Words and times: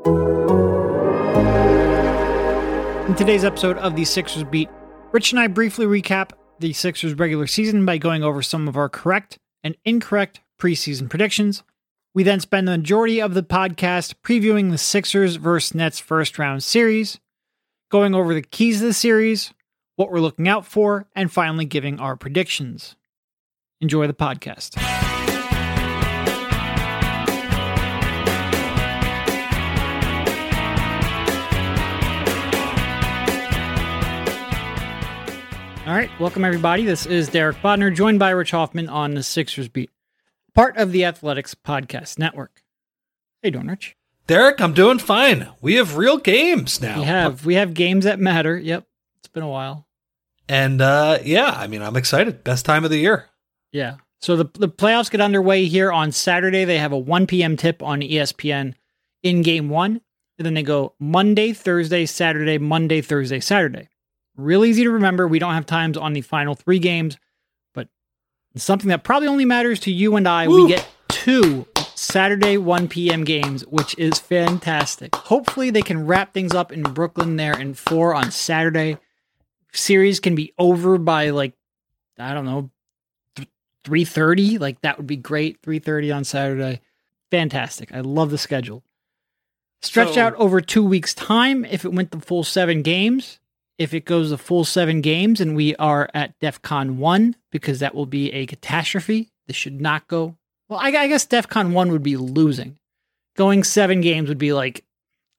In 0.00 0.06
today's 3.16 3.44
episode 3.44 3.78
of 3.78 3.94
the 3.94 4.04
Sixers 4.04 4.42
Beat, 4.44 4.68
Rich 5.12 5.30
and 5.30 5.40
I 5.40 5.46
briefly 5.46 5.86
recap 5.86 6.30
the 6.58 6.72
Sixers 6.72 7.14
regular 7.14 7.46
season 7.46 7.86
by 7.86 7.98
going 7.98 8.24
over 8.24 8.42
some 8.42 8.66
of 8.66 8.76
our 8.76 8.88
correct 8.88 9.38
and 9.62 9.76
incorrect 9.84 10.40
preseason 10.60 11.08
predictions. 11.08 11.62
We 12.12 12.24
then 12.24 12.40
spend 12.40 12.66
the 12.66 12.76
majority 12.76 13.20
of 13.20 13.34
the 13.34 13.42
podcast 13.42 14.14
previewing 14.24 14.70
the 14.70 14.78
Sixers 14.78 15.36
versus 15.36 15.74
Nets 15.74 16.00
first 16.00 16.38
round 16.38 16.64
series, 16.64 17.20
going 17.90 18.14
over 18.14 18.34
the 18.34 18.42
keys 18.42 18.82
of 18.82 18.88
the 18.88 18.94
series, 18.94 19.54
what 19.96 20.10
we're 20.10 20.18
looking 20.18 20.48
out 20.48 20.66
for, 20.66 21.06
and 21.14 21.32
finally 21.32 21.66
giving 21.66 22.00
our 22.00 22.16
predictions. 22.16 22.96
Enjoy 23.80 24.08
the 24.08 24.14
podcast. 24.14 24.76
All 35.86 35.92
right, 35.92 36.08
welcome 36.18 36.46
everybody. 36.46 36.86
This 36.86 37.04
is 37.04 37.28
Derek 37.28 37.58
Bodner, 37.58 37.94
joined 37.94 38.18
by 38.18 38.30
Rich 38.30 38.52
Hoffman 38.52 38.88
on 38.88 39.12
the 39.12 39.22
Sixers 39.22 39.68
Beat, 39.68 39.90
part 40.54 40.78
of 40.78 40.92
the 40.92 41.04
Athletics 41.04 41.54
Podcast 41.54 42.18
Network. 42.18 42.62
Hey, 43.42 43.50
doing, 43.50 43.66
Rich? 43.66 43.94
Derek, 44.26 44.62
I'm 44.62 44.72
doing 44.72 44.98
fine. 44.98 45.50
We 45.60 45.74
have 45.74 45.98
real 45.98 46.16
games 46.16 46.80
now. 46.80 47.00
We 47.00 47.04
have 47.04 47.44
we 47.44 47.56
have 47.56 47.74
games 47.74 48.06
that 48.06 48.18
matter. 48.18 48.56
Yep, 48.56 48.86
it's 49.18 49.28
been 49.28 49.42
a 49.42 49.48
while. 49.48 49.86
And 50.48 50.80
uh, 50.80 51.18
yeah, 51.22 51.50
I 51.54 51.66
mean, 51.66 51.82
I'm 51.82 51.96
excited. 51.96 52.44
Best 52.44 52.64
time 52.64 52.84
of 52.84 52.90
the 52.90 52.98
year. 52.98 53.26
Yeah. 53.70 53.96
So 54.22 54.36
the 54.36 54.46
the 54.54 54.70
playoffs 54.70 55.10
get 55.10 55.20
underway 55.20 55.66
here 55.66 55.92
on 55.92 56.12
Saturday. 56.12 56.64
They 56.64 56.78
have 56.78 56.92
a 56.92 56.98
1 56.98 57.26
p.m. 57.26 57.58
tip 57.58 57.82
on 57.82 58.00
ESPN 58.00 58.72
in 59.22 59.42
Game 59.42 59.68
One, 59.68 60.00
and 60.38 60.46
then 60.46 60.54
they 60.54 60.62
go 60.62 60.94
Monday, 60.98 61.52
Thursday, 61.52 62.06
Saturday, 62.06 62.56
Monday, 62.56 63.02
Thursday, 63.02 63.40
Saturday. 63.40 63.90
Real 64.36 64.64
easy 64.64 64.82
to 64.84 64.90
remember. 64.90 65.28
We 65.28 65.38
don't 65.38 65.54
have 65.54 65.66
times 65.66 65.96
on 65.96 66.12
the 66.12 66.20
final 66.20 66.54
three 66.54 66.78
games, 66.78 67.16
but 67.72 67.88
something 68.56 68.88
that 68.88 69.04
probably 69.04 69.28
only 69.28 69.44
matters 69.44 69.78
to 69.80 69.92
you 69.92 70.16
and 70.16 70.26
I. 70.26 70.48
Woo. 70.48 70.64
We 70.64 70.68
get 70.70 70.86
two 71.08 71.66
Saturday 71.94 72.56
1 72.56 72.88
p.m. 72.88 73.22
games, 73.24 73.64
which 73.66 73.96
is 73.96 74.18
fantastic. 74.18 75.14
Hopefully, 75.14 75.70
they 75.70 75.82
can 75.82 76.06
wrap 76.06 76.34
things 76.34 76.52
up 76.54 76.72
in 76.72 76.82
Brooklyn 76.82 77.36
there 77.36 77.58
in 77.58 77.74
four 77.74 78.14
on 78.14 78.30
Saturday. 78.32 78.98
Series 79.72 80.18
can 80.20 80.34
be 80.34 80.52
over 80.58 80.98
by 80.98 81.30
like 81.30 81.54
I 82.18 82.34
don't 82.34 82.44
know 82.44 82.70
three 83.84 84.04
thirty. 84.04 84.58
Like 84.58 84.80
that 84.82 84.98
would 84.98 85.06
be 85.06 85.16
great. 85.16 85.62
Three 85.62 85.78
thirty 85.78 86.10
on 86.10 86.24
Saturday. 86.24 86.80
Fantastic. 87.30 87.92
I 87.92 88.00
love 88.00 88.30
the 88.30 88.38
schedule. 88.38 88.82
Stretched 89.82 90.14
So- 90.14 90.22
out 90.22 90.34
over 90.36 90.60
two 90.60 90.84
weeks' 90.84 91.14
time. 91.14 91.64
If 91.64 91.84
it 91.84 91.92
went 91.92 92.10
the 92.12 92.20
full 92.20 92.44
seven 92.44 92.82
games, 92.82 93.38
if 93.78 93.94
it 93.94 94.04
goes 94.04 94.30
the 94.30 94.38
full 94.38 94.64
seven 94.64 95.00
games, 95.00 95.40
and 95.40 95.56
we 95.56 95.74
are 95.76 96.08
at 96.14 96.38
DEF 96.40 96.62
CON 96.62 96.98
one, 96.98 97.36
because 97.50 97.80
that 97.80 97.94
will 97.94 98.06
be 98.06 98.32
a 98.32 98.46
catastrophe. 98.46 99.30
This 99.46 99.56
should 99.56 99.80
not 99.80 100.08
go. 100.08 100.36
Well, 100.68 100.78
I, 100.78 100.88
I 100.88 101.08
guess 101.08 101.26
DEF 101.26 101.48
CON 101.48 101.72
one 101.72 101.90
would 101.92 102.02
be 102.02 102.16
losing. 102.16 102.78
Going 103.36 103.64
seven 103.64 104.00
games 104.00 104.28
would 104.28 104.38
be 104.38 104.52
like, 104.52 104.84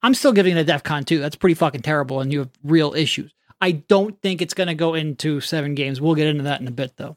I'm 0.02 0.14
still 0.14 0.32
giving 0.32 0.56
it 0.56 0.60
a 0.60 0.64
DEF 0.64 0.82
CON 0.82 1.04
two. 1.04 1.18
That's 1.18 1.36
pretty 1.36 1.54
fucking 1.54 1.82
terrible, 1.82 2.20
and 2.20 2.32
you 2.32 2.40
have 2.40 2.50
real 2.62 2.94
issues. 2.94 3.32
I 3.60 3.72
don't 3.72 4.20
think 4.20 4.42
it's 4.42 4.54
going 4.54 4.68
to 4.68 4.74
go 4.74 4.94
into 4.94 5.40
seven 5.40 5.74
games. 5.74 6.00
We'll 6.00 6.14
get 6.14 6.26
into 6.26 6.44
that 6.44 6.60
in 6.60 6.68
a 6.68 6.72
bit, 6.72 6.96
though. 6.96 7.16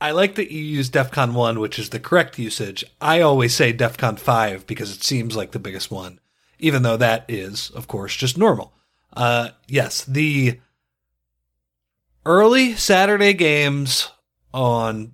I 0.00 0.10
like 0.10 0.34
that 0.34 0.52
you 0.52 0.60
use 0.60 0.90
DEFCON 0.90 1.34
1, 1.34 1.60
which 1.60 1.78
is 1.78 1.90
the 1.90 2.00
correct 2.00 2.38
usage. 2.38 2.84
I 3.00 3.20
always 3.20 3.54
say 3.54 3.72
DEFCON 3.72 4.18
5 4.18 4.66
because 4.66 4.94
it 4.94 5.02
seems 5.02 5.36
like 5.36 5.52
the 5.52 5.58
biggest 5.58 5.90
one, 5.90 6.20
even 6.58 6.82
though 6.82 6.96
that 6.96 7.24
is, 7.28 7.70
of 7.70 7.86
course, 7.86 8.16
just 8.16 8.36
normal. 8.36 8.74
Uh, 9.16 9.50
yes, 9.66 10.04
the 10.04 10.60
early 12.26 12.74
Saturday 12.74 13.32
games 13.32 14.10
on 14.52 15.12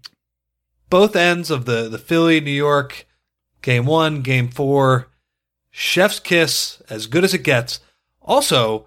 both 0.89 1.15
ends 1.17 1.51
of 1.51 1.65
the, 1.65 1.89
the 1.89 1.99
Philly, 1.99 2.41
New 2.41 2.51
York, 2.51 3.07
game 3.63 3.87
one, 3.87 4.23
game 4.23 4.49
four, 4.49 5.09
chef's 5.71 6.19
kiss, 6.21 6.81
as 6.89 7.07
good 7.07 7.25
as 7.25 7.35
it 7.35 7.45
gets. 7.45 7.81
Also, 8.23 8.87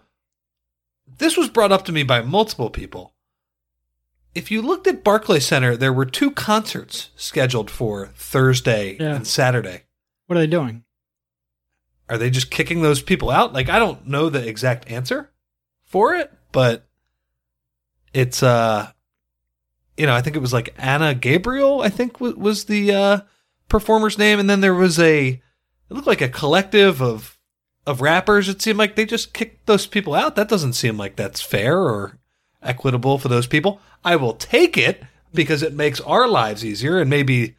this 1.17 1.37
was 1.37 1.49
brought 1.49 1.71
up 1.71 1.85
to 1.85 1.91
me 1.91 2.03
by 2.03 2.21
multiple 2.21 2.69
people 2.69 3.13
if 4.35 4.49
you 4.49 4.61
looked 4.61 4.87
at 4.87 5.03
Barclays 5.03 5.45
Center, 5.45 5.75
there 5.77 5.93
were 5.93 6.05
two 6.05 6.31
concerts 6.31 7.09
scheduled 7.15 7.69
for 7.69 8.07
Thursday 8.15 8.97
Yeah. 8.99 9.15
and 9.15 9.27
Saturday. 9.27 9.83
What 10.25 10.37
are 10.37 10.39
they 10.39 10.47
doing? 10.47 10.83
Are 12.09 12.17
they 12.17 12.29
just 12.29 12.51
kicking 12.51 12.81
those 12.81 13.01
people 13.01 13.29
out? 13.29 13.53
Like 13.53 13.69
I 13.69 13.79
don't 13.79 14.07
know 14.07 14.29
the 14.29 14.45
exact 14.47 14.89
answer 14.89 15.31
for 15.83 16.15
it, 16.15 16.31
but 16.51 16.85
it's 18.13 18.43
uh 18.43 18.91
you 19.95 20.07
know, 20.07 20.15
I 20.15 20.21
think 20.21 20.35
it 20.35 20.41
was 20.41 20.53
like 20.53 20.73
Ana 20.77 21.13
Gabriel, 21.13 21.81
I 21.81 21.89
think 21.89 22.19
was, 22.19 22.35
was 22.35 22.65
the 22.65 22.93
uh 22.93 23.19
performer's 23.69 24.17
name 24.17 24.39
and 24.39 24.49
then 24.49 24.61
there 24.61 24.73
was 24.73 24.99
a 24.99 25.27
it 25.27 25.41
looked 25.89 26.07
like 26.07 26.21
a 26.21 26.29
collective 26.29 27.01
of 27.01 27.37
of 27.85 28.01
rappers. 28.01 28.49
It 28.49 28.61
seemed 28.61 28.79
like 28.79 28.95
they 28.95 29.05
just 29.05 29.33
kicked 29.33 29.65
those 29.65 29.87
people 29.87 30.13
out. 30.13 30.35
That 30.35 30.49
doesn't 30.49 30.73
seem 30.73 30.97
like 30.97 31.15
that's 31.15 31.41
fair 31.41 31.79
or 31.79 32.19
equitable 32.61 33.17
for 33.17 33.27
those 33.27 33.47
people. 33.47 33.79
I 34.03 34.15
will 34.15 34.33
take 34.33 34.77
it 34.77 35.03
because 35.33 35.63
it 35.63 35.73
makes 35.73 35.99
our 36.01 36.27
lives 36.27 36.63
easier 36.63 36.99
and 36.99 37.09
maybe 37.09 37.55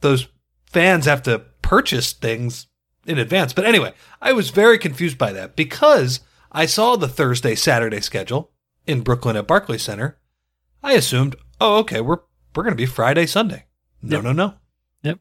those 0.00 0.28
fans 0.66 1.06
have 1.06 1.22
to 1.24 1.40
purchase 1.60 2.12
things 2.12 2.66
in 3.06 3.18
advance. 3.18 3.52
But 3.52 3.64
anyway, 3.64 3.92
I 4.20 4.32
was 4.32 4.50
very 4.50 4.78
confused 4.78 5.18
by 5.18 5.32
that 5.32 5.56
because 5.56 6.20
I 6.50 6.66
saw 6.66 6.96
the 6.96 7.08
Thursday 7.08 7.54
Saturday 7.54 8.00
schedule 8.00 8.50
in 8.86 9.00
Brooklyn 9.02 9.36
at 9.36 9.46
Barclays 9.46 9.82
Center. 9.82 10.18
I 10.82 10.92
assumed, 10.94 11.36
oh, 11.60 11.78
okay, 11.78 12.00
we're 12.00 12.18
we're 12.54 12.62
going 12.64 12.72
to 12.74 12.82
be 12.82 12.86
Friday 12.86 13.26
Sunday. 13.26 13.64
No, 14.02 14.16
Yep. 14.16 14.24
no, 14.24 14.32
no. 14.32 14.54
Yep. 15.02 15.18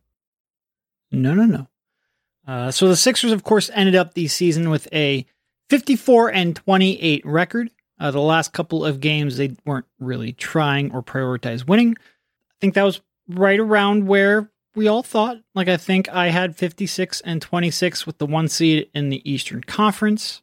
No, 1.11 1.33
no, 1.33 1.45
no. 1.45 1.67
Uh, 2.47 2.71
so 2.71 2.87
the 2.87 2.95
Sixers, 2.95 3.31
of 3.31 3.43
course, 3.43 3.69
ended 3.73 3.95
up 3.95 4.13
the 4.13 4.27
season 4.27 4.69
with 4.69 4.87
a 4.91 5.25
54 5.69 6.33
and 6.33 6.55
28 6.55 7.25
record. 7.25 7.69
Uh, 7.99 8.09
the 8.11 8.19
last 8.19 8.51
couple 8.51 8.83
of 8.83 8.99
games, 8.99 9.37
they 9.37 9.55
weren't 9.65 9.85
really 9.99 10.33
trying 10.33 10.91
or 10.91 11.03
prioritize 11.03 11.67
winning. 11.67 11.95
I 11.99 12.53
think 12.59 12.73
that 12.73 12.83
was 12.83 12.99
right 13.29 13.59
around 13.59 14.07
where 14.07 14.49
we 14.75 14.87
all 14.87 15.03
thought. 15.03 15.37
Like, 15.53 15.67
I 15.67 15.77
think 15.77 16.09
I 16.09 16.27
had 16.29 16.55
56 16.55 17.21
and 17.21 17.41
26 17.41 18.05
with 18.05 18.17
the 18.17 18.25
one 18.25 18.47
seed 18.47 18.89
in 18.93 19.09
the 19.09 19.29
Eastern 19.29 19.63
Conference. 19.63 20.41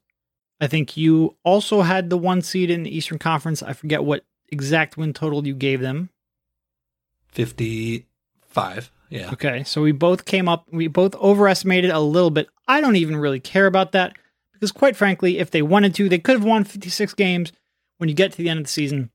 I 0.60 0.66
think 0.66 0.96
you 0.96 1.36
also 1.44 1.82
had 1.82 2.10
the 2.10 2.18
one 2.18 2.42
seed 2.42 2.70
in 2.70 2.82
the 2.82 2.94
Eastern 2.94 3.18
Conference. 3.18 3.62
I 3.62 3.72
forget 3.72 4.04
what 4.04 4.24
exact 4.48 4.96
win 4.96 5.12
total 5.12 5.46
you 5.46 5.54
gave 5.54 5.80
them. 5.80 6.10
55. 7.28 8.90
Yeah. 9.10 9.30
Okay, 9.32 9.64
so 9.64 9.80
we 9.80 9.92
both 9.92 10.24
came 10.24 10.48
up, 10.48 10.66
we 10.70 10.86
both 10.86 11.14
overestimated 11.16 11.90
a 11.90 12.00
little 12.00 12.30
bit. 12.30 12.48
I 12.66 12.80
don't 12.80 12.96
even 12.96 13.16
really 13.16 13.40
care 13.40 13.66
about 13.66 13.92
that 13.92 14.16
because, 14.52 14.72
quite 14.72 14.96
frankly, 14.96 15.38
if 15.38 15.50
they 15.50 15.62
wanted 15.62 15.94
to, 15.94 16.08
they 16.08 16.18
could 16.18 16.36
have 16.36 16.44
won 16.44 16.64
56 16.64 17.14
games. 17.14 17.52
When 17.98 18.08
you 18.08 18.14
get 18.14 18.32
to 18.32 18.38
the 18.38 18.48
end 18.48 18.58
of 18.58 18.66
the 18.66 18.70
season, 18.70 19.10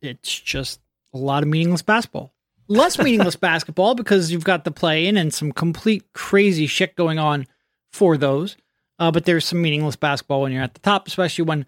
it's 0.00 0.38
just 0.38 0.80
a 1.14 1.18
lot 1.18 1.42
of 1.42 1.48
meaningless 1.48 1.82
basketball. 1.82 2.32
Less 2.68 2.98
meaningless 2.98 3.36
basketball 3.50 3.94
because 3.94 4.30
you've 4.32 4.44
got 4.44 4.64
the 4.64 4.70
play 4.70 5.06
in 5.06 5.16
and 5.16 5.32
some 5.32 5.52
complete 5.52 6.04
crazy 6.12 6.66
shit 6.66 6.96
going 6.96 7.18
on 7.18 7.46
for 7.92 8.16
those. 8.16 8.56
Uh, 8.98 9.10
but 9.10 9.24
there's 9.24 9.44
some 9.44 9.60
meaningless 9.60 9.96
basketball 9.96 10.42
when 10.42 10.52
you're 10.52 10.62
at 10.62 10.74
the 10.74 10.80
top, 10.80 11.06
especially 11.08 11.44
when 11.44 11.66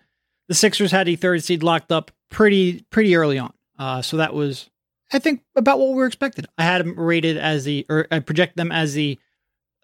the 0.49 0.55
Sixers 0.55 0.93
had 0.93 1.09
a 1.09 1.17
third 1.17 1.43
seed 1.43 1.63
locked 1.63 1.91
up 1.91 2.11
pretty 2.31 2.83
pretty 2.91 3.17
early 3.17 3.39
on. 3.39 3.53
Uh, 3.79 4.03
so 4.03 4.19
that 4.19 4.35
was, 4.35 4.71
I 5.13 5.19
think, 5.19 5.43
about 5.57 5.79
what 5.79 5.89
we 5.91 5.95
were 5.97 6.07
expected. 6.07 6.47
I 6.59 6.63
had 6.63 6.81
them 6.81 6.99
rated 6.99 7.37
as 7.37 7.65
the, 7.65 7.85
or 7.89 8.07
I 8.11 8.21
project 8.21 8.57
them 8.57 8.71
as 8.71 8.95
the 8.95 9.19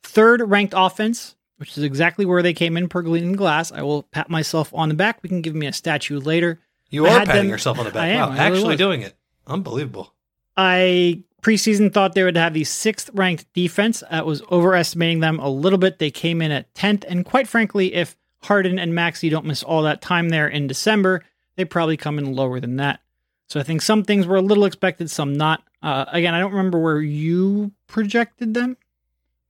third 0.02 0.42
ranked 0.48 0.74
offense, 0.76 1.34
which 1.56 1.76
is 1.76 1.82
exactly 1.82 2.24
where 2.24 2.42
they 2.42 2.52
came 2.54 2.76
in 2.76 2.88
per 2.88 3.02
Glean 3.02 3.32
Glass. 3.32 3.72
I 3.72 3.82
will 3.82 4.04
pat 4.04 4.30
myself 4.30 4.72
on 4.72 4.88
the 4.88 4.94
back. 4.94 5.22
We 5.22 5.28
can 5.28 5.42
give 5.42 5.54
me 5.54 5.66
a 5.66 5.72
statue 5.72 6.20
later. 6.20 6.60
You 6.88 7.06
I 7.06 7.10
are 7.10 7.18
patting 7.26 7.34
them- 7.42 7.48
yourself 7.48 7.78
on 7.78 7.84
the 7.84 7.90
back. 7.90 8.02
I 8.02 8.08
am, 8.08 8.20
wow, 8.20 8.34
I 8.36 8.46
really 8.46 8.58
actually 8.58 8.68
was. 8.74 8.78
doing 8.78 9.02
it. 9.02 9.14
Unbelievable. 9.46 10.14
I 10.62 11.22
preseason 11.42 11.90
thought 11.92 12.14
they 12.14 12.22
would 12.22 12.36
have 12.36 12.52
the 12.52 12.64
sixth 12.64 13.08
ranked 13.14 13.50
defense. 13.54 14.02
That 14.10 14.26
was 14.26 14.42
overestimating 14.50 15.20
them 15.20 15.38
a 15.38 15.48
little 15.48 15.78
bit. 15.78 15.98
They 15.98 16.10
came 16.10 16.42
in 16.42 16.52
at 16.52 16.72
10th. 16.74 17.04
And 17.08 17.24
quite 17.24 17.48
frankly, 17.48 17.94
if 17.94 18.14
Harden 18.42 18.78
and 18.78 18.94
Maxey 18.94 19.30
don't 19.30 19.46
miss 19.46 19.62
all 19.62 19.82
that 19.84 20.02
time 20.02 20.28
there 20.28 20.46
in 20.48 20.66
December, 20.66 21.24
they 21.56 21.64
probably 21.64 21.96
come 21.96 22.18
in 22.18 22.34
lower 22.34 22.60
than 22.60 22.76
that. 22.76 23.00
So 23.48 23.58
I 23.58 23.62
think 23.62 23.80
some 23.82 24.04
things 24.04 24.26
were 24.26 24.36
a 24.36 24.42
little 24.42 24.64
expected, 24.66 25.10
some 25.10 25.32
not. 25.32 25.62
Uh, 25.82 26.04
again, 26.08 26.34
I 26.34 26.40
don't 26.40 26.52
remember 26.52 26.78
where 26.78 27.00
you 27.00 27.72
projected 27.86 28.52
them. 28.54 28.76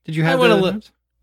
Did 0.04 0.14
you 0.16 0.24
I 0.24 0.28
have 0.28 0.38
went 0.40 0.52
a 0.52 0.56
li- 0.56 0.80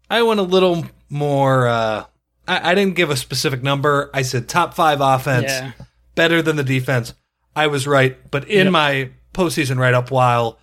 I 0.09 0.21
went 0.21 0.39
a 0.41 0.43
little 0.43 0.85
more. 1.09 1.67
Uh, 1.67 2.03
I, 2.47 2.71
I 2.71 2.75
didn't 2.75 2.95
give 2.95 3.09
a 3.09 3.15
specific 3.15 3.63
number. 3.63 4.09
I 4.13 4.21
said 4.21 4.47
top 4.49 4.73
five 4.73 4.99
offense, 5.01 5.45
Yeah. 5.47 5.71
better 6.15 6.41
than 6.41 6.55
the 6.57 6.63
defense. 6.63 7.13
I 7.55 7.67
was 7.67 7.87
right, 7.87 8.17
but 8.29 8.47
in 8.49 8.65
Yep. 8.65 8.71
my 8.73 9.09
postseason 9.37 9.77
write 9.77 9.93
up, 9.93 10.11
while 10.11 10.57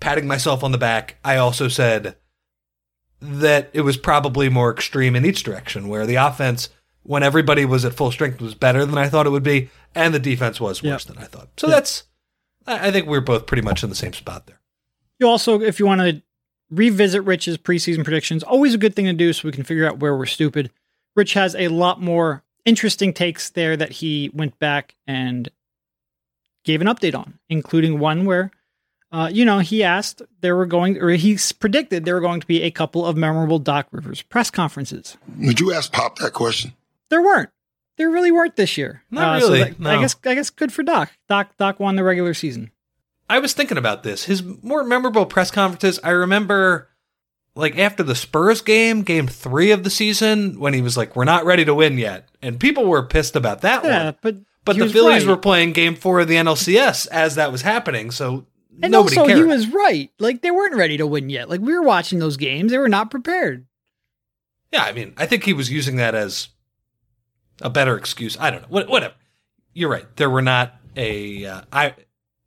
patting 0.00 0.26
myself 0.26 0.62
on 0.64 0.72
the 0.72 0.78
back, 0.78 1.16
I 1.24 1.36
also 1.36 1.68
said 1.68 2.16
that 3.20 3.70
it 3.72 3.82
was 3.82 3.96
probably 3.96 4.48
more 4.48 4.70
extreme 4.72 5.14
in 5.14 5.24
each 5.24 5.42
direction, 5.42 5.88
where 5.88 6.06
the 6.06 6.16
offense, 6.16 6.68
when 7.02 7.22
everybody 7.22 7.64
was 7.64 7.84
at 7.84 7.94
full 7.94 8.10
strength, 8.10 8.40
was 8.40 8.54
better 8.54 8.84
than 8.84 8.98
I 8.98 9.08
thought 9.08 9.26
it 9.26 9.30
would 9.30 9.42
be, 9.42 9.70
and 9.94 10.12
the 10.12 10.18
defense 10.18 10.60
was 10.60 10.82
worse 10.82 11.06
Yep. 11.06 11.14
than 11.14 11.22
I 11.24 11.26
thought. 11.26 11.48
So 11.56 11.68
Yep. 11.68 11.76
that's, 11.76 12.04
I 12.66 12.88
I 12.88 12.90
think 12.90 13.06
we're 13.06 13.20
both 13.20 13.46
pretty 13.46 13.62
much 13.62 13.82
in 13.82 13.90
the 13.90 13.94
same 13.96 14.12
spot 14.12 14.46
there. 14.46 14.60
You 15.20 15.28
also, 15.28 15.60
if 15.60 15.78
you 15.78 15.86
want 15.86 16.00
to 16.00 16.22
revisit 16.70 17.22
Rich's 17.24 17.58
preseason 17.58 18.02
predictions, 18.02 18.42
always 18.42 18.74
a 18.74 18.78
good 18.78 18.96
thing 18.96 19.04
to 19.06 19.12
do 19.12 19.32
so 19.32 19.46
we 19.46 19.52
can 19.52 19.62
figure 19.64 19.86
out 19.86 19.98
where 19.98 20.16
we're 20.16 20.26
stupid. 20.26 20.70
Rich 21.14 21.34
has 21.34 21.54
a 21.54 21.68
lot 21.68 22.00
more 22.00 22.42
interesting 22.64 23.12
takes 23.12 23.50
there 23.50 23.76
that 23.76 23.92
he 23.92 24.30
went 24.32 24.58
back 24.58 24.96
and 25.06 25.48
gave 26.64 26.80
an 26.80 26.86
update 26.86 27.14
on, 27.16 27.38
including 27.48 27.98
one 27.98 28.24
where, 28.24 28.50
uh, 29.10 29.28
you 29.32 29.44
know, 29.44 29.58
he 29.58 29.82
asked 29.82 30.22
there 30.40 30.56
were 30.56 30.66
going, 30.66 30.98
or 30.98 31.10
he 31.10 31.38
predicted 31.58 32.04
there 32.04 32.14
were 32.14 32.20
going 32.20 32.40
to 32.40 32.46
be 32.46 32.62
a 32.62 32.70
couple 32.70 33.04
of 33.04 33.16
memorable 33.16 33.58
Doc 33.58 33.88
Rivers 33.90 34.22
press 34.22 34.50
conferences. 34.50 35.16
Would 35.38 35.60
you 35.60 35.72
ask 35.72 35.92
Pop 35.92 36.18
that 36.18 36.32
question? 36.32 36.72
There 37.10 37.22
weren't. 37.22 37.50
There 37.98 38.10
really 38.10 38.32
weren't 38.32 38.56
this 38.56 38.78
year. 38.78 39.02
Not 39.10 39.42
so 39.42 39.48
really, 39.48 39.70
that- 39.72 39.86
I 39.86 40.00
guess. 40.00 40.16
I 40.24 40.34
guess 40.34 40.50
good 40.50 40.72
for 40.72 40.82
Doc. 40.82 41.10
Doc. 41.28 41.56
Doc 41.58 41.78
won 41.78 41.96
the 41.96 42.04
regular 42.04 42.34
season. 42.34 42.70
I 43.28 43.38
was 43.38 43.52
thinking 43.52 43.78
about 43.78 44.02
this. 44.02 44.24
His 44.24 44.42
more 44.42 44.82
memorable 44.84 45.26
press 45.26 45.50
conferences, 45.50 45.98
I 46.02 46.10
remember 46.10 46.88
like 47.54 47.78
after 47.78 48.02
the 48.02 48.14
Spurs 48.14 48.62
game, 48.62 49.02
game 49.02 49.26
three 49.26 49.70
of 49.70 49.84
the 49.84 49.90
season, 49.90 50.58
when 50.58 50.74
he 50.74 50.80
was 50.80 50.96
like, 50.96 51.14
We're 51.14 51.24
not 51.24 51.44
ready 51.44 51.64
to 51.64 51.74
win 51.74 51.98
yet. 51.98 52.28
And 52.40 52.58
people 52.58 52.86
were 52.86 53.02
pissed 53.02 53.36
about 53.36 53.60
that 53.60 53.82
one. 53.82 53.92
Yeah, 53.92 54.04
one. 54.06 54.16
but 54.22 54.36
But 54.64 54.76
he 54.76 54.82
the 54.82 54.88
Phillies 54.88 55.24
right. 55.24 55.30
were 55.30 55.36
playing 55.36 55.72
game 55.72 55.96
four 55.96 56.20
of 56.20 56.28
the 56.28 56.36
NLCS 56.36 57.08
as 57.08 57.34
that 57.34 57.50
was 57.50 57.62
happening, 57.62 58.10
so 58.10 58.46
And 58.80 58.92
nobody 58.92 59.16
also, 59.16 59.26
cared. 59.26 59.38
he 59.38 59.44
was 59.44 59.68
right. 59.68 60.10
Like 60.18 60.42
they 60.42 60.50
weren't 60.50 60.76
ready 60.76 60.96
to 60.98 61.06
win 61.06 61.28
yet. 61.30 61.48
Like 61.50 61.60
we 61.60 61.74
were 61.74 61.82
watching 61.82 62.18
those 62.20 62.36
games, 62.36 62.70
they 62.70 62.78
were 62.78 62.88
not 62.88 63.10
prepared. 63.10 63.66
yeah, 64.72 64.84
I 64.84 64.92
mean, 64.92 65.14
I 65.16 65.26
think 65.26 65.44
he 65.44 65.52
was 65.52 65.70
using 65.70 65.96
that 65.96 66.14
as 66.14 66.48
a 67.60 67.70
better 67.70 67.96
excuse. 67.96 68.36
I 68.38 68.50
don't 68.50 68.62
know. 68.62 68.68
What, 68.68 68.88
whatever. 68.88 69.14
You're 69.74 69.90
right. 69.90 70.06
There 70.16 70.30
were 70.30 70.42
not 70.42 70.74
a 70.96 71.44
uh, 71.46 71.62
I 71.72 71.94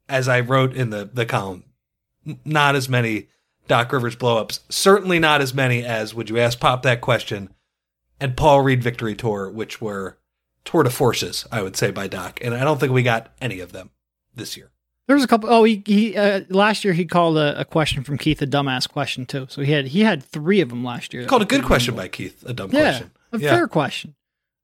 as 0.08 0.28
I 0.28 0.40
wrote 0.40 0.74
in 0.74 0.92
the 0.92 1.10
the 1.12 1.26
column, 1.26 1.64
not 2.46 2.76
as 2.76 2.88
many 2.88 3.28
Doc 3.68 3.92
Rivers 3.92 4.16
blowups. 4.16 4.60
Certainly 4.70 5.20
not 5.20 5.42
as 5.42 5.54
many 5.54 5.84
as 5.84 6.14
would 6.14 6.30
you 6.30 6.38
ask 6.38 6.60
Pop 6.60 6.84
that 6.84 7.02
question 7.02 7.50
and 8.20 8.38
Paul 8.38 8.62
Reed 8.62 8.84
Victory 8.84 9.16
Tour, 9.16 9.50
which 9.50 9.82
were 9.82 10.18
tour 10.66 10.84
de 10.84 10.90
forces, 10.90 11.46
I 11.52 11.62
would 11.62 11.76
say 11.76 11.92
by 11.92 12.08
Doc, 12.08 12.40
and 12.44 12.54
I 12.54 12.64
don't 12.64 12.80
think 12.80 12.92
we 12.92 13.04
got 13.04 13.32
any 13.40 13.60
of 13.60 13.72
them 13.72 13.92
this 14.36 14.58
year. 14.58 14.72
There 15.08 15.16
was 15.16 15.24
a 15.24 15.28
couple 15.28 15.50
oh 15.52 15.64
he, 15.64 15.84
he 15.86 16.18
uh, 16.18 16.42
last 16.50 16.84
year 16.84 16.94
he 16.94 17.06
called 17.06 17.38
a, 17.38 17.60
a 17.60 17.66
question 17.66 18.04
from 18.04 18.18
Keith 18.18 18.42
a 18.42 18.48
dumbass 18.48 18.90
question 18.90 19.26
too. 19.28 19.46
So 19.50 19.62
he 19.62 19.72
had 19.72 19.88
he 19.90 20.02
had 20.02 20.24
three 20.24 20.62
of 20.62 20.70
them 20.70 20.84
last 20.84 21.14
year. 21.14 21.22
He 21.22 21.28
called 21.30 21.44
a 21.44 21.46
good 21.46 21.64
question 21.64 21.96
by 21.96 22.08
Keith, 22.08 22.44
a 22.48 22.54
dumb 22.54 22.72
Yeah, 22.74 22.82
question. 22.82 23.12
a 23.32 23.38
Yeah. 23.40 23.50
fair 23.56 23.68
question. 23.68 24.16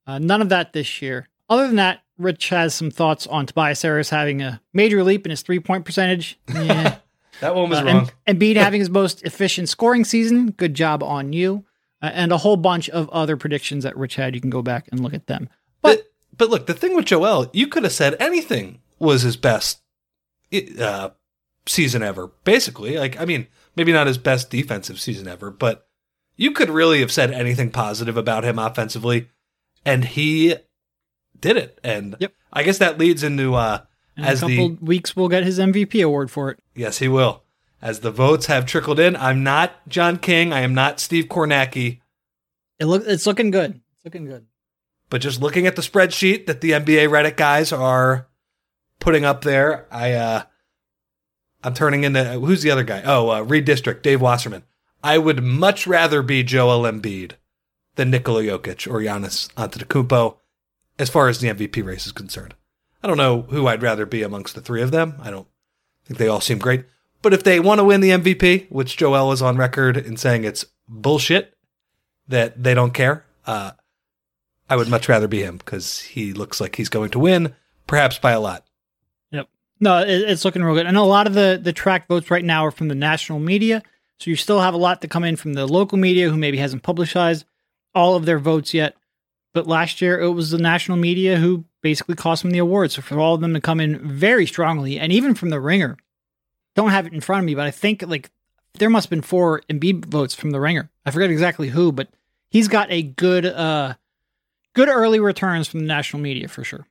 Uh, 0.07 0.17
none 0.17 0.41
of 0.41 0.49
that 0.49 0.73
this 0.73 1.01
year. 1.01 1.27
Other 1.47 1.67
than 1.67 1.75
that, 1.75 2.01
Rich 2.17 2.49
has 2.49 2.73
some 2.73 2.89
thoughts 2.89 3.27
on 3.27 3.45
Tobias 3.45 3.81
Harris 3.83 4.09
having 4.09 4.41
a 4.41 4.59
major 4.73 5.03
leap 5.03 5.27
in 5.27 5.29
his 5.29 5.43
three 5.43 5.59
point 5.59 5.85
percentage. 5.85 6.39
Yeah. 6.53 6.97
That 7.41 7.55
one 7.55 7.69
was 7.69 7.79
Uh, 7.79 7.85
wrong. 7.85 8.09
And 8.27 8.39
Embiid 8.39 8.55
having 8.57 8.79
his 8.79 8.89
most 8.89 9.23
efficient 9.23 9.69
scoring 9.69 10.05
season. 10.05 10.51
Good 10.51 10.73
job 10.73 11.01
on 11.03 11.33
you. 11.33 11.65
Uh, 12.01 12.09
and 12.13 12.31
a 12.31 12.37
whole 12.37 12.57
bunch 12.57 12.89
of 12.89 13.09
other 13.09 13.37
predictions 13.37 13.83
that 13.83 13.95
Rich 13.97 14.15
had. 14.15 14.33
You 14.33 14.41
can 14.41 14.49
go 14.49 14.61
back 14.63 14.87
and 14.91 14.99
look 15.01 15.13
at 15.13 15.27
them. 15.27 15.49
But 16.41 16.49
look, 16.49 16.65
the 16.65 16.73
thing 16.73 16.95
with 16.95 17.05
Joel, 17.05 17.51
you 17.53 17.67
could 17.67 17.83
have 17.83 17.91
said 17.91 18.15
anything 18.19 18.81
was 18.97 19.21
his 19.21 19.37
best 19.37 19.83
uh, 20.79 21.09
season 21.67 22.01
ever. 22.01 22.31
Basically, 22.43 22.97
like 22.97 23.21
I 23.21 23.25
mean, 23.25 23.45
maybe 23.75 23.91
not 23.93 24.07
his 24.07 24.17
best 24.17 24.49
defensive 24.49 24.99
season 24.99 25.27
ever, 25.27 25.51
but 25.51 25.87
you 26.37 26.49
could 26.49 26.71
really 26.71 26.99
have 27.01 27.11
said 27.11 27.29
anything 27.29 27.69
positive 27.69 28.17
about 28.17 28.43
him 28.43 28.57
offensively, 28.57 29.29
and 29.85 30.03
he 30.03 30.55
did 31.39 31.57
it. 31.57 31.77
And 31.83 32.15
Yep. 32.19 32.33
I 32.51 32.63
guess 32.63 32.79
that 32.79 32.97
leads 32.97 33.21
into 33.21 33.53
uh, 33.53 33.81
In 34.17 34.23
as 34.25 34.39
a 34.41 34.47
couple 34.47 34.69
the 34.69 34.77
weeks, 34.83 35.15
we'll 35.15 35.29
get 35.29 35.43
his 35.43 35.59
MVP 35.59 36.03
award 36.03 36.31
for 36.31 36.49
it. 36.49 36.57
yes, 36.73 36.97
he 36.97 37.07
will. 37.07 37.43
As 37.83 37.99
the 37.99 38.09
votes 38.09 38.47
have 38.47 38.65
trickled 38.65 38.99
in, 38.99 39.15
I'm 39.15 39.43
not 39.43 39.87
John 39.87 40.17
King. 40.17 40.53
I 40.53 40.61
am 40.61 40.73
not 40.73 40.99
Steve 40.99 41.25
Kornacki. 41.25 41.99
It 42.79 42.85
look, 42.85 43.03
it's 43.05 43.27
looking 43.27 43.51
good. 43.51 43.79
It's 43.95 44.05
looking 44.05 44.25
good. 44.25 44.47
But 45.11 45.21
just 45.21 45.41
looking 45.41 45.67
at 45.67 45.75
the 45.75 45.81
spreadsheet 45.81 46.45
that 46.45 46.61
the 46.61 46.71
NBA 46.71 47.09
Reddit 47.09 47.35
guys 47.35 47.73
are 47.73 48.29
putting 48.99 49.25
up 49.25 49.43
there, 49.43 49.85
I 49.91 50.13
uh 50.13 50.43
I'm 51.63 51.73
turning 51.75 52.05
into 52.05 52.23
who's 52.23 52.63
the 52.63 52.71
other 52.71 52.85
guy? 52.85 53.03
Oh, 53.05 53.29
uh, 53.29 53.41
Reed 53.41 53.65
District, 53.65 54.01
Dave 54.01 54.21
Wasserman. 54.21 54.63
I 55.03 55.17
would 55.17 55.43
much 55.43 55.85
rather 55.85 56.23
be 56.23 56.43
Joel 56.43 56.89
Embiid 56.89 57.33
than 57.95 58.09
Nikola 58.09 58.43
Jokic 58.43 58.89
or 58.89 59.01
Giannis 59.01 59.53
Antetokounmpo 59.55 60.37
as 60.97 61.09
far 61.09 61.27
as 61.27 61.39
the 61.39 61.49
MVP 61.49 61.83
race 61.83 62.05
is 62.05 62.13
concerned. 62.13 62.55
I 63.03 63.07
don't 63.07 63.17
know 63.17 63.41
who 63.49 63.67
I'd 63.67 63.83
rather 63.83 64.05
be 64.05 64.23
amongst 64.23 64.55
the 64.55 64.61
three 64.61 64.81
of 64.81 64.91
them. 64.91 65.15
I 65.19 65.29
don't 65.29 65.47
think 66.05 66.19
they 66.19 66.27
all 66.29 66.41
seem 66.41 66.57
great. 66.57 66.85
But 67.21 67.33
if 67.33 67.43
they 67.43 67.59
want 67.59 67.79
to 67.79 67.83
win 67.83 67.99
the 67.99 68.11
MVP, 68.11 68.71
which 68.71 68.95
Joel 68.95 69.33
is 69.33 69.41
on 69.41 69.57
record 69.57 69.97
in 69.97 70.15
saying 70.15 70.45
it's 70.45 70.65
bullshit 70.87 71.57
that 72.29 72.63
they 72.63 72.73
don't 72.73 72.93
care, 72.93 73.25
uh, 73.45 73.71
I 74.71 74.77
would 74.77 74.87
much 74.87 75.09
rather 75.09 75.27
be 75.27 75.43
him 75.43 75.57
because 75.57 75.99
he 75.99 76.31
looks 76.31 76.61
like 76.61 76.77
he's 76.77 76.87
going 76.87 77.09
to 77.09 77.19
win, 77.19 77.53
perhaps 77.87 78.17
by 78.17 78.31
a 78.31 78.39
lot. 78.39 78.65
Yep. 79.31 79.49
No, 79.81 79.97
it, 79.97 80.07
it's 80.07 80.45
looking 80.45 80.63
real 80.63 80.75
good. 80.75 80.85
And 80.85 80.95
a 80.95 81.01
lot 81.01 81.27
of 81.27 81.33
the 81.33 81.59
the 81.61 81.73
track 81.73 82.07
votes 82.07 82.31
right 82.31 82.45
now 82.45 82.65
are 82.65 82.71
from 82.71 82.87
the 82.87 82.95
national 82.95 83.39
media. 83.39 83.83
So 84.19 84.29
you 84.29 84.37
still 84.37 84.61
have 84.61 84.73
a 84.73 84.77
lot 84.77 85.01
to 85.01 85.09
come 85.09 85.25
in 85.25 85.35
from 85.35 85.55
the 85.55 85.67
local 85.67 85.97
media 85.97 86.29
who 86.29 86.37
maybe 86.37 86.57
hasn't 86.57 86.83
publicized 86.83 87.43
all 87.93 88.15
of 88.15 88.23
their 88.23 88.39
votes 88.39 88.73
yet. 88.73 88.95
But 89.53 89.67
last 89.67 90.01
year 90.01 90.21
it 90.21 90.29
was 90.29 90.51
the 90.51 90.57
national 90.57 90.97
media 90.97 91.35
who 91.35 91.65
basically 91.81 92.15
cost 92.15 92.41
them 92.41 92.51
the 92.51 92.59
award. 92.59 92.93
So 92.93 93.01
for 93.01 93.19
all 93.19 93.35
of 93.35 93.41
them 93.41 93.53
to 93.53 93.59
come 93.59 93.81
in 93.81 93.99
very 93.99 94.45
strongly, 94.45 94.97
and 94.97 95.11
even 95.11 95.35
from 95.35 95.49
the 95.49 95.59
ringer, 95.59 95.97
don't 96.75 96.91
have 96.91 97.07
it 97.07 97.13
in 97.13 97.19
front 97.19 97.41
of 97.41 97.45
me, 97.45 97.55
but 97.55 97.65
I 97.65 97.71
think 97.71 98.03
like 98.07 98.31
there 98.75 98.89
must 98.89 99.07
have 99.07 99.09
been 99.09 99.21
four 99.21 99.63
Embiid 99.69 100.05
votes 100.05 100.33
from 100.33 100.51
the 100.51 100.61
ringer. 100.61 100.89
I 101.05 101.11
forget 101.11 101.29
exactly 101.29 101.67
who, 101.67 101.91
but 101.91 102.07
he's 102.49 102.69
got 102.69 102.89
a 102.89 103.01
good 103.03 103.45
uh 103.45 103.95
good 104.73 104.89
early 104.89 105.19
returns 105.19 105.67
from 105.67 105.81
the 105.81 105.85
national 105.85 106.21
media 106.21 106.47
for 106.47 106.63
sure. 106.63 106.87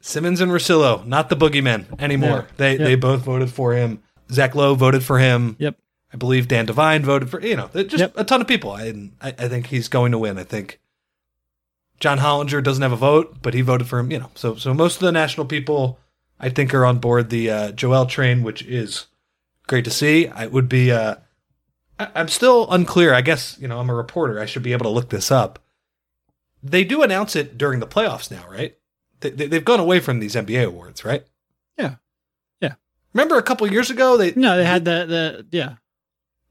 Simmons 0.00 0.40
and 0.40 0.52
Russillo, 0.52 1.04
not 1.06 1.28
the 1.28 1.36
boogeyman 1.36 2.00
anymore. 2.00 2.46
Yeah. 2.48 2.54
They 2.56 2.70
Yep. 2.72 2.80
they 2.80 2.94
both 2.94 3.22
voted 3.22 3.50
for 3.50 3.74
him. 3.74 4.00
Zach 4.30 4.54
Lowe 4.54 4.74
voted 4.74 5.02
for 5.02 5.18
him. 5.18 5.56
Yep. 5.58 5.76
I 6.12 6.16
believe 6.16 6.48
Dan 6.48 6.66
Devine 6.66 7.02
voted 7.04 7.28
for 7.30 7.40
you 7.40 7.56
know 7.56 7.68
just 7.74 7.98
Yep. 7.98 8.12
a 8.16 8.24
ton 8.24 8.40
of 8.40 8.46
people. 8.46 8.70
I, 8.70 9.10
I 9.20 9.28
I 9.38 9.48
think 9.48 9.66
he's 9.66 9.88
going 9.88 10.12
to 10.12 10.18
win. 10.18 10.38
I 10.38 10.44
think 10.44 10.78
John 12.00 12.18
Hollinger 12.18 12.62
doesn't 12.62 12.82
have 12.82 12.92
a 12.92 12.96
vote, 12.96 13.38
but 13.42 13.54
he 13.54 13.60
voted 13.60 13.88
for 13.88 13.98
him. 13.98 14.10
You 14.12 14.20
know, 14.20 14.30
so 14.34 14.54
so 14.54 14.72
most 14.72 14.94
of 14.96 15.00
the 15.00 15.12
national 15.12 15.46
people 15.46 15.98
I 16.38 16.48
think 16.48 16.72
are 16.72 16.86
on 16.86 16.98
board 16.98 17.30
the 17.30 17.50
uh, 17.50 17.72
Joel 17.72 18.06
train, 18.06 18.42
which 18.44 18.62
is 18.62 19.06
great 19.66 19.84
to 19.84 19.90
see. 19.90 20.28
I 20.28 20.46
would 20.46 20.68
be. 20.68 20.92
Uh, 20.92 21.16
I, 21.98 22.08
I'm 22.14 22.28
still 22.28 22.70
unclear. 22.70 23.12
I 23.12 23.20
guess 23.20 23.56
you 23.60 23.66
know 23.66 23.80
I'm 23.80 23.90
a 23.90 23.94
reporter. 23.94 24.38
I 24.40 24.46
should 24.46 24.62
be 24.62 24.72
able 24.72 24.84
to 24.84 24.90
look 24.90 25.08
this 25.10 25.32
up. 25.32 25.58
They 26.62 26.84
do 26.84 27.02
announce 27.02 27.36
it 27.36 27.56
during 27.58 27.80
the 27.80 27.86
playoffs 27.86 28.30
now, 28.30 28.44
right? 28.50 28.76
They, 29.20 29.30
they, 29.30 29.46
they've 29.46 29.64
gone 29.64 29.80
away 29.80 30.00
from 30.00 30.20
these 30.20 30.34
NBA 30.34 30.66
awards, 30.66 31.04
right? 31.04 31.24
Yeah. 31.78 31.96
Yeah. 32.60 32.74
Remember 33.12 33.36
a 33.38 33.42
couple 33.42 33.70
years 33.70 33.90
ago 33.90 34.16
they 34.16 34.32
No, 34.34 34.56
they 34.56 34.64
had 34.64 34.84
the 34.84 35.04
the 35.06 35.46
yeah. 35.50 35.74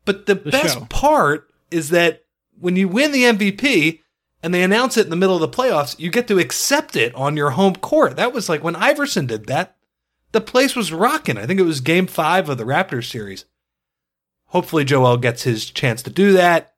but 0.05 0.25
the, 0.25 0.35
The 0.35 0.51
best 0.51 0.75
show. 0.79 0.85
part 0.89 1.49
is 1.71 1.89
that 1.89 2.23
when 2.59 2.75
you 2.75 2.87
win 2.87 3.11
the 3.11 3.23
MVP 3.23 3.99
and 4.41 4.53
they 4.53 4.63
announce 4.63 4.97
it 4.97 5.05
in 5.05 5.09
the 5.09 5.15
middle 5.15 5.35
of 5.35 5.41
the 5.41 5.49
playoffs, 5.57 5.99
you 5.99 6.09
get 6.09 6.27
to 6.29 6.39
accept 6.39 6.95
it 6.95 7.13
on 7.15 7.35
your 7.37 7.51
home 7.51 7.75
court. 7.75 8.15
That 8.15 8.33
was 8.33 8.47
like 8.49 8.63
when 8.63 8.75
Iverson 8.75 9.25
did 9.27 9.47
that. 9.47 9.75
The 10.33 10.41
place 10.41 10.75
was 10.75 10.91
rocking. 10.91 11.37
I 11.37 11.45
think 11.45 11.59
it 11.59 11.63
was 11.63 11.79
game 11.81 12.05
five 12.07 12.49
of 12.49 12.57
the 12.57 12.63
Raptors 12.65 13.09
series. 13.09 13.45
Hopefully, 14.47 14.83
Joel 14.85 15.17
gets 15.17 15.43
his 15.43 15.69
chance 15.69 16.01
to 16.03 16.09
do 16.09 16.33
that. 16.33 16.73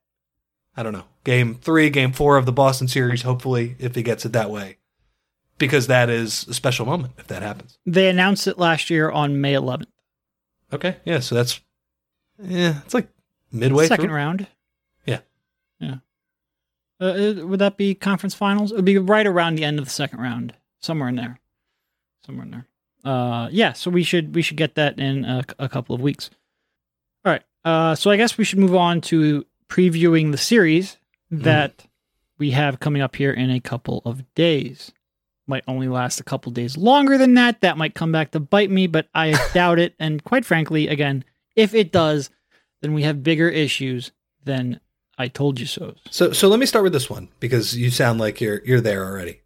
I 0.77 0.83
don't 0.83 0.93
know. 0.93 1.05
Game 1.23 1.55
three, 1.55 1.89
game 1.89 2.11
four 2.13 2.37
of 2.37 2.45
the 2.45 2.51
Boston 2.51 2.87
series, 2.87 3.23
hopefully, 3.23 3.75
if 3.79 3.95
he 3.95 4.03
gets 4.03 4.25
it 4.25 4.33
that 4.33 4.49
way. 4.49 4.77
Because 5.57 5.87
that 5.87 6.09
is 6.09 6.47
a 6.47 6.53
special 6.53 6.85
moment 6.85 7.13
if 7.17 7.27
that 7.27 7.41
happens. 7.41 7.77
They 7.85 8.07
announced 8.09 8.47
it 8.47 8.57
last 8.57 8.89
year 8.89 9.11
on 9.11 9.41
May 9.41 9.53
11th. 9.53 9.87
Okay. 10.71 10.97
Yeah. 11.03 11.19
So 11.19 11.35
that's, 11.35 11.59
yeah, 12.41 12.79
it's 12.85 12.93
like 12.93 13.09
midway 13.51 13.87
Second 13.87 14.05
through. 14.05 14.15
round. 14.15 14.47
Yeah. 15.05 15.19
Yeah. 15.79 15.95
Uh, 17.01 17.05
uh, 17.05 17.47
would 17.47 17.59
that 17.59 17.75
be 17.75 17.93
conference 17.95 18.35
finals? 18.35 18.71
It 18.71 18.75
would 18.75 18.85
be 18.85 18.97
right 18.97 19.27
around 19.27 19.55
the 19.55 19.65
end 19.65 19.79
of 19.79 19.85
the 19.85 19.91
second 19.91 20.19
round, 20.21 20.53
somewhere 20.79 21.09
in 21.09 21.15
there, 21.15 21.39
somewhere 22.25 22.45
in 22.45 22.51
there. 22.51 22.67
Uh, 23.03 23.49
yeah. 23.51 23.73
So 23.73 23.89
we 23.91 24.03
should 24.03 24.35
we 24.35 24.41
should 24.41 24.57
get 24.57 24.75
that 24.75 24.99
in 24.99 25.25
a, 25.25 25.43
a 25.57 25.67
couple 25.67 25.95
of 25.95 26.01
weeks. 26.01 26.29
All 27.25 27.31
right. 27.33 27.43
Uh, 27.65 27.95
so 27.95 28.11
I 28.11 28.17
guess 28.17 28.37
we 28.37 28.43
should 28.45 28.59
move 28.59 28.75
on 28.75 29.01
to 29.01 29.45
previewing 29.69 30.31
the 30.31 30.37
series 30.37 30.97
Mm. 31.31 31.43
that 31.43 31.85
we 32.37 32.51
have 32.51 32.79
coming 32.79 33.01
up 33.01 33.15
here 33.15 33.31
in 33.31 33.51
a 33.51 33.59
couple 33.59 34.01
of 34.05 34.33
days. 34.33 34.91
Might 35.45 35.63
only 35.67 35.87
last 35.87 36.19
a 36.19 36.23
couple 36.23 36.51
days 36.51 36.77
longer 36.77 37.17
than 37.17 37.33
that. 37.35 37.61
That 37.61 37.77
might 37.77 37.95
come 37.95 38.11
back 38.11 38.31
to 38.31 38.39
bite 38.39 38.69
me, 38.69 38.87
but 38.87 39.07
I 39.13 39.31
doubt 39.53 39.79
it. 39.79 39.95
And 39.99 40.23
quite 40.23 40.45
frankly, 40.45 40.87
again, 40.87 41.23
if 41.55 41.73
it 41.73 41.91
does, 41.91 42.29
then 42.81 42.93
we 42.93 43.03
have 43.03 43.23
bigger 43.23 43.49
issues 43.49 44.11
than 44.43 44.79
I 45.17 45.27
told 45.27 45.59
you 45.59 45.65
so. 45.65 45.95
So 46.09 46.31
so 46.31 46.47
let 46.47 46.59
me 46.59 46.65
start 46.65 46.83
with 46.83 46.93
this 46.93 47.09
one 47.09 47.29
because 47.39 47.75
you 47.75 47.89
sound 47.89 48.19
like 48.19 48.39
you're 48.39 48.63
you're 48.63 48.81
there 48.81 49.05
already. 49.05 49.41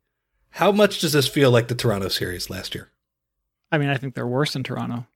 How 0.52 0.72
much 0.72 1.00
does 1.00 1.13
this 1.13 1.28
feel 1.28 1.50
like 1.52 1.68
the 1.68 1.75
Toronto 1.75 2.10
series 2.10 2.50
last 2.50 2.75
year? 2.75 2.92
I 3.72 3.78
mean, 3.80 3.90
I 3.90 3.98
think 3.98 4.13
they're 4.13 4.28
worse 4.28 4.54
than 4.54 4.63
Toronto. 4.63 5.08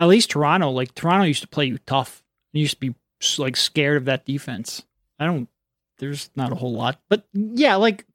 At 0.00 0.08
least 0.08 0.30
Toronto, 0.30 0.70
like 0.70 0.94
Toronto 0.94 1.26
used 1.26 1.42
to 1.42 1.48
play 1.48 1.66
you 1.66 1.78
tough. 1.78 2.24
You 2.52 2.62
used 2.62 2.80
to 2.80 2.92
be 2.92 2.94
like 3.36 3.56
scared 3.56 3.98
of 3.98 4.04
that 4.06 4.24
defense. 4.24 4.84
I 5.18 5.26
don't. 5.26 5.48
There's 5.98 6.30
not 6.36 6.52
a 6.52 6.56
whole 6.56 6.72
lot, 6.72 7.00
but 7.08 7.26
yeah, 7.32 7.76
like 7.76 8.06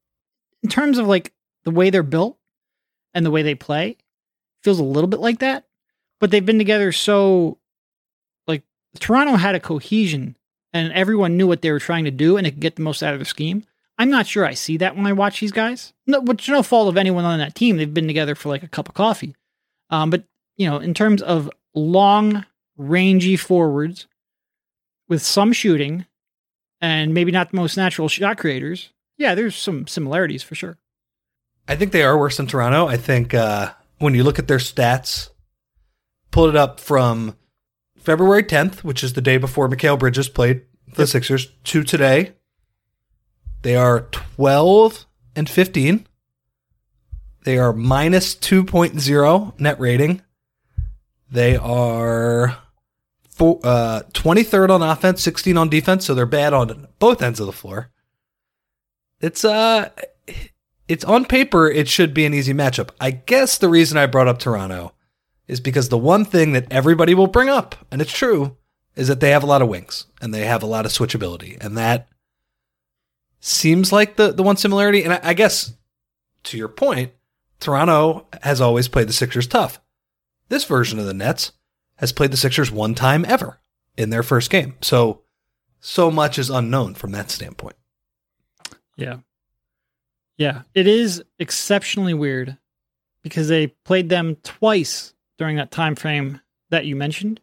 in 0.62 0.70
terms 0.70 0.98
of 0.98 1.06
like 1.06 1.32
the 1.64 1.70
way 1.70 1.90
they're 1.90 2.02
built 2.02 2.38
and 3.12 3.24
the 3.24 3.30
way 3.30 3.42
they 3.42 3.54
play, 3.54 3.96
feels 4.62 4.78
a 4.78 4.84
little 4.84 5.08
bit 5.08 5.20
like 5.20 5.40
that. 5.40 5.66
But 6.20 6.30
they've 6.30 6.44
been 6.44 6.58
together 6.58 6.92
so 6.92 7.58
like 8.46 8.62
Toronto 8.98 9.36
had 9.36 9.54
a 9.54 9.60
cohesion 9.60 10.36
and 10.72 10.92
everyone 10.92 11.36
knew 11.36 11.46
what 11.46 11.62
they 11.62 11.70
were 11.70 11.78
trying 11.78 12.04
to 12.04 12.10
do 12.10 12.36
and 12.36 12.46
it 12.46 12.52
could 12.52 12.60
get 12.60 12.76
the 12.76 12.82
most 12.82 13.02
out 13.02 13.12
of 13.12 13.18
the 13.18 13.26
scheme. 13.26 13.64
I'm 13.98 14.10
not 14.10 14.26
sure 14.26 14.44
I 14.44 14.54
see 14.54 14.78
that 14.78 14.96
when 14.96 15.06
I 15.06 15.12
watch 15.12 15.40
these 15.40 15.52
guys. 15.52 15.92
No, 16.06 16.20
which 16.20 16.48
no 16.48 16.62
fault 16.62 16.88
of 16.88 16.96
anyone 16.96 17.24
on 17.24 17.38
that 17.38 17.54
team. 17.54 17.76
They've 17.76 17.92
been 17.92 18.08
together 18.08 18.34
for 18.34 18.48
like 18.48 18.62
a 18.62 18.68
cup 18.68 18.88
of 18.88 18.94
coffee. 18.94 19.36
Um, 19.90 20.10
but 20.10 20.24
you 20.56 20.68
know, 20.68 20.78
in 20.78 20.94
terms 20.94 21.22
of 21.22 21.50
long, 21.74 22.44
rangy 22.76 23.36
forwards 23.36 24.06
with 25.08 25.22
some 25.22 25.52
shooting 25.52 26.06
and 26.84 27.14
maybe 27.14 27.32
not 27.32 27.50
the 27.50 27.56
most 27.56 27.78
natural 27.78 28.08
shot 28.08 28.36
creators, 28.36 28.90
yeah, 29.16 29.34
there's 29.34 29.56
some 29.56 29.86
similarities 29.86 30.42
for 30.42 30.54
sure. 30.54 30.76
I 31.66 31.76
think 31.76 31.92
they 31.92 32.02
are 32.02 32.18
worse 32.18 32.36
than 32.36 32.46
Toronto. 32.46 32.86
I 32.86 32.98
think 32.98 33.32
uh, 33.32 33.72
when 33.98 34.14
you 34.14 34.22
look 34.22 34.38
at 34.38 34.48
their 34.48 34.58
stats, 34.58 35.30
pulled 36.30 36.50
it 36.50 36.56
up 36.56 36.78
from 36.78 37.36
February 37.96 38.44
10th, 38.44 38.84
which 38.84 39.02
is 39.02 39.14
the 39.14 39.22
day 39.22 39.38
before 39.38 39.66
Mikal 39.66 39.98
Bridges 39.98 40.28
played 40.28 40.60
the 40.94 41.02
yep. 41.02 41.08
Sixers, 41.08 41.46
to 41.64 41.82
today. 41.82 42.34
They 43.62 43.76
are 43.76 44.00
12 44.10 45.06
and 45.34 45.48
15. 45.48 46.06
They 47.44 47.56
are 47.56 47.72
minus 47.72 48.34
2.0 48.34 49.58
net 49.58 49.80
rating. 49.80 50.20
They 51.30 51.56
are 51.56 52.58
uh, 53.40 54.02
23rd 54.12 54.70
on 54.70 54.82
offense, 54.82 55.22
16 55.22 55.56
on 55.56 55.68
defense, 55.68 56.06
so 56.06 56.14
they're 56.14 56.26
bad 56.26 56.52
on 56.52 56.88
both 56.98 57.22
ends 57.22 57.40
of 57.40 57.46
the 57.46 57.52
floor. 57.52 57.90
It's 59.20 59.44
uh 59.44 59.90
it's 60.86 61.04
on 61.04 61.24
paper 61.24 61.66
it 61.68 61.88
should 61.88 62.12
be 62.12 62.26
an 62.26 62.34
easy 62.34 62.52
matchup. 62.52 62.90
I 63.00 63.10
guess 63.10 63.56
the 63.56 63.68
reason 63.68 63.96
I 63.96 64.06
brought 64.06 64.28
up 64.28 64.38
Toronto 64.38 64.92
is 65.46 65.60
because 65.60 65.88
the 65.88 65.98
one 65.98 66.24
thing 66.24 66.52
that 66.52 66.70
everybody 66.70 67.14
will 67.14 67.26
bring 67.26 67.48
up, 67.48 67.74
and 67.90 68.00
it's 68.02 68.12
true, 68.12 68.56
is 68.96 69.08
that 69.08 69.20
they 69.20 69.30
have 69.30 69.42
a 69.42 69.46
lot 69.46 69.62
of 69.62 69.68
wings 69.68 70.06
and 70.20 70.32
they 70.32 70.44
have 70.44 70.62
a 70.62 70.66
lot 70.66 70.86
of 70.86 70.92
switchability. 70.92 71.62
And 71.62 71.76
that 71.76 72.08
seems 73.40 73.92
like 73.92 74.16
the, 74.16 74.32
the 74.32 74.42
one 74.42 74.56
similarity. 74.56 75.04
And 75.04 75.14
I, 75.14 75.20
I 75.22 75.34
guess 75.34 75.74
to 76.44 76.56
your 76.56 76.68
point, 76.68 77.12
Toronto 77.60 78.26
has 78.42 78.60
always 78.60 78.88
played 78.88 79.08
the 79.08 79.12
Sixers 79.12 79.46
tough. 79.46 79.80
This 80.48 80.64
version 80.64 80.98
of 80.98 81.06
the 81.06 81.14
Nets 81.14 81.52
has 81.96 82.12
played 82.12 82.30
the 82.30 82.36
Sixers 82.36 82.70
one 82.70 82.94
time 82.94 83.24
ever 83.26 83.60
in 83.96 84.10
their 84.10 84.22
first 84.22 84.50
game. 84.50 84.74
So, 84.80 85.22
so 85.80 86.10
much 86.10 86.38
is 86.38 86.50
unknown 86.50 86.94
from 86.94 87.12
that 87.12 87.30
standpoint. 87.30 87.76
Yeah. 88.96 89.18
Yeah. 90.36 90.62
It 90.74 90.86
is 90.86 91.22
exceptionally 91.38 92.14
weird 92.14 92.56
because 93.22 93.48
they 93.48 93.68
played 93.68 94.08
them 94.08 94.36
twice 94.42 95.14
during 95.38 95.56
that 95.56 95.70
time 95.70 95.94
frame 95.94 96.40
that 96.70 96.86
you 96.86 96.96
mentioned. 96.96 97.40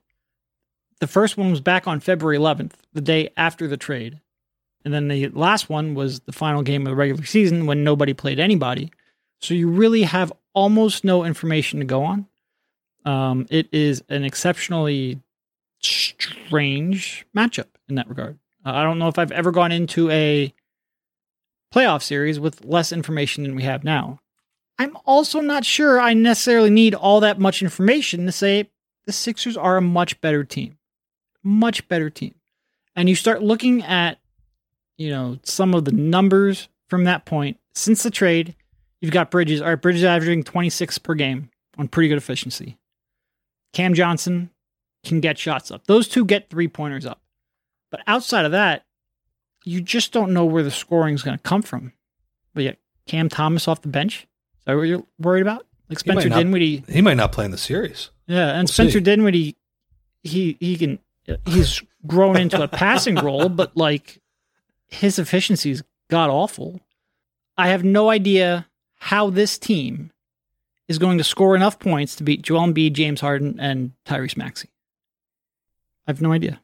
The 1.00 1.08
first 1.08 1.38
one 1.38 1.50
was 1.50 1.62
back 1.62 1.88
on 1.88 2.00
February 2.00 2.38
11th, 2.38 2.74
the 2.94 3.02
day 3.02 3.30
after 3.36 3.68
the 3.68 3.78
trade. 3.78 4.20
And 4.86 4.94
then 4.94 5.08
the 5.08 5.30
last 5.30 5.70
one 5.70 5.96
was 5.96 6.22
the 6.22 6.32
final 6.32 6.62
game 6.64 6.86
of 6.86 6.92
the 6.92 6.96
regular 6.96 7.26
season 7.26 7.66
when 7.66 7.84
nobody 7.84 8.14
played 8.14 8.40
anybody. 8.40 8.92
So 9.40 9.54
you 9.54 9.68
really 9.70 10.04
have 10.04 10.32
almost 10.54 11.04
no 11.04 11.24
information 11.24 11.80
to 11.80 11.86
go 11.86 12.04
on. 12.04 12.28
Um, 13.06 13.48
it 13.50 13.68
is 13.72 14.04
an 14.10 14.24
exceptionally 14.24 15.20
strange 15.82 17.26
matchup 17.36 17.68
in 17.90 17.96
that 17.96 18.08
regard. 18.08 18.38
Uh, 18.66 18.72
I 18.74 18.84
don't 18.84 19.00
know 19.00 19.08
if 19.08 19.18
I've 19.18 19.32
ever 19.32 19.52
gone 19.52 19.72
into 19.72 20.10
a 20.12 20.54
playoff 21.74 22.04
series 22.04 22.40
with 22.40 22.66
less 22.66 22.92
information 22.92 23.44
than 23.44 23.56
we 23.56 23.64
have 23.64 23.84
now. 23.84 24.20
I'm 24.78 24.98
also 25.06 25.42
not 25.42 25.66
sure 25.66 26.00
I 26.00 26.14
necessarily 26.14 26.70
need 26.70 26.96
all 26.96 27.20
that 27.22 27.40
much 27.40 27.62
information 27.62 28.26
to 28.26 28.32
say 28.32 28.70
the 29.06 29.12
Sixers 29.12 29.58
are 29.58 29.78
a 29.78 29.82
much 29.82 30.20
better 30.22 30.44
team. 30.44 30.78
Much 31.44 31.88
better 31.88 32.10
team. 32.10 32.36
And 32.96 33.08
you 33.08 33.16
start 33.16 33.42
looking 33.42 33.84
at, 33.84 34.20
you 34.98 35.10
know, 35.10 35.40
some 35.44 35.74
of 35.74 35.86
the 35.86 35.92
numbers 35.92 36.68
from 36.88 37.06
that 37.06 37.26
point 37.26 37.58
since 37.74 38.04
the 38.04 38.12
trade. 38.12 38.56
You've 39.00 39.12
got 39.12 39.32
Bridges. 39.32 39.62
All 39.62 39.70
right, 39.70 39.82
Bridges 39.82 40.04
averaging 40.04 40.44
26 40.44 40.98
per 41.00 41.14
game 41.16 41.50
on 41.78 41.88
pretty 41.88 42.10
good 42.10 42.18
efficiency. 42.18 42.78
Cam 43.74 43.94
Johnson 43.94 44.50
can 45.04 45.20
get 45.20 45.38
shots 45.38 45.72
up. 45.72 45.86
Those 45.88 46.08
two 46.08 46.26
get 46.26 46.50
three 46.50 46.68
pointers 46.68 47.06
up. 47.06 47.22
But 47.90 48.02
outside 48.08 48.46
of 48.46 48.52
that, 48.52 48.86
you 49.64 49.82
just 49.82 50.12
don't 50.12 50.34
know 50.34 50.46
where 50.46 50.64
the 50.64 50.72
scoring 50.72 51.16
is 51.16 51.24
going 51.24 51.38
to 51.38 51.44
come 51.44 51.62
from. 51.62 51.94
But 52.54 52.64
yet, 52.64 52.78
Cam 53.08 53.30
Thomas 53.30 53.68
off 53.68 53.82
the 53.82 53.88
bench, 53.90 54.28
is 54.60 54.66
that 54.66 54.76
what 54.76 54.84
you're 54.84 55.04
worried 55.20 55.42
about? 55.42 55.66
Like 55.90 56.00
Spencer 56.00 56.24
he 56.24 56.30
not, 56.30 56.38
Dinwiddie. 56.38 56.84
He 56.90 57.02
might 57.02 57.18
not 57.18 57.32
play 57.32 57.46
in 57.46 57.52
the 57.52 57.58
series. 57.58 58.12
Yeah, 58.28 58.52
and 58.52 58.62
we'll 58.62 58.68
Spencer 58.68 59.00
see. 59.00 59.04
Dinwiddie, 59.04 59.58
he 60.24 60.58
he 60.60 60.78
can 60.78 61.00
he's 61.46 61.82
grown 62.08 62.38
into 62.38 62.62
a 62.62 62.68
passing 62.68 63.16
role, 63.24 63.50
but 63.50 63.76
like 63.76 64.22
his 64.88 65.20
efficiency's 65.20 65.84
god 66.10 66.30
awful. 66.30 66.80
I 67.58 67.68
have 67.70 67.84
no 67.84 68.10
idea 68.10 68.68
how 69.00 69.30
this 69.30 69.58
team 69.58 70.12
is 70.92 71.00
going 71.00 71.18
to 71.18 71.24
score 71.24 71.56
enough 71.56 71.80
points 71.80 72.16
to 72.18 72.24
beat 72.24 72.42
Joel 72.42 72.68
Embiid, 72.68 72.92
James 72.92 73.22
Harden, 73.22 73.60
and 73.60 73.94
Tyrese 74.06 74.36
Maxey. 74.36 74.70
I 76.06 76.12
have 76.12 76.22
no 76.22 76.34
idea. 76.34 76.60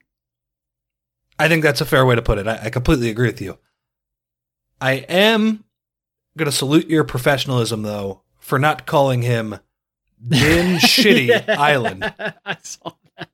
I 1.39 1.48
think 1.48 1.63
that's 1.63 1.81
a 1.81 1.86
fair 1.86 2.05
way 2.05 2.15
to 2.15 2.22
put 2.22 2.38
it. 2.38 2.48
I, 2.48 2.65
I 2.65 2.69
completely 2.69 3.10
agree 3.10 3.27
with 3.27 3.41
you. 3.41 3.57
I 4.81 4.93
am 5.07 5.63
going 6.36 6.46
to 6.48 6.51
salute 6.51 6.89
your 6.89 7.03
professionalism 7.03 7.84
though 7.84 8.22
for 8.38 8.60
not 8.60 8.86
calling 8.86 9.22
him 9.22 9.60
Din 10.27 10.77
Shitty 10.79 11.27
yeah, 11.27 11.55
Island. 11.57 12.03
I 12.46 12.57
saw 12.62 12.91
that. 13.17 13.29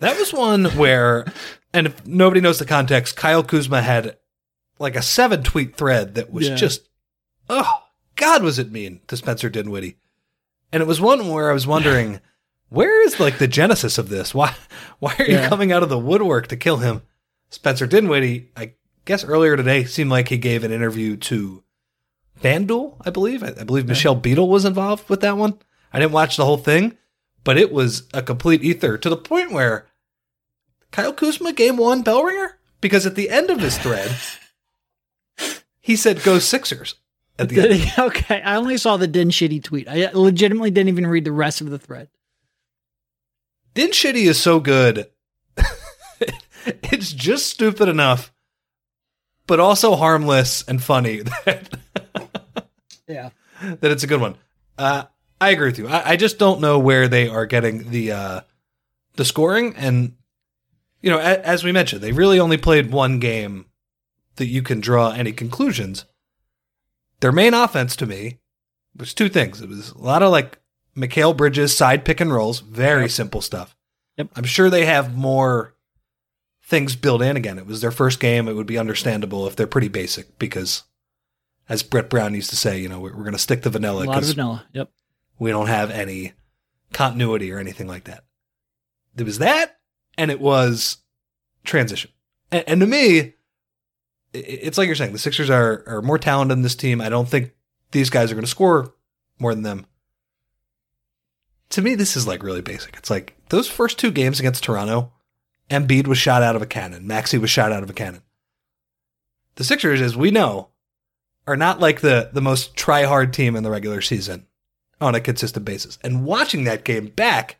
that 0.00 0.18
was 0.18 0.32
one 0.32 0.64
where, 0.76 1.32
and 1.72 1.86
if 1.86 2.06
nobody 2.06 2.40
knows 2.40 2.58
the 2.58 2.66
context, 2.66 3.16
Kyle 3.16 3.44
Kuzma 3.44 3.82
had 3.82 4.16
like 4.80 4.96
a 4.96 5.02
seven 5.02 5.44
tweet 5.44 5.76
thread 5.76 6.16
that 6.16 6.32
was 6.32 6.48
yeah. 6.48 6.56
just, 6.56 6.88
oh 7.48 7.84
God, 8.16 8.42
was 8.42 8.58
it 8.58 8.72
mean 8.72 9.00
to 9.06 9.16
Spencer 9.16 9.48
Dinwiddie? 9.48 9.96
And 10.72 10.82
it 10.82 10.86
was 10.86 11.00
one 11.00 11.28
where 11.28 11.50
I 11.50 11.54
was 11.54 11.66
wondering, 11.66 12.20
where 12.68 13.04
is 13.04 13.18
like 13.18 13.38
the 13.38 13.48
genesis 13.48 13.98
of 13.98 14.08
this? 14.08 14.34
Why, 14.34 14.54
why 14.98 15.14
are 15.18 15.24
yeah. 15.24 15.44
you 15.44 15.48
coming 15.48 15.72
out 15.72 15.82
of 15.82 15.88
the 15.88 15.98
woodwork 15.98 16.48
to 16.48 16.56
kill 16.56 16.78
him? 16.78 17.02
Spencer 17.50 17.86
Dinwiddie, 17.86 18.50
I 18.56 18.74
guess 19.04 19.24
earlier 19.24 19.56
today 19.56 19.84
seemed 19.84 20.10
like 20.10 20.28
he 20.28 20.38
gave 20.38 20.62
an 20.62 20.72
interview 20.72 21.16
to 21.16 21.64
FanDuel, 22.40 22.96
I 23.04 23.10
believe. 23.10 23.42
I, 23.42 23.54
I 23.60 23.64
believe 23.64 23.88
Michelle 23.88 24.14
Beadle 24.14 24.48
was 24.48 24.64
involved 24.64 25.08
with 25.08 25.20
that 25.20 25.36
one. 25.36 25.58
I 25.92 25.98
didn't 25.98 26.12
watch 26.12 26.36
the 26.36 26.44
whole 26.44 26.58
thing, 26.58 26.96
but 27.42 27.58
it 27.58 27.72
was 27.72 28.08
a 28.14 28.22
complete 28.22 28.62
ether 28.62 28.96
to 28.98 29.08
the 29.08 29.16
point 29.16 29.50
where 29.50 29.86
Kyle 30.90 31.12
Kuzma 31.12 31.52
game 31.52 31.76
one 31.76 32.02
bell 32.02 32.22
ringer 32.22 32.58
because 32.80 33.06
at 33.06 33.14
the 33.14 33.30
end 33.30 33.50
of 33.50 33.60
his 33.60 33.78
thread, 33.78 34.14
he 35.80 35.96
said 35.96 36.22
"Go 36.22 36.38
Sixers." 36.38 36.94
At 37.40 37.48
the 37.48 37.60
end. 37.70 37.92
okay, 37.98 38.42
I 38.42 38.56
only 38.56 38.76
saw 38.76 38.96
the 38.96 39.06
Din 39.06 39.30
Shitty 39.30 39.62
tweet. 39.64 39.88
I 39.88 40.10
legitimately 40.12 40.70
didn't 40.70 40.88
even 40.88 41.06
read 41.06 41.24
the 41.24 41.32
rest 41.32 41.60
of 41.60 41.70
the 41.70 41.78
thread. 41.78 42.08
Din 43.74 43.90
Shitty 43.90 44.28
is 44.28 44.38
so 44.38 44.60
good. 44.60 45.08
it's 46.66 47.12
just 47.12 47.46
stupid 47.46 47.88
enough 47.88 48.32
but 49.50 49.58
also 49.58 49.96
harmless 49.96 50.62
and 50.68 50.80
funny. 50.80 51.22
That 51.22 51.76
yeah, 53.08 53.30
that 53.60 53.90
it's 53.90 54.04
a 54.04 54.06
good 54.06 54.20
one. 54.20 54.36
Uh, 54.78 55.06
I 55.40 55.50
agree 55.50 55.66
with 55.66 55.78
you. 55.78 55.88
I, 55.88 56.10
I, 56.10 56.16
just 56.16 56.38
don't 56.38 56.60
know 56.60 56.78
where 56.78 57.08
they 57.08 57.28
are 57.28 57.46
getting 57.46 57.90
the 57.90 58.12
uh, 58.12 58.40
the 59.16 59.24
scoring, 59.24 59.74
and 59.74 60.14
you 61.02 61.10
know, 61.10 61.18
a, 61.18 61.44
as 61.44 61.64
we 61.64 61.72
mentioned, 61.72 62.00
they 62.00 62.12
really 62.12 62.38
only 62.38 62.58
played 62.58 62.92
one 62.92 63.18
game 63.18 63.66
that 64.36 64.46
you 64.46 64.62
can 64.62 64.80
draw 64.80 65.10
any 65.10 65.32
conclusions. 65.32 66.04
Their 67.20 67.32
main 67.32 67.54
offense 67.54 67.96
to 67.96 68.06
me 68.06 68.38
was 68.96 69.14
two 69.14 69.28
things. 69.28 69.60
It 69.60 69.68
was 69.68 69.90
a 69.90 69.98
lot 69.98 70.22
of 70.22 70.30
like 70.30 70.58
Mikal 70.96 71.36
Bridges 71.36 71.76
side 71.76 72.04
pick 72.04 72.20
and 72.20 72.32
rolls, 72.32 72.60
very 72.60 73.02
yep. 73.02 73.10
simple 73.10 73.40
stuff. 73.40 73.76
Yep. 74.16 74.30
I'm 74.36 74.44
sure 74.44 74.68
they 74.68 74.86
have 74.86 75.16
more 75.16 75.74
things 76.62 76.96
built 76.96 77.22
in 77.22 77.36
again. 77.36 77.58
It 77.58 77.66
was 77.66 77.80
their 77.80 77.90
first 77.90 78.20
game. 78.20 78.48
It 78.48 78.54
would 78.54 78.66
be 78.66 78.78
understandable 78.78 79.46
if 79.46 79.56
they're 79.56 79.66
pretty 79.66 79.88
basic 79.88 80.38
because, 80.38 80.84
as 81.68 81.82
Brett 81.82 82.10
Brown 82.10 82.34
used 82.34 82.50
to 82.50 82.56
say, 82.56 82.80
you 82.80 82.88
know, 82.88 83.00
we're, 83.00 83.14
we're 83.16 83.24
going 83.24 83.32
to 83.32 83.38
stick 83.38 83.62
to 83.62 83.70
vanilla. 83.70 84.04
A 84.04 84.06
lot 84.06 84.22
of 84.22 84.28
vanilla. 84.28 84.66
Yep. 84.72 84.90
We 85.38 85.50
don't 85.50 85.68
have 85.68 85.90
any 85.90 86.32
continuity 86.92 87.52
or 87.52 87.58
anything 87.58 87.86
like 87.86 88.04
that. 88.04 88.24
There 89.14 89.26
was 89.26 89.38
that, 89.38 89.78
and 90.16 90.30
it 90.30 90.40
was 90.40 90.98
transition. 91.64 92.10
And, 92.50 92.64
and 92.66 92.80
to 92.80 92.86
me, 92.86 93.34
it's 94.32 94.78
like 94.78 94.86
you're 94.86 94.96
saying 94.96 95.12
the 95.12 95.18
Sixers 95.18 95.50
are 95.50 95.84
are 95.86 96.02
more 96.02 96.18
talented 96.18 96.56
than 96.56 96.62
this 96.62 96.74
team. 96.74 97.00
I 97.00 97.08
don't 97.08 97.28
think 97.28 97.52
these 97.92 98.10
guys 98.10 98.30
are 98.30 98.34
going 98.34 98.44
to 98.44 98.50
score 98.50 98.94
more 99.38 99.54
than 99.54 99.64
them. 99.64 99.86
To 101.70 101.82
me, 101.82 101.94
this 101.94 102.16
is 102.16 102.26
like 102.26 102.42
really 102.42 102.62
basic. 102.62 102.96
It's 102.96 103.10
like 103.10 103.36
those 103.48 103.68
first 103.68 103.98
two 103.98 104.10
games 104.10 104.40
against 104.40 104.64
Toronto, 104.64 105.12
Embiid 105.70 106.06
was 106.06 106.18
shot 106.18 106.42
out 106.42 106.56
of 106.56 106.62
a 106.62 106.66
cannon. 106.66 107.06
Maxey 107.06 107.38
was 107.38 107.50
shot 107.50 107.72
out 107.72 107.82
of 107.82 107.90
a 107.90 107.94
cannon. 107.94 108.22
The 109.54 109.64
Sixers, 109.64 110.00
as 110.00 110.16
we 110.16 110.30
know, 110.30 110.68
are 111.46 111.56
not 111.56 111.80
like 111.80 112.00
the 112.00 112.30
the 112.32 112.40
most 112.40 112.76
try 112.76 113.04
hard 113.04 113.32
team 113.32 113.56
in 113.56 113.62
the 113.62 113.70
regular 113.70 114.00
season 114.00 114.46
on 115.00 115.14
a 115.14 115.20
consistent 115.20 115.64
basis. 115.64 115.98
And 116.02 116.24
watching 116.24 116.64
that 116.64 116.84
game 116.84 117.06
back, 117.08 117.58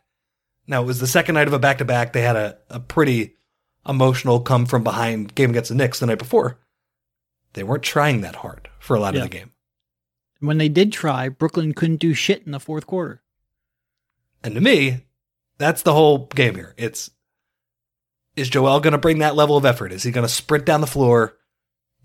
now 0.67 0.81
it 0.81 0.85
was 0.85 0.99
the 0.99 1.07
second 1.07 1.35
night 1.35 1.47
of 1.47 1.53
a 1.53 1.59
back 1.59 1.79
to 1.79 1.85
back. 1.85 2.13
They 2.13 2.21
had 2.21 2.35
a, 2.35 2.57
a 2.69 2.79
pretty 2.79 3.35
emotional 3.87 4.39
come 4.39 4.65
from 4.65 4.83
behind 4.83 5.33
game 5.35 5.49
against 5.49 5.69
the 5.69 5.75
Knicks 5.75 5.99
the 5.99 6.05
night 6.05 6.19
before. 6.19 6.59
They 7.53 7.63
weren't 7.63 7.83
trying 7.83 8.21
that 8.21 8.37
hard 8.37 8.69
for 8.79 8.95
a 8.95 8.99
lot 8.99 9.13
Yeah. 9.13 9.21
of 9.23 9.29
the 9.29 9.37
game. 9.37 9.51
When 10.39 10.57
they 10.57 10.69
did 10.69 10.91
try, 10.91 11.29
Brooklyn 11.29 11.73
couldn't 11.73 11.97
do 11.99 12.13
shit 12.13 12.43
in 12.45 12.51
the 12.51 12.59
fourth 12.59 12.87
quarter. 12.87 13.21
And 14.43 14.55
to 14.55 14.61
me, 14.61 15.05
that's 15.57 15.83
the 15.83 15.93
whole 15.93 16.25
game 16.27 16.55
here. 16.55 16.73
It's 16.77 17.11
is 18.35 18.49
Joel 18.49 18.79
going 18.79 18.93
to 18.93 18.97
bring 18.97 19.19
that 19.19 19.35
level 19.35 19.57
of 19.57 19.65
effort? 19.65 19.91
Is 19.91 20.03
he 20.03 20.11
going 20.11 20.25
to 20.25 20.33
sprint 20.33 20.65
down 20.65 20.81
the 20.81 20.87
floor 20.87 21.37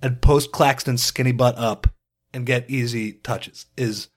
and 0.03 0.21
post 0.21 0.51
Claxton's 0.53 1.03
skinny 1.03 1.33
butt 1.33 1.57
up 1.57 1.87
and 2.35 2.45
get 2.45 2.69
easy 2.69 3.13
touches? 3.15 3.67
Is 3.77 4.09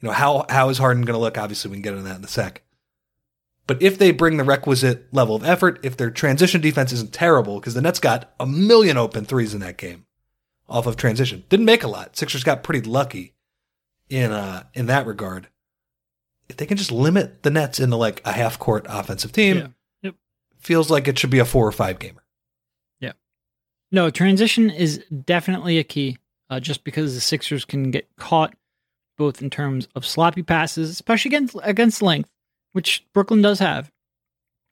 you 0.00 0.08
know 0.08 0.14
how 0.14 0.46
how 0.48 0.68
is 0.70 0.78
Harden 0.78 1.04
going 1.04 1.14
to 1.14 1.20
look? 1.20 1.38
Obviously, 1.38 1.70
we 1.70 1.76
can 1.76 1.82
get 1.82 1.92
into 1.92 2.04
that 2.04 2.18
in 2.18 2.24
a 2.24 2.28
sec. 2.28 2.62
But 3.66 3.80
if 3.82 3.98
they 3.98 4.10
bring 4.10 4.36
the 4.36 4.42
requisite 4.42 5.12
level 5.14 5.36
of 5.36 5.44
effort, 5.44 5.78
if 5.84 5.96
their 5.96 6.10
transition 6.10 6.60
defense 6.60 6.92
isn't 6.92 7.12
terrible, 7.12 7.60
because 7.60 7.74
the 7.74 7.82
Nets 7.82 8.00
got 8.00 8.32
a 8.40 8.46
million 8.46 8.96
open 8.96 9.24
threes 9.24 9.54
in 9.54 9.60
that 9.60 9.76
game 9.76 10.06
off 10.70 10.86
of 10.86 10.96
transition, 10.96 11.44
didn't 11.48 11.66
make 11.66 11.82
a 11.82 11.88
lot. 11.88 12.16
Sixers 12.16 12.44
got 12.44 12.62
pretty 12.62 12.88
lucky 12.88 13.34
in 14.08 14.30
uh 14.32 14.64
in 14.74 14.86
that 14.86 15.06
regard. 15.06 15.48
If 16.48 16.56
they 16.56 16.66
can 16.66 16.76
just 16.76 16.90
limit 16.92 17.42
the 17.42 17.50
Nets 17.50 17.78
into 17.78 17.96
like 17.96 18.22
a 18.24 18.32
half 18.32 18.58
court 18.58 18.86
offensive 18.88 19.32
team, 19.32 19.56
Yeah. 19.56 19.66
Yep. 20.02 20.14
feels 20.58 20.90
like 20.90 21.06
it 21.08 21.18
should 21.18 21.30
be 21.30 21.38
a 21.38 21.44
four 21.44 21.66
or 21.66 21.72
five 21.72 21.98
gamer. 21.98 22.24
Yeah. 23.00 23.12
No, 23.92 24.10
transition 24.10 24.70
is 24.70 25.04
definitely 25.24 25.78
a 25.78 25.84
key, 25.84 26.18
uh, 26.48 26.58
just 26.60 26.82
because 26.84 27.14
the 27.14 27.20
Sixers 27.20 27.64
can 27.64 27.90
get 27.90 28.08
caught 28.16 28.54
both 29.16 29.42
in 29.42 29.50
terms 29.50 29.86
of 29.94 30.06
sloppy 30.06 30.42
passes, 30.42 30.90
especially 30.90 31.28
against 31.28 31.56
against 31.62 32.00
length, 32.02 32.30
which 32.72 33.04
Brooklyn 33.12 33.42
does 33.42 33.58
have, 33.58 33.90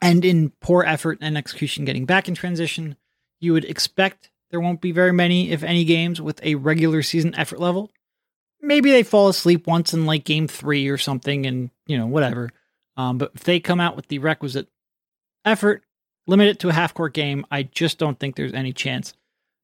and 0.01 0.25
in 0.25 0.51
poor 0.61 0.83
effort 0.85 1.19
and 1.21 1.37
execution 1.37 1.85
getting 1.85 2.07
back 2.07 2.29
in 2.29 2.35
transition. 2.35 2.97
You 3.41 3.53
would 3.53 3.65
expect 3.67 4.31
there 4.51 4.61
won't 4.61 4.81
be 4.81 4.93
very 4.93 5.13
many, 5.13 5.51
if 5.51 5.63
any, 5.63 5.85
games 5.85 6.21
with 6.21 6.43
a 6.43 6.55
regular 6.57 7.03
season 7.03 7.35
effort 7.35 7.61
level. 7.61 7.91
Maybe 8.61 8.91
they 8.91 9.03
fall 9.03 9.29
asleep 9.29 9.67
once 9.67 9.95
in 9.95 10.07
like 10.07 10.25
game 10.25 10.49
three 10.49 10.89
or 10.89 10.99
something, 10.99 11.47
and 11.47 11.71
you 11.87 11.97
know 11.97 12.07
whatever. 12.07 12.51
Um, 12.97 13.19
but 13.19 13.33
if 13.35 13.45
they 13.45 13.61
come 13.61 13.81
out 13.81 13.95
with 13.95 14.09
the 14.09 14.19
requisite 14.19 14.69
effort, 15.45 15.85
limit 16.27 16.49
it 16.49 16.59
to 16.61 16.69
a 16.69 16.73
half 16.73 16.95
court 16.95 17.15
game, 17.15 17.47
I 17.51 17.63
just 17.63 17.99
don't 17.99 18.19
think 18.19 18.35
there's 18.35 18.53
any 18.53 18.73
chance 18.73 19.15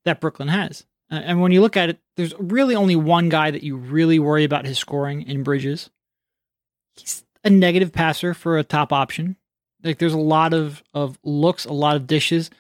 that 0.05 0.21
Brooklyn 0.21 0.49
has. 0.49 0.85
And 1.11 1.41
when 1.41 1.53
you 1.53 1.61
look 1.61 1.77
at 1.77 1.91
it, 1.91 1.99
there's 2.17 2.35
really 2.39 2.75
only 2.75 2.97
one 2.97 3.29
guy 3.29 3.51
that 3.51 3.63
you 3.63 3.77
really 3.77 4.19
worry 4.19 4.45
about 4.45 4.65
his 4.65 4.79
scoring 4.79 5.23
in 5.23 5.43
Bridges. 5.43 5.91
He's 6.97 7.25
a 7.43 7.51
negative 7.51 7.93
passer 7.93 8.35
for 8.35 8.59
a 8.59 8.65
top 8.65 8.93
option. 8.93 9.37
Like 9.83 9.99
there's 9.99 10.15
a 10.15 10.19
lot 10.19 10.55
of 10.55 10.83
of 10.95 11.19
looks, 11.23 11.67
a 11.67 11.73
lot 11.73 11.97
of 11.97 12.07
dishes 12.07 12.51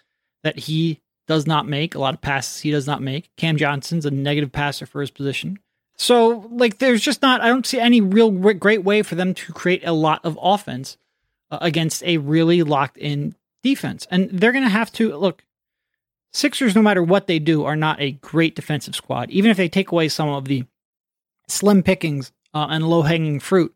that 0.43 0.59
he 0.59 1.00
does 1.26 1.47
not 1.47 1.66
make, 1.66 1.95
a 1.95 1.99
lot 1.99 2.14
of 2.14 2.21
passes 2.21 2.61
he 2.61 2.71
does 2.71 2.87
not 2.87 3.02
make. 3.02 3.31
Cam 3.37 3.57
Johnson's 3.57 4.07
a 4.07 4.11
negative 4.11 4.52
passer 4.52 4.87
for 4.87 5.00
his 5.00 5.11
position. 5.11 5.59
So 5.97 6.49
like 6.50 6.78
there's 6.78 7.01
just 7.01 7.22
not 7.22 7.40
I 7.40 7.49
don't 7.49 7.66
see 7.66 7.79
any 7.79 8.01
real 8.01 8.31
great 8.31 8.85
way 8.85 9.03
for 9.03 9.14
them 9.14 9.33
to 9.35 9.53
create 9.53 9.87
a 9.87 9.92
lot 9.92 10.20
of 10.25 10.38
offense 10.42 10.96
uh, 11.51 11.59
against 11.61 12.03
a 12.05 12.18
really 12.18 12.62
locked 12.62 12.99
in 12.99 13.35
defense. 13.62 14.07
And 14.11 14.29
they're 14.31 14.53
going 14.53 14.64
to 14.64 14.70
have 14.70 14.92
to 14.92 15.16
look. 15.16 15.44
Sixers, 16.33 16.75
no 16.75 16.83
matter 16.83 17.03
what 17.03 17.29
they 17.29 17.38
do, 17.38 17.64
are 17.64 17.77
not 17.77 18.01
a 18.01 18.12
great 18.12 18.57
defensive 18.57 18.96
squad. 18.96 19.31
Even 19.31 19.53
if 19.53 19.57
they 19.57 19.68
take 19.68 19.92
away 19.92 20.09
some 20.09 20.29
of 20.29 20.46
the 20.46 20.64
slim 21.46 21.83
pickings 21.83 22.33
uh, 22.53 22.66
and 22.70 22.88
low 22.88 23.03
hanging 23.03 23.38
fruit, 23.38 23.72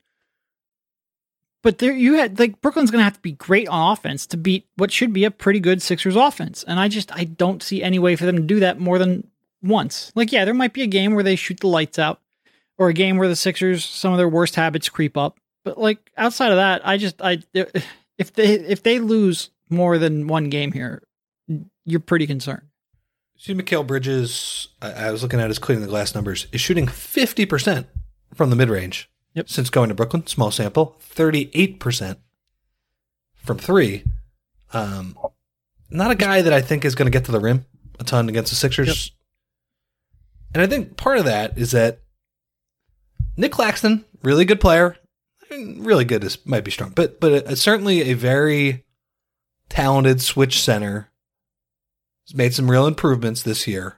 but 1.62 1.79
there 1.79 1.92
you 1.92 2.14
had 2.14 2.38
like 2.38 2.61
Brooklyn's 2.61 2.90
going 2.90 3.01
to 3.01 3.05
have 3.05 3.14
to 3.14 3.21
be 3.21 3.33
great 3.33 3.68
on 3.68 3.92
offense 3.92 4.27
to 4.29 4.37
beat 4.37 4.66
what 4.77 4.92
should 4.92 5.12
be 5.12 5.25
a 5.25 5.31
pretty 5.31 5.61
good 5.61 5.83
Sixers 5.83 6.16
offense. 6.16 6.64
And 6.64 6.79
I 6.79 6.88
just 6.88 7.14
I 7.14 7.25
don't 7.25 7.62
see 7.62 7.83
any 7.83 7.99
way 7.99 8.16
for 8.16 8.27
them 8.27 8.37
to 8.37 8.42
do 8.42 8.61
that 8.61 8.79
more 8.79 8.99
than 8.99 9.29
once. 9.62 10.12
Like 10.14 10.33
yeah, 10.33 10.44
there 10.44 10.55
might 10.55 10.73
be 10.73 10.83
a 10.83 10.87
game 10.87 11.14
where 11.14 11.25
they 11.25 11.37
shoot 11.37 11.61
the 11.61 11.66
lights 11.66 11.99
out, 11.99 12.21
or 12.77 12.88
a 12.88 12.94
game 12.94 13.16
where 13.16 13.29
the 13.29 13.37
Sixers 13.37 13.85
some 13.85 14.12
of 14.12 14.18
their 14.18 14.29
worst 14.29 14.55
habits 14.55 14.88
creep 14.88 15.16
up. 15.16 15.38
But 15.64 15.79
like 15.79 15.99
outside 16.16 16.51
of 16.53 16.57
that, 16.57 16.87
I 16.87 16.97
just 16.97 17.21
I 17.21 17.42
if 18.18 18.33
they 18.33 18.55
if 18.55 18.83
they 18.83 19.01
lose 19.01 19.51
more 19.68 19.99
than 19.99 20.29
one 20.29 20.51
game 20.51 20.73
here, 20.73 21.03
you're 21.85 22.01
pretty 22.01 22.27
concerned. 22.27 22.62
See, 23.37 23.55
Mikal 23.55 23.87
Bridges, 23.87 24.68
I, 24.83 24.92
I 24.92 25.11
was 25.12 25.23
looking 25.23 25.38
at 25.38 25.49
his 25.49 25.61
cleaning 25.61 25.83
the 25.83 25.88
glass 25.88 26.12
numbers, 26.12 26.49
is 26.51 26.61
shooting 26.61 26.87
50% 26.87 27.87
from 28.35 28.51
the 28.51 28.57
mid 28.57 28.68
range 28.68 29.09
Yep. 29.35 29.49
since 29.49 29.71
going 29.71 29.88
to 29.88 29.95
Brooklyn. 29.95 30.27
Small 30.27 30.51
sample, 30.51 30.97
38% 31.14 32.17
from 33.37 33.59
three. 33.59 34.05
Um, 34.73 35.17
not 35.91 36.11
a 36.11 36.14
guy 36.17 36.43
that 36.43 36.53
I 36.53 36.61
think 36.61 36.85
is 36.85 36.95
going 36.95 37.07
to 37.07 37.11
get 37.17 37.25
to 37.27 37.33
the 37.33 37.41
rim 37.41 37.64
a 38.01 38.05
ton 38.05 38.29
against 38.29 38.51
the 38.51 38.57
Sixers. 38.57 39.12
And 40.55 40.62
I 40.62 40.67
think 40.67 40.97
part 40.97 41.19
of 41.19 41.25
that 41.27 41.57
is 41.59 41.71
that 41.73 42.01
Nick 43.37 43.53
Claxton, 43.53 44.05
really 44.23 44.45
good 44.45 44.61
player. 44.61 44.97
Really 45.51 46.05
good 46.05 46.25
is 46.25 46.45
might 46.47 46.64
be 46.64 46.71
strong, 46.71 46.91
but 46.91 47.21
but 47.21 47.47
uh, 47.47 47.55
certainly 47.55 48.03
a 48.11 48.12
very 48.14 48.85
talented 49.71 50.21
switch 50.21 50.61
center. 50.61 51.11
He's 52.27 52.37
made 52.37 52.53
some 52.53 52.71
real 52.71 52.87
improvements 52.87 53.43
this 53.43 53.67
year. 53.67 53.97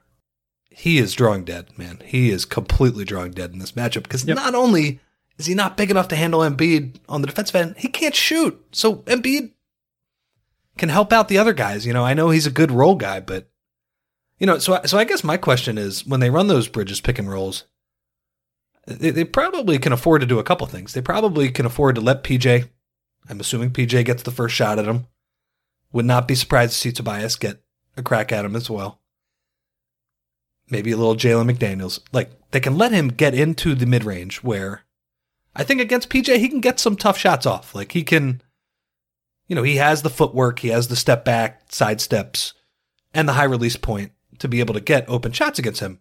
He 0.71 0.99
is 0.99 1.13
drawing 1.13 1.45
dead, 1.45 1.77
man. 1.77 2.01
He 2.05 2.31
is 2.31 2.45
completely 2.45 3.05
drawing 3.05 3.33
dead 3.33 3.51
in 3.53 3.59
this 3.59 3.73
matchup 3.73 4.05
because 4.05 4.25
Yep. 4.25 4.37
not 4.37 4.55
only 4.55 5.01
is 5.41 5.47
he 5.47 5.55
not 5.55 5.77
big 5.79 5.91
enough 5.91 6.09
to 6.09 6.17
handle 6.17 6.41
Embiid 6.41 6.97
on 7.09 7.23
the 7.23 7.27
defensive 7.27 7.57
end, 7.57 7.75
he 7.79 7.89
can't 7.89 8.15
shoot. 8.15 8.63
So 8.73 8.97
Embiid 8.97 9.53
can 10.77 10.91
help 10.91 11.13
out 11.13 11.29
the 11.29 11.39
other 11.39 11.55
guys. 11.55 11.87
You 11.87 11.95
know, 11.95 12.05
I 12.05 12.15
know 12.15 12.29
he's 12.29 12.47
a 12.47 12.51
good 12.51 12.71
role 12.71 12.95
guy, 12.95 13.21
but 13.21 13.49
you 14.39 14.47
know, 14.47 14.59
so 14.59 14.81
so 14.85 14.99
I 14.99 15.05
guess 15.05 15.25
my 15.25 15.39
question 15.39 15.79
is 15.79 16.07
when 16.07 16.21
they 16.21 16.31
run 16.31 16.47
those 16.47 16.69
bridges 16.69 17.01
pick 17.01 17.19
and 17.19 17.31
rolls, 17.31 17.65
they, 18.87 19.11
they 19.11 19.25
probably 19.25 19.79
can 19.79 19.93
afford 19.93 20.21
to 20.21 20.27
do 20.27 20.39
a 20.39 20.45
couple 20.45 20.67
things. 20.67 20.93
They 20.93 21.01
probably 21.01 21.51
can 21.51 21.65
afford 21.65 21.95
to 21.95 22.03
let 22.03 22.23
PJ. 22.23 22.69
I'm 23.29 23.41
assuming 23.41 23.71
PJ 23.71 24.05
gets 24.05 24.23
the 24.23 24.31
first 24.31 24.55
shot 24.55 24.79
at 24.79 24.87
him. 24.87 25.07
Would 25.93 26.05
not 26.05 26.29
be 26.29 26.35
surprised 26.35 26.75
to 26.75 26.79
see 26.79 26.93
Tobias 26.93 27.37
get 27.37 27.63
a 27.97 28.03
crack 28.03 28.31
at 28.31 28.45
him 28.45 28.55
as 28.55 28.69
well. 28.69 29.01
Maybe 30.69 30.93
a 30.93 30.97
little 30.97 31.17
Jalen 31.17 31.51
McDaniels. 31.51 32.01
Like 32.13 32.31
they 32.51 32.61
can 32.61 32.77
let 32.77 32.93
him 32.93 33.09
get 33.09 33.35
into 33.35 33.75
the 33.75 33.87
mid 33.87 34.05
range 34.05 34.43
where 34.43 34.85
I 35.55 35.65
think 35.65 35.81
against 35.81 36.09
PJ 36.11 36.39
he 36.39 36.49
can 36.49 36.61
get 36.61 36.79
some 36.81 36.97
tough 36.97 37.19
shots 37.19 37.47
off. 37.47 37.75
Like 37.75 37.93
he 37.93 38.03
can, 38.03 38.41
you 39.49 39.57
know, 39.57 39.63
he 39.63 39.77
has 39.77 40.03
the 40.03 40.11
footwork, 40.11 40.61
he 40.61 40.69
has 40.69 40.89
the 40.89 40.97
step 40.97 41.25
back, 41.25 41.73
side 41.73 42.01
steps, 42.01 42.55
and 43.13 43.29
the 43.29 43.33
high 43.35 43.45
release 43.45 43.77
point 43.77 44.13
to 44.39 44.49
be 44.49 44.61
able 44.61 44.75
to 44.75 44.81
get 44.81 45.09
open 45.09 45.33
shots 45.33 45.59
against 45.59 45.81
him. 45.81 46.01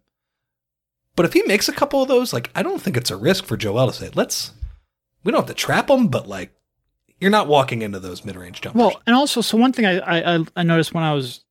But 1.16 1.26
if 1.26 1.34
he 1.34 1.42
makes 1.44 1.68
a 1.68 1.74
couple 1.74 2.02
of 2.02 2.08
those, 2.08 2.32
like 2.32 2.50
I 2.56 2.64
don't 2.64 2.82
think 2.82 2.96
it's 2.96 3.12
a 3.12 3.18
risk 3.18 3.46
for 3.46 3.58
Joel 3.58 3.88
to 3.88 3.94
say, 3.94 4.10
let's 4.14 4.54
we 5.24 5.32
don't 5.32 5.42
have 5.42 5.48
to 5.48 5.54
trap 5.54 5.90
him, 5.90 6.08
but 6.08 6.28
like 6.28 6.52
you're 7.20 7.32
not 7.32 7.48
walking 7.48 7.82
into 7.82 8.00
those 8.00 8.24
mid 8.24 8.36
range 8.38 8.62
jumpers. 8.62 8.80
Well, 8.80 9.02
and 9.06 9.16
also, 9.16 9.42
so 9.42 9.58
one 9.58 9.74
thing 9.74 9.86
I, 9.86 10.00
I 10.00 10.46
I- 10.56 10.64
noticed 10.64 10.94
when 10.94 11.04
I 11.04 11.14
was, 11.14 11.44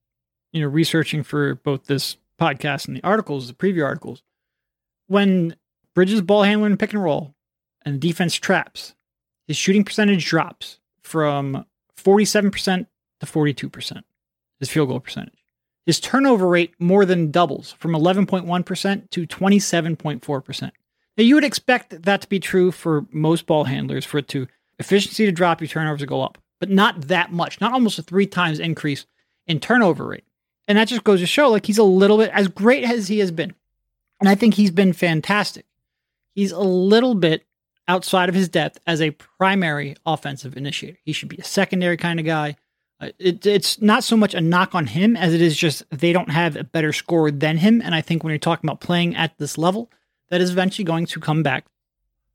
you 0.53 0.63
know, 0.63 0.69
researching 0.69 1.23
for 1.23 1.57
both 1.57 1.85
this 1.85 2.17
podcast 2.41 2.89
and 2.89 2.97
the 2.97 3.05
articles, 3.05 3.49
the 3.49 3.53
preview 3.55 3.85
articles, 3.85 4.23
when 5.09 5.57
Bridges 5.95 6.23
ball 6.23 6.45
handling 6.45 6.71
and 6.73 6.79
pick 6.79 6.95
and 6.95 7.03
roll, 7.03 7.35
and 7.89 8.01
the 8.01 8.09
defense 8.09 8.35
traps, 8.35 8.95
his 9.47 9.57
shooting 9.57 9.85
percentage 9.85 10.27
drops 10.27 10.79
from 11.03 11.65
forty 11.97 12.25
seven 12.25 12.51
percent 12.51 12.87
to 13.21 13.27
forty 13.27 13.55
two 13.55 13.69
percent. 13.69 14.05
His 14.61 14.69
field 14.69 14.89
goal 14.89 15.01
percentage. 15.01 15.39
His 15.87 16.01
turnover 16.01 16.47
rate 16.47 16.75
more 16.79 17.07
than 17.07 17.31
doubles 17.31 17.73
from 17.73 17.95
eleven 17.95 18.27
point 18.27 18.45
one 18.45 18.63
percent 18.63 19.11
to 19.13 19.25
twenty 19.25 19.59
seven 19.59 19.97
point 19.97 20.25
four 20.25 20.41
percent. 20.43 20.75
Now 21.17 21.25
you 21.25 21.35
would 21.35 21.45
expect 21.45 22.03
that 22.03 22.21
to 22.21 22.29
be 22.29 22.39
true 22.39 22.71
for 22.71 23.07
most 23.11 23.47
ball 23.47 23.65
handlers 23.65 24.05
for 24.05 24.19
it 24.19 24.29
to 24.29 24.47
efficiency 24.79 25.25
to 25.25 25.33
drop, 25.33 25.61
your 25.61 25.69
turnovers 25.69 26.01
to 26.01 26.07
go 26.07 26.23
up, 26.23 26.39
but 26.61 26.71
not 26.71 27.09
that 27.09 27.33
much, 27.33 27.61
not 27.61 27.73
almost 27.73 27.99
a 27.99 28.03
three 28.03 28.27
times 28.27 28.61
increase 28.61 29.07
in 29.47 29.59
turnover 29.59 30.07
rate. 30.07 30.25
And 30.69 30.77
that 30.77 30.89
just 30.89 31.05
goes 31.05 31.21
to 31.21 31.27
show 31.27 31.49
like 31.49 31.65
he's 31.67 31.79
a 31.79 31.83
little 31.83 32.19
bit 32.19 32.31
as 32.35 32.49
great 32.49 32.85
as 32.85 33.09
he 33.09 33.21
has 33.21 33.31
been. 33.31 33.55
And 34.21 34.29
I 34.29 34.35
think 34.35 34.55
he's 34.55 34.71
been 34.71 34.93
fantastic. 34.93 35.65
He's 36.35 36.53
a 36.53 36.61
little 36.61 37.15
bit 37.15 37.47
outside 37.89 38.29
of 38.29 38.35
his 38.35 38.49
depth 38.49 38.79
as 38.87 39.01
a 39.01 39.11
primary 39.11 39.97
offensive 40.07 40.57
initiator. 40.57 40.99
He 41.05 41.13
should 41.13 41.29
be 41.29 41.39
a 41.39 41.45
secondary 41.45 41.97
kind 41.97 42.21
of 42.21 42.27
guy. 42.27 42.57
Uh, 43.01 43.09
It, 43.19 43.47
it's 43.47 43.81
not 43.81 44.05
so 44.05 44.17
much 44.17 44.35
a 44.35 44.41
knock 44.41 44.75
on 44.75 44.87
him 44.87 45.17
as 45.17 45.35
it 45.35 45.41
is 45.41 45.57
just 45.57 45.83
they 45.91 46.13
don't 46.13 46.31
have 46.31 46.55
a 46.55 46.65
better 46.65 46.93
score 46.93 47.31
than 47.31 47.57
him. 47.57 47.81
And 47.83 47.95
I 47.95 48.03
think 48.03 48.23
when 48.23 48.31
you're 48.31 48.39
talking 48.39 48.69
about 48.69 48.81
playing 48.81 49.17
at 49.17 49.37
this 49.39 49.57
level, 49.57 49.91
that 50.29 50.41
is 50.41 50.51
eventually 50.51 50.85
going 50.85 51.07
to 51.07 51.21
come 51.21 51.43
back 51.43 51.65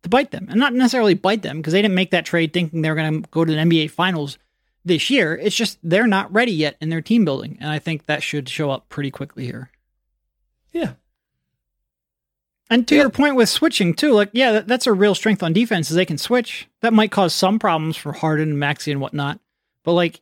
to 0.01 0.09
bite 0.09 0.31
them. 0.31 0.47
And 0.49 0.59
not 0.59 0.73
necessarily 0.73 1.13
bite 1.13 1.43
them 1.43 1.57
because 1.57 1.73
they 1.73 1.81
didn't 1.81 1.95
make 1.95 2.11
that 2.11 2.25
trade 2.25 2.51
thinking 2.51 2.81
they 2.81 2.89
were 2.89 2.95
going 2.95 3.23
to 3.23 3.29
go 3.29 3.45
to 3.45 3.51
the 3.51 3.57
NBA 3.57 3.91
finals 3.91 4.37
this 4.83 5.09
year. 5.09 5.35
It's 5.35 5.55
just 5.55 5.77
they're 5.83 6.07
not 6.07 6.33
ready 6.33 6.51
yet 6.51 6.75
in 6.81 6.89
their 6.89 7.01
team 7.01 7.23
building. 7.25 7.57
And 7.61 7.69
I 7.69 7.79
think 7.79 8.05
that 8.05 8.23
should 8.23 8.49
show 8.49 8.71
up 8.71 8.89
pretty 8.89 9.11
quickly 9.11 9.45
here. 9.45 9.69
Yeah. 10.71 10.93
And 12.69 12.87
to 12.87 12.95
Yeah. 12.95 13.01
your 13.01 13.09
point 13.09 13.35
with 13.35 13.49
switching 13.49 13.93
too, 13.93 14.13
like 14.13 14.29
yeah, 14.33 14.51
that, 14.53 14.67
that's 14.67 14.87
a 14.87 14.93
real 14.93 15.15
strength 15.15 15.43
on 15.43 15.53
defense 15.53 15.89
is 15.89 15.95
they 15.95 16.05
can 16.05 16.17
switch. 16.17 16.67
That 16.81 16.93
might 16.93 17.11
cause 17.11 17.33
some 17.33 17.59
problems 17.59 17.97
for 17.97 18.13
Harden 18.13 18.49
and 18.51 18.59
Maxey 18.59 18.91
and 18.91 19.01
whatnot. 19.01 19.39
But 19.83 19.93
like, 19.93 20.21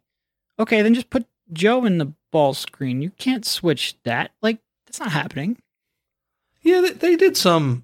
okay, 0.60 0.82
then 0.82 0.94
just 0.94 1.10
put 1.10 1.26
Joe 1.54 1.86
in 1.86 1.98
the 1.98 2.14
ball 2.32 2.54
screen. 2.54 3.02
You 3.02 3.12
can't 3.12 3.46
switch 3.46 3.96
that. 4.04 4.32
Like 4.42 4.58
that's 4.86 5.00
not 5.00 5.12
happening. 5.12 5.58
Yeah, 6.62 6.82
they, 6.82 6.92
they 6.92 7.16
did 7.16 7.38
some 7.38 7.84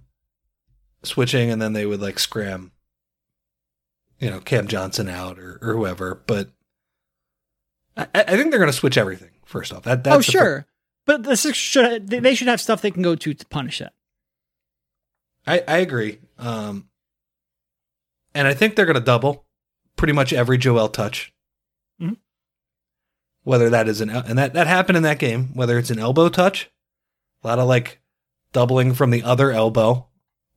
switching 1.04 1.50
and 1.52 1.62
then 1.62 1.74
they 1.74 1.86
would 1.86 2.02
like 2.02 2.20
scram, 2.20 2.72
you 4.20 4.30
know, 4.30 4.40
Cam 4.40 4.68
Johnson 4.68 5.08
out 5.08 5.40
or, 5.40 5.60
or 5.62 5.74
whoever. 5.74 6.22
But 6.28 6.50
I, 7.96 8.08
I 8.14 8.24
think 8.36 8.50
they're 8.52 8.60
going 8.60 8.72
to 8.72 8.74
switch 8.78 8.98
everything, 8.98 9.30
first 9.46 9.72
off. 9.74 9.84
That, 9.84 10.04
that's 10.04 10.18
oh 10.18 10.22
sure, 10.22 10.66
but 11.06 11.24
the 11.24 11.36
Sixers 11.38 11.56
should 11.58 12.10
they 12.10 12.20
they 12.20 12.36
should 12.36 12.48
have 12.48 12.62
stuff 12.62 12.82
they 12.82 12.92
can 12.92 13.02
go 13.04 13.16
to 13.16 13.34
to 13.34 13.46
punish 13.48 13.80
that. 13.80 13.94
I, 15.48 15.64
I 15.68 15.78
agree. 15.78 16.20
Um, 16.38 16.90
and 18.36 18.48
I 18.48 18.54
think 18.54 18.76
they're 18.76 18.86
going 18.86 18.96
to 18.96 19.02
double 19.02 19.46
pretty 19.96 20.14
much 20.14 20.34
every 20.34 20.58
Joel 20.58 20.90
touch. 20.90 21.34
Mhm. 22.02 22.18
Whether 23.44 23.70
that 23.70 23.88
is 23.88 24.02
an 24.02 24.10
and 24.10 24.38
that 24.38 24.54
that 24.54 24.68
happened 24.68 24.98
in 24.98 25.04
that 25.04 25.20
game. 25.20 25.56
Whether 25.56 25.78
it's 25.80 25.90
an 25.90 26.00
elbow 26.00 26.30
touch, 26.30 26.70
a 27.44 27.48
lot 27.48 27.60
of 27.60 27.68
like 27.68 28.00
doubling 28.52 28.94
from 28.94 29.10
the 29.10 29.24
other 29.24 29.52
elbow 29.52 30.08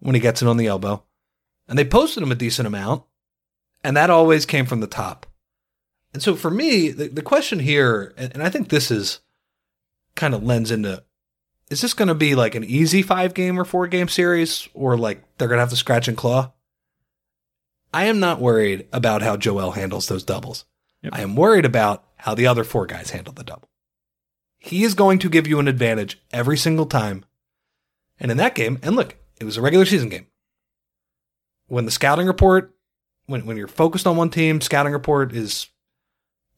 when 0.01 0.15
he 0.15 0.21
gets 0.21 0.43
it 0.43 0.49
on 0.49 0.57
the 0.57 0.67
elbow, 0.67 1.05
and 1.69 1.79
they 1.79 1.85
posted 1.85 2.23
him 2.23 2.33
a 2.33 2.37
decent 2.37 2.67
amount, 2.67 3.05
and 3.85 3.97
that 3.97 4.11
always 4.11 4.45
came 4.45 4.67
from 4.67 4.81
the 4.81 4.87
top. 4.87 5.27
And 6.13 6.23
so 6.23 6.35
for 6.35 6.51
me, 6.51 6.91
the, 6.91 7.07
the 7.09 7.23
question 7.23 7.61
here, 7.61 8.13
and, 8.17 8.33
and 8.35 8.43
I 8.43 8.51
think 8.51 8.69
this 8.69 8.91
is 8.91 9.21
kind 10.17 10.35
of 10.35 10.43
lends 10.43 10.71
into 10.73 11.05
is 11.71 11.81
this 11.81 11.95
going 11.95 12.09
to 12.09 12.15
be 12.15 12.35
like 12.35 12.57
an 12.57 12.65
easy 12.65 13.01
five 13.01 13.33
game 13.33 13.59
or 13.59 13.65
four 13.65 13.87
game 13.87 14.09
series 14.09 14.69
or 14.75 14.99
like 14.99 15.23
they're 15.39 15.49
going 15.49 15.59
to 15.59 15.63
have 15.63 15.71
to 15.71 15.77
scratch 15.77 16.09
and 16.09 16.17
claw? 16.17 16.53
I 17.95 18.05
am 18.05 18.21
not 18.21 18.41
worried 18.41 18.89
about 18.93 19.23
how 19.23 19.37
Joel 19.37 19.73
handles 19.73 20.09
those 20.09 20.25
doubles. 20.25 20.65
Yep. 21.03 21.15
I 21.15 21.23
am 21.23 21.37
worried 21.37 21.65
about 21.65 22.05
how 22.17 22.35
the 22.35 22.47
other 22.47 22.65
four 22.65 22.87
guys 22.87 23.11
handle 23.11 23.33
the 23.33 23.45
double. 23.45 23.69
He 24.59 24.85
is 24.85 24.95
going 24.95 25.21
to 25.21 25.31
give 25.31 25.47
you 25.47 25.59
an 25.59 25.69
advantage 25.69 26.21
every 26.33 26.57
single 26.57 26.87
time. 26.87 27.25
And 28.19 28.31
in 28.31 28.37
that 28.37 28.55
game, 28.55 28.79
and 28.83 28.95
look, 28.95 29.17
it 29.41 29.45
was 29.45 29.57
a 29.57 29.63
regular 29.63 29.87
season 29.87 30.11
game. 30.11 30.27
When 31.69 31.85
the 31.85 31.91
scouting 31.91 32.27
report, 32.27 32.75
when, 33.27 33.47
when 33.47 33.57
you're 33.57 33.69
focused 33.69 34.07
on 34.07 34.17
one 34.17 34.29
team, 34.29 34.61
scouting 34.61 34.93
report 34.93 35.33
is 35.33 35.69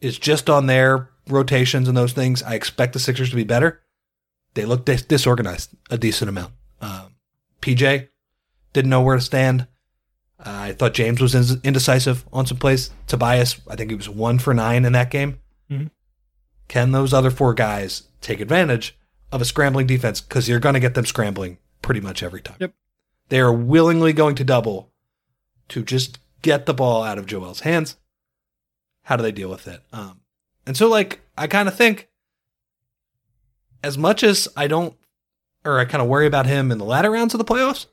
is 0.01 0.19
just 0.19 0.51
on 0.51 0.67
their 0.67 1.11
rotations 1.29 1.87
and 1.87 1.97
those 1.97 2.13
things. 2.13 2.43
I 2.43 2.55
expect 2.55 2.93
the 2.93 2.99
Sixers 2.99 3.31
to 3.31 3.37
be 3.37 3.45
better 3.45 3.83
they 4.55 4.65
looked 4.65 4.87
dis- 4.87 5.03
disorganized 5.03 5.71
a 5.91 5.99
decent 5.99 6.29
amount. 6.29 6.53
Um, 6.81 7.15
PJ 7.61 8.09
didn't 8.73 8.91
know 8.91 9.03
where 9.03 9.17
to 9.17 9.23
stand. 9.23 9.67
Uh, 10.39 10.51
I 10.51 10.73
thought 10.73 10.95
James 10.95 11.21
was 11.21 11.35
in- 11.35 11.61
indecisive 11.63 12.25
on 12.33 12.47
some 12.47 12.57
plays. 12.59 12.91
Tobias, 13.07 13.61
I 13.69 13.77
think 13.77 13.91
he 13.91 13.95
was 13.97 14.09
one 14.09 14.39
for 14.39 14.53
nine 14.53 14.85
in 14.85 14.93
that 14.93 15.11
game. 15.11 15.39
Mhm. 15.71 15.91
Can 16.69 16.93
those 16.93 17.13
other 17.13 17.31
four 17.31 17.55
guys 17.55 18.05
take 18.21 18.41
advantage 18.41 18.97
of 19.31 19.41
a 19.41 19.45
scrambling 19.45 19.87
defense? 19.87 20.21
Because 20.21 20.49
you're 20.49 20.59
going 20.61 20.75
to 20.75 20.81
get 20.81 20.95
them 20.95 21.07
scrambling 21.07 21.59
pretty 21.81 22.01
much 22.01 22.23
every 22.23 22.41
time. 22.41 22.57
Yep. 22.61 22.75
They 23.29 23.41
are 23.41 23.53
willingly 23.53 24.13
going 24.13 24.35
to 24.37 24.45
double 24.45 24.91
to 25.69 25.83
just 25.85 26.19
get 26.43 26.67
the 26.67 26.75
ball 26.75 27.03
out 27.05 27.19
of 27.19 27.27
Joel's 27.27 27.61
hands. 27.61 27.97
How 29.05 29.17
do 29.17 29.23
they 29.23 29.33
deal 29.33 29.49
with 29.49 29.67
it? 29.69 29.83
Um, 29.93 30.21
and 30.67 30.77
so, 30.77 30.89
like, 30.89 31.21
I 31.37 31.47
kind 31.47 31.69
of 31.69 31.77
think 31.77 32.09
as 33.83 33.99
much 33.99 34.23
as 34.23 34.49
I 34.57 34.67
don't, 34.67 34.95
or 35.65 35.79
I 35.79 35.85
kind 35.85 36.03
of 36.03 36.09
worry 36.09 36.27
about 36.27 36.47
him 36.47 36.71
in 36.71 36.79
the 36.79 36.85
latter 36.85 37.11
rounds 37.11 37.35
of 37.35 37.39
the 37.39 37.45
playoffs, 37.45 37.87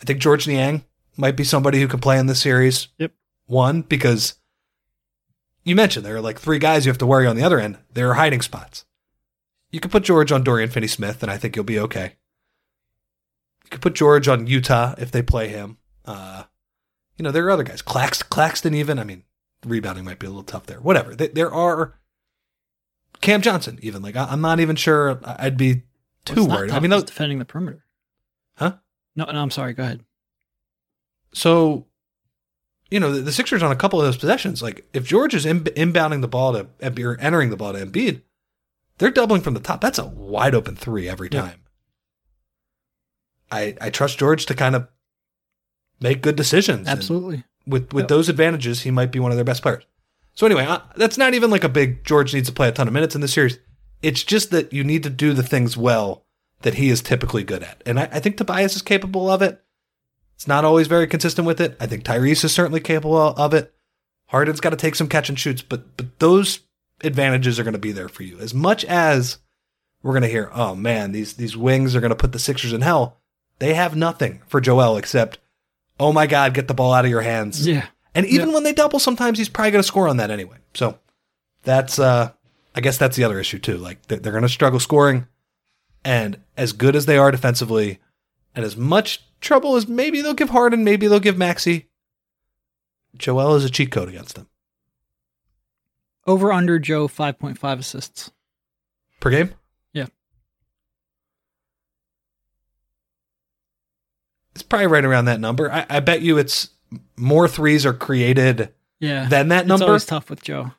I 0.00 0.04
think 0.04 0.20
George 0.20 0.46
Niang 0.46 0.84
might 1.16 1.36
be 1.36 1.44
somebody 1.44 1.80
who 1.80 1.88
can 1.88 2.00
play 2.00 2.18
in 2.18 2.26
this 2.26 2.40
series. 2.40 2.88
Yep. 2.98 3.12
One, 3.46 3.82
because 3.82 4.34
you 5.64 5.74
mentioned 5.76 6.06
there 6.06 6.16
are 6.16 6.20
like 6.20 6.38
three 6.38 6.58
guys 6.58 6.86
you 6.86 6.90
have 6.90 6.98
to 6.98 7.06
worry 7.06 7.26
on 7.26 7.36
the 7.36 7.42
other 7.42 7.60
end. 7.60 7.78
There 7.92 8.10
are 8.10 8.14
hiding 8.14 8.40
spots. 8.40 8.84
You 9.70 9.80
could 9.80 9.90
put 9.90 10.04
George 10.04 10.32
on 10.32 10.42
Dorian 10.42 10.70
Finney 10.70 10.86
Smith, 10.86 11.22
and 11.22 11.30
I 11.30 11.36
think 11.36 11.54
you'll 11.54 11.64
be 11.64 11.78
okay. 11.78 12.16
You 13.64 13.70
could 13.70 13.82
put 13.82 13.94
George 13.94 14.26
on 14.26 14.46
Yuta 14.46 14.98
if 14.98 15.12
they 15.12 15.22
play 15.22 15.48
him. 15.48 15.78
Uh, 16.04 16.44
you 17.16 17.22
know, 17.22 17.30
there 17.30 17.46
are 17.46 17.50
other 17.50 17.62
guys. 17.62 17.82
Clax, 17.82 18.28
Claxton, 18.28 18.74
even. 18.74 18.98
I 18.98 19.04
mean, 19.04 19.24
rebounding 19.64 20.04
might 20.04 20.18
be 20.18 20.26
a 20.26 20.30
little 20.30 20.42
tough 20.42 20.66
there. 20.66 20.80
Whatever. 20.80 21.14
There 21.14 21.52
are 21.52 21.94
Cam 23.20 23.42
Johnson, 23.42 23.78
even. 23.82 24.02
Like, 24.02 24.16
I- 24.16 24.26
I'm 24.30 24.40
not 24.40 24.60
even 24.60 24.76
sure 24.76 25.20
I'd 25.24 25.56
be 25.56 25.82
too 26.24 26.46
not 26.46 26.58
worried. 26.58 26.70
I 26.72 26.80
mean, 26.80 26.90
those, 26.90 27.04
defending 27.04 27.38
the 27.38 27.44
perimeter. 27.44 27.84
Huh? 28.56 28.76
No, 29.16 29.24
no, 29.26 29.40
I'm 29.42 29.50
sorry. 29.50 29.72
Go 29.74 29.82
ahead. 29.82 30.04
so, 31.32 31.86
you 32.90 32.98
know, 32.98 33.12
the, 33.12 33.20
the 33.20 33.32
Sixers 33.32 33.62
on 33.62 33.70
a 33.70 33.76
couple 33.76 34.00
of 34.00 34.06
those 34.06 34.16
possessions, 34.16 34.62
like, 34.62 34.84
if 34.92 35.04
George 35.04 35.34
is 35.34 35.46
in, 35.46 35.60
inbounding 35.64 36.20
the 36.22 36.28
ball 36.28 36.52
to, 36.54 36.64
Embi- 36.80 37.04
or 37.04 37.18
entering 37.20 37.50
the 37.50 37.56
ball 37.56 37.72
to 37.72 37.84
Embiid, 37.86 38.22
they're 38.98 39.10
doubling 39.10 39.42
from 39.42 39.54
the 39.54 39.60
top. 39.60 39.80
That's 39.80 39.98
a 39.98 40.06
wide 40.06 40.54
open 40.54 40.74
three 40.76 41.08
every 41.08 41.28
Yeah. 41.30 41.42
time. 41.42 41.60
I, 43.52 43.76
I 43.80 43.90
trust 43.90 44.18
George 44.18 44.46
to 44.46 44.54
kind 44.54 44.74
of 44.76 44.88
make 46.00 46.22
good 46.22 46.36
decisions. 46.36 46.80
and- 46.80 46.88
Absolutely. 46.88 47.44
with 47.66 47.92
with 47.92 48.02
Yep. 48.04 48.08
those 48.08 48.28
advantages, 48.28 48.82
he 48.82 48.90
might 48.90 49.12
be 49.12 49.18
one 49.20 49.30
of 49.32 49.36
their 49.36 49.44
best 49.44 49.62
players. 49.62 49.84
So 50.34 50.46
anyway, 50.46 50.78
that's 50.96 51.18
not 51.18 51.34
even 51.34 51.50
like 51.50 51.64
a 51.64 51.68
big 51.68 52.04
George 52.04 52.32
needs 52.32 52.48
to 52.48 52.54
play 52.54 52.68
a 52.68 52.72
ton 52.72 52.88
of 52.88 52.94
minutes 52.94 53.14
in 53.14 53.20
this 53.20 53.32
series. 53.32 53.58
It's 54.02 54.24
just 54.24 54.50
that 54.50 54.72
you 54.72 54.84
need 54.84 55.02
to 55.02 55.10
do 55.10 55.32
the 55.32 55.42
things 55.42 55.76
well 55.76 56.24
that 56.62 56.74
he 56.74 56.88
is 56.88 57.02
typically 57.02 57.44
good 57.44 57.62
at, 57.62 57.82
and 57.86 57.98
I, 57.98 58.04
I 58.12 58.20
think 58.20 58.36
Tobias 58.36 58.76
is 58.76 58.82
capable 58.82 59.30
of 59.30 59.42
it. 59.42 59.62
It's 60.34 60.48
not 60.48 60.64
always 60.64 60.86
very 60.86 61.06
consistent 61.06 61.46
with 61.46 61.60
it. 61.60 61.76
I 61.80 61.86
think 61.86 62.04
Tyrese 62.04 62.44
is 62.44 62.52
certainly 62.52 62.80
capable 62.80 63.16
of 63.18 63.52
it. 63.52 63.74
Harden's 64.28 64.60
got 64.60 64.70
to 64.70 64.76
take 64.76 64.94
some 64.94 65.08
catch 65.08 65.28
and 65.28 65.38
shoots, 65.38 65.60
but 65.60 65.96
but 65.96 66.18
those 66.18 66.60
advantages 67.02 67.58
are 67.58 67.64
going 67.64 67.74
to 67.74 67.78
be 67.78 67.92
there 67.92 68.08
for 68.08 68.22
you. 68.22 68.38
As 68.38 68.54
much 68.54 68.84
as 68.84 69.38
we're 70.02 70.12
going 70.12 70.22
to 70.22 70.28
hear, 70.28 70.50
oh 70.54 70.74
man, 70.74 71.12
these 71.12 71.34
these 71.34 71.56
wings 71.56 71.94
are 71.94 72.00
going 72.00 72.10
to 72.10 72.16
put 72.16 72.32
the 72.32 72.38
Sixers 72.38 72.72
in 72.72 72.80
hell. 72.80 73.18
They 73.58 73.74
have 73.74 73.94
nothing 73.94 74.40
for 74.46 74.60
Joel 74.60 74.96
except, 74.96 75.38
oh 75.98 76.12
my 76.12 76.26
God, 76.26 76.54
get 76.54 76.68
the 76.68 76.74
ball 76.74 76.92
out 76.92 77.04
of 77.04 77.10
your 77.10 77.20
hands. 77.20 77.66
Yeah. 77.66 77.86
And 78.14 78.26
even 78.26 78.52
when 78.52 78.64
they 78.64 78.72
double, 78.72 78.98
sometimes 78.98 79.38
he's 79.38 79.48
probably 79.48 79.70
going 79.70 79.82
to 79.82 79.86
score 79.86 80.08
on 80.08 80.16
that 80.16 80.30
anyway. 80.30 80.56
So 80.74 80.98
that's, 81.62 81.98
uh, 81.98 82.32
I 82.74 82.80
guess 82.80 82.98
that's 82.98 83.16
the 83.16 83.24
other 83.24 83.38
issue 83.38 83.58
too. 83.58 83.76
Like 83.76 84.02
they're, 84.06 84.18
they're 84.18 84.32
going 84.32 84.42
to 84.42 84.48
struggle 84.48 84.80
scoring, 84.80 85.26
and 86.04 86.40
as 86.56 86.72
good 86.72 86.96
as 86.96 87.06
they 87.06 87.18
are 87.18 87.30
defensively, 87.30 87.98
and 88.54 88.64
as 88.64 88.76
much 88.76 89.24
trouble 89.40 89.76
as 89.76 89.86
maybe 89.88 90.22
they'll 90.22 90.34
give 90.34 90.50
Harden, 90.50 90.82
maybe 90.84 91.06
they'll 91.06 91.20
give 91.20 91.38
Maxey. 91.38 91.88
Joel 93.16 93.54
is 93.56 93.64
a 93.64 93.70
cheat 93.70 93.90
code 93.90 94.08
against 94.08 94.34
them 94.36 94.48
Over 96.26 96.52
under 96.52 96.78
Joe 96.78 97.08
5.5 97.08 97.78
assists. 97.78 98.30
per 99.20 99.30
game. 99.30 99.54
Yeah. 99.92 100.06
It's 104.54 104.62
probably 104.62 104.86
right 104.86 105.04
around 105.04 105.26
that 105.26 105.40
number. 105.40 105.70
I, 105.72 105.86
I 105.88 106.00
bet 106.00 106.22
you 106.22 106.38
it's 106.38 106.70
more 107.16 107.46
threes 107.48 107.84
are 107.86 107.92
created 107.94 108.72
Yeah. 108.98 109.28
than 109.28 109.48
that 109.48 109.66
number. 109.66 109.84
It's 109.84 109.88
always 109.88 110.06
tough 110.06 110.30
with 110.30 110.42
Joe. 110.42 110.72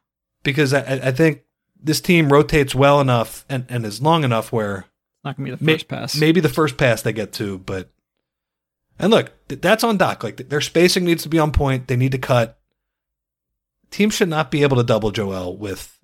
because 0.44 0.74
I, 0.74 0.80
I 1.08 1.12
think 1.12 1.44
this 1.84 2.02
team 2.02 2.32
rotates 2.32 2.76
well 2.76 3.00
enough 3.02 3.46
and, 3.50 3.66
and 3.70 3.86
is 3.86 4.02
long 4.02 4.24
enough 4.24 4.52
where 4.52 4.80
It's 4.80 5.24
not 5.26 5.38
going 5.38 5.46
to 5.50 5.52
be 5.54 5.58
the 5.58 5.64
may- 5.66 5.74
first 5.74 5.88
pass. 5.88 6.16
maybe 6.16 6.40
the 6.42 6.50
first 6.50 6.78
pass 6.78 7.02
they 7.02 7.14
get 7.14 7.32
to, 7.34 7.58
but 7.60 7.90
and 9.00 9.10
look, 9.12 9.32
that's 9.48 9.84
on 9.84 9.98
Doc. 9.98 10.24
Like 10.24 10.50
their 10.50 10.62
spacing 10.62 11.06
needs 11.06 11.24
to 11.24 11.30
be 11.30 11.40
on 11.40 11.52
point. 11.52 11.88
They 11.88 11.96
need 11.96 12.12
to 12.12 12.20
cut. 12.20 12.60
Teams 13.90 14.14
should 14.14 14.30
not 14.30 14.52
be 14.52 14.62
able 14.64 14.78
to 14.78 14.84
double 14.84 15.12
Joel 15.12 15.58
with 15.58 15.98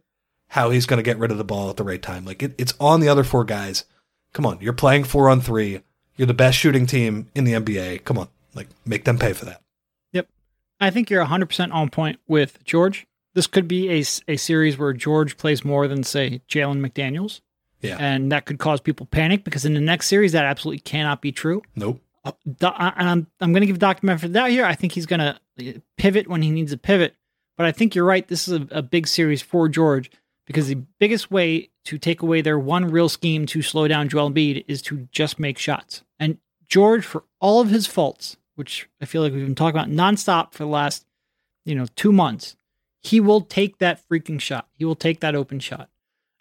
how 0.48 0.72
he's 0.72 0.86
going 0.86 0.98
to 0.98 1.04
get 1.04 1.20
rid 1.20 1.30
of 1.32 1.38
the 1.38 1.43
ball 1.43 1.70
at 1.70 1.78
the 1.78 1.84
right 1.84 2.02
time. 2.02 2.26
Like 2.26 2.41
it, 2.41 2.56
it's 2.58 2.74
on 2.80 3.00
the 3.00 3.10
other 3.10 3.24
four 3.24 3.43
guys. 3.43 3.86
Come 4.34 4.46
on, 4.46 4.60
you're 4.62 4.74
playing 4.74 5.04
four 5.04 5.30
on 5.30 5.41
three. 5.41 5.82
You're 6.15 6.26
the 6.26 6.34
best 6.34 6.58
shooting 6.58 6.86
team 6.88 7.30
in 7.36 7.43
the 7.43 7.54
NBA. 7.54 8.04
Come 8.04 8.17
on, 8.17 8.30
like 8.56 8.67
make 8.86 9.04
them 9.06 9.20
pay 9.20 9.34
for 9.34 9.46
that. 9.46 9.62
I 10.80 10.90
think 10.90 11.10
you're 11.10 11.26
100% 11.26 11.74
on 11.74 11.90
point 11.90 12.20
with 12.28 12.63
George. 12.63 13.08
This 13.34 13.48
could 13.48 13.68
be 13.68 13.90
a, 13.90 14.04
a 14.28 14.38
series 14.38 14.78
where 14.78 14.94
George 14.94 15.38
plays 15.38 15.63
more 15.63 15.88
than, 15.88 16.04
say, 16.04 16.42
Jalen 16.50 16.86
McDaniels. 16.86 17.42
Yeah. 17.82 17.98
And 18.00 18.32
that 18.32 18.46
could 18.46 18.58
cause 18.58 18.82
people 18.82 19.06
panic 19.06 19.44
because 19.44 19.63
in 19.66 19.74
the 19.76 19.80
next 19.82 20.08
series, 20.08 20.32
that 20.32 20.46
absolutely 20.46 20.80
cannot 20.80 21.22
be 21.22 21.32
true. 21.32 21.62
Nope. 21.76 22.02
Uh, 22.26 22.32
Do- 22.60 22.68
I- 22.68 22.94
I'm, 22.96 23.28
I'm 23.40 23.52
going 23.54 23.62
to 23.62 23.68
give 23.68 23.78
Dr. 23.80 24.06
Medford 24.06 24.34
that 24.34 24.50
here. 24.50 24.66
I 24.66 24.74
think 24.74 24.94
he's 24.94 25.06
going 25.06 25.20
to 25.20 25.82
pivot 25.98 26.28
when 26.28 26.42
he 26.42 26.50
needs 26.50 26.72
to 26.72 26.78
pivot. 26.78 27.16
But 27.56 27.66
I 27.68 27.72
think 27.72 27.94
you're 27.96 28.06
right. 28.06 28.28
This 28.28 28.48
is 28.48 28.60
a, 28.62 28.68
a 28.72 28.82
big 28.82 29.08
series 29.08 29.42
for 29.42 29.70
George 29.70 30.10
because 30.46 30.68
the 30.68 30.76
biggest 31.00 31.30
way 31.30 31.70
to 31.86 31.98
take 32.00 32.22
away 32.22 32.42
their 32.42 32.58
one 32.60 32.86
real 32.90 33.10
scheme 33.10 33.46
to 33.48 33.62
slow 33.62 33.88
down 33.88 34.10
Joel 34.10 34.32
Embiid 34.32 34.66
is 34.68 34.82
to 34.84 35.08
just 35.12 35.40
make 35.40 35.58
shots. 35.58 36.04
And 36.20 36.38
George, 36.68 37.06
for 37.06 37.24
all 37.40 37.62
of 37.62 37.70
his 37.70 37.86
faults, 37.88 38.38
which 38.58 38.89
I 39.00 39.06
feel 39.06 39.22
like 39.22 39.34
we've 39.34 39.46
been 39.46 39.56
talking 39.56 39.80
about 39.80 39.91
nonstop 39.91 40.54
for 40.54 40.63
the 40.63 40.70
last, 40.70 41.06
you 41.63 41.76
know, 41.76 41.86
two 41.96 42.12
months, 42.12 42.56
he 43.02 43.20
will 43.20 43.41
take 43.41 43.78
that 43.78 44.02
freaking 44.10 44.41
shot. 44.41 44.67
He 44.74 44.84
will 44.84 44.96
take 44.96 45.20
that 45.20 45.36
open 45.36 45.60
shot. 45.60 45.89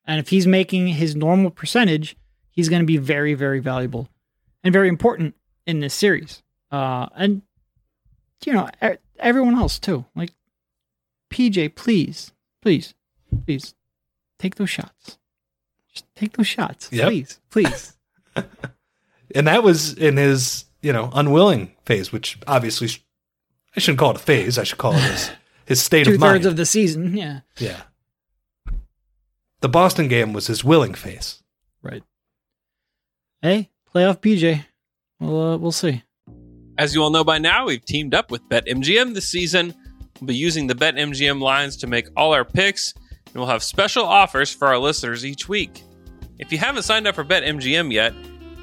And 0.07 0.19
if 0.19 0.31
he's 0.31 0.47
making 0.47 0.89
his 0.89 1.15
normal 1.15 1.51
percentage, 1.51 2.17
he's 2.51 2.71
going 2.71 2.81
to 2.81 2.87
be 2.87 2.97
very, 2.97 3.35
very 3.35 3.61
valuable 3.61 4.09
and 4.65 4.73
very 4.73 4.89
important 4.89 5.35
in 5.67 5.81
this 5.81 5.93
series. 5.93 6.43
Uh, 6.73 7.09
and, 7.15 7.43
you 8.47 8.55
know, 8.55 8.71
everyone 9.19 9.57
else 9.57 9.79
too. 9.79 10.07
Like, 10.15 10.31
PJ, 11.31 11.75
please, 11.75 12.33
please, 12.63 12.95
please 13.45 13.75
take 14.39 14.55
those 14.55 14.71
shots. 14.71 15.19
Just 15.93 16.07
take 16.15 16.37
those 16.37 16.47
shots. 16.47 16.89
Yep. 16.91 17.09
Please, 17.09 17.41
please. 17.51 17.97
and 19.35 19.47
that 19.47 19.63
was 19.63 19.93
in 19.93 20.17
his, 20.17 20.65
you 20.87 20.93
know, 20.93 21.11
unwilling 21.15 21.73
phase, 21.85 22.13
which 22.13 22.39
obviously 22.47 22.89
I 23.77 23.81
shouldn't 23.81 23.99
call 23.99 24.13
it 24.13 24.19
a 24.19 24.21
phase. 24.21 24.57
I 24.57 24.63
should 24.63 24.79
call 24.79 24.95
it 24.95 25.03
his, 25.03 25.31
his 25.65 25.83
state 25.83 26.07
of 26.07 26.21
mind. 26.21 26.21
Two 26.21 26.27
thirds 26.27 26.47
of 26.47 26.57
the 26.57 26.65
season. 26.65 27.17
Yeah. 27.17 27.41
Yeah. 27.59 27.83
The 29.63 29.69
Boston 29.69 30.07
game 30.07 30.33
was 30.33 30.47
his 30.47 30.63
willing 30.63 30.95
phase. 30.95 31.43
Right. 31.83 32.05
Hey, 33.43 33.71
playoff 33.93 34.21
PJ. 34.21 34.65
We'll, 35.19 35.43
uh, 35.43 35.57
we'll 35.57 35.73
see. 35.73 36.05
As 36.79 36.95
you 36.95 37.03
all 37.03 37.11
know 37.11 37.25
by 37.25 37.39
now, 37.39 37.67
we've 37.67 37.85
teamed 37.85 38.15
up 38.15 38.31
with 38.31 38.49
BetMGM 38.49 39.13
this 39.15 39.29
season. 39.29 39.75
We'll 40.21 40.29
be 40.29 40.37
using 40.37 40.69
the 40.69 40.75
BetMGM 40.75 41.41
lines 41.41 41.77
to 41.79 41.89
make 41.89 42.07
all 42.17 42.33
our 42.33 42.45
picks, 42.45 42.95
and 43.27 43.35
we'll 43.35 43.47
have 43.47 43.65
special 43.65 44.05
offers 44.05 44.53
for 44.53 44.69
our 44.69 44.79
listeners 44.79 45.27
each 45.27 45.49
week. 45.49 45.83
If 46.39 46.53
you 46.53 46.59
haven't 46.59 46.85
signed 46.85 47.09
up 47.09 47.17
for 47.17 47.25
BetMGM 47.25 47.93
yet, 47.93 48.15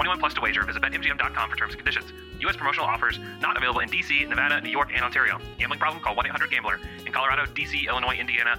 21 0.00 0.18
plus 0.18 0.32
to 0.32 0.40
wager. 0.40 0.64
Visit 0.64 0.80
BetMGM.com 0.80 1.50
for 1.50 1.56
terms 1.56 1.74
and 1.74 1.78
conditions. 1.78 2.10
U.S. 2.40 2.56
promotional 2.56 2.86
offers 2.86 3.18
not 3.42 3.58
available 3.58 3.80
in 3.80 3.90
D.C., 3.90 4.24
Nevada, 4.24 4.58
New 4.62 4.70
York, 4.70 4.88
and 4.94 5.04
Ontario. 5.04 5.38
Gambling 5.58 5.78
problem? 5.78 6.02
Call 6.02 6.16
1-800-GAMBLER. 6.16 6.80
In 7.04 7.12
Colorado, 7.12 7.44
D.C., 7.52 7.86
Illinois, 7.86 8.16
Indiana, 8.16 8.58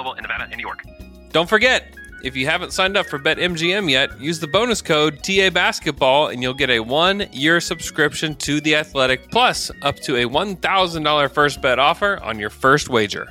available 0.01 0.17
in 0.17 0.23
Nevada 0.23 0.45
and 0.45 0.57
New 0.57 0.61
York. 0.61 0.83
Don't 1.31 1.47
forget, 1.47 1.95
if 2.23 2.35
you 2.35 2.45
haven't 2.45 2.73
signed 2.73 2.97
up 2.97 3.05
for 3.05 3.19
BetMGM 3.19 3.89
yet, 3.89 4.19
use 4.19 4.39
the 4.39 4.47
bonus 4.47 4.81
code 4.81 5.23
TA 5.23 5.49
Basketball 5.49 6.27
and 6.27 6.41
you'll 6.41 6.53
get 6.53 6.69
a 6.69 6.79
one 6.79 7.27
year 7.31 7.61
subscription 7.61 8.35
to 8.35 8.59
The 8.61 8.75
Athletic, 8.75 9.31
plus 9.31 9.71
up 9.81 9.97
to 10.01 10.17
a 10.17 10.25
$1,000 10.25 11.31
first 11.31 11.61
bet 11.61 11.79
offer 11.79 12.19
on 12.21 12.39
your 12.39 12.49
first 12.49 12.89
wager. 12.89 13.27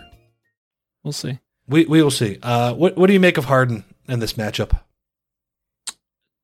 We'll 1.03 1.13
see. 1.13 1.39
We, 1.67 1.85
we 1.87 2.03
will 2.03 2.11
see. 2.11 2.39
Uh, 2.43 2.75
what, 2.75 2.97
what 2.97 3.07
do 3.07 3.13
you 3.13 3.21
make 3.21 3.39
of 3.39 3.45
Harden 3.45 3.85
in 4.09 4.21
this 4.21 4.35
matchup? 4.35 4.81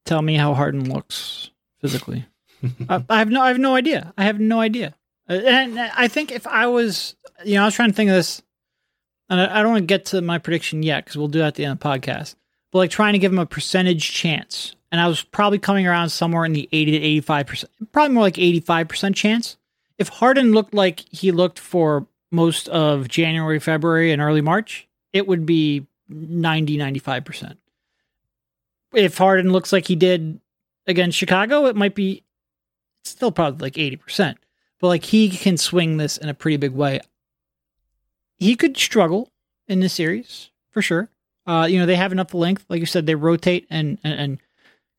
Tell 0.05 0.23
me 0.23 0.37
how 0.37 0.55
Harden 0.55 0.89
looks 0.93 1.51
physically. 1.81 2.27
I, 2.89 3.05
I, 3.09 3.19
have 3.19 3.29
no, 3.29 3.41
I 3.43 3.49
have 3.49 3.59
no 3.59 3.75
idea. 3.75 4.13
I 4.17 4.25
have 4.25 4.39
no 4.39 4.61
idea. 4.61 4.95
Uh, 5.29 5.35
and 5.35 5.79
I 5.79 6.07
think 6.07 6.31
if 6.31 6.47
I 6.47 6.69
was, 6.69 7.17
you 7.45 7.55
know, 7.55 7.63
I 7.63 7.65
was 7.65 7.75
trying 7.75 7.91
to 7.91 7.95
think 7.95 8.11
of 8.11 8.17
this 8.17 8.41
and 9.29 9.41
I, 9.41 9.59
I 9.59 9.63
don't 9.63 9.73
want 9.73 9.83
to 9.83 9.87
get 9.87 10.07
to 10.07 10.21
my 10.21 10.39
prediction 10.39 10.83
yet 10.83 11.05
because 11.05 11.17
we'll 11.17 11.29
do 11.29 11.41
that 11.41 11.49
at 11.49 11.55
the 11.55 11.65
end 11.65 11.73
of 11.73 11.79
the 11.81 11.89
podcast. 11.89 12.35
But 12.73 12.79
like 12.79 12.91
trying 12.91 13.13
to 13.15 13.19
give 13.19 13.33
him 13.33 13.39
a 13.39 13.47
percentage 13.47 14.13
chance, 14.13 14.75
and 14.93 15.01
I 15.01 15.09
was 15.09 15.23
probably 15.23 15.59
coming 15.59 15.87
around 15.87 16.11
somewhere 16.11 16.45
in 16.45 16.53
the 16.53 16.69
eighty 16.73 16.93
to 16.93 16.99
eighty-five 16.99 17.47
percent, 17.47 17.73
probably 17.93 18.15
more 18.15 18.23
like 18.23 18.39
eighty-five 18.39 18.89
percent 18.89 19.17
chance. 19.17 19.57
If 19.99 20.09
Harden 20.09 20.53
looked 20.53 20.75
like 20.75 21.01
he 21.11 21.33
looked 21.33 21.59
for 21.59 22.07
most 22.31 22.69
of 22.69 23.09
January, 23.09 23.59
February, 23.59 24.13
and 24.13 24.21
early 24.21 24.43
March, 24.43 24.87
it 25.13 25.27
would 25.27 25.47
be 25.47 25.87
90, 26.09 26.77
95%. 26.77 27.57
If 28.93 29.19
Harden 29.19 29.53
looks 29.53 29.73
like 29.73 29.87
he 29.87 29.97
did 29.97 30.41
against 30.87 31.19
Chicago, 31.19 31.67
it 31.67 31.77
might 31.77 31.95
be 31.95 32.25
still 33.05 33.33
probably 33.33 33.67
like 33.67 33.75
80%. 33.75 34.37
But 34.79 34.89
like 34.89 35.05
he 35.05 35.31
can 35.31 35.57
swing 35.57 35.97
this 35.97 36.19
in 36.19 36.29
a 36.29 36.35
pretty 36.35 36.59
big 36.59 36.73
way 36.73 37.01
he 38.39 38.55
could 38.57 38.77
struggle 38.77 39.31
in 39.69 39.81
this 39.81 39.95
series 39.95 40.51
for 40.71 40.83
sure. 40.83 41.09
Uh, 41.47 41.67
you 41.69 41.79
know, 41.79 41.87
they 41.87 41.97
have 41.97 42.13
enough 42.13 42.35
length, 42.35 42.65
like 42.69 42.81
you 42.81 42.87
said, 42.87 43.07
they 43.07 43.15
rotate 43.15 43.67
and, 43.71 43.99
and, 44.03 44.21
and 44.21 44.39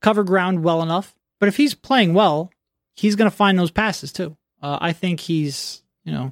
cover 0.02 0.23
ground 0.23 0.63
well 0.63 0.82
enough. 0.82 1.13
But 1.39 1.50
if 1.50 1.58
he's 1.58 1.73
playing 1.73 2.13
well, 2.13 2.52
he's 2.95 3.15
going 3.15 3.30
to 3.30 3.36
find 3.36 3.60
those 3.60 3.71
passes 3.71 4.12
too. 4.12 4.38
Uh, 4.62 4.78
I 4.82 4.93
think 4.93 5.19
he's, 5.19 5.84
you 6.04 6.12
know, 6.12 6.32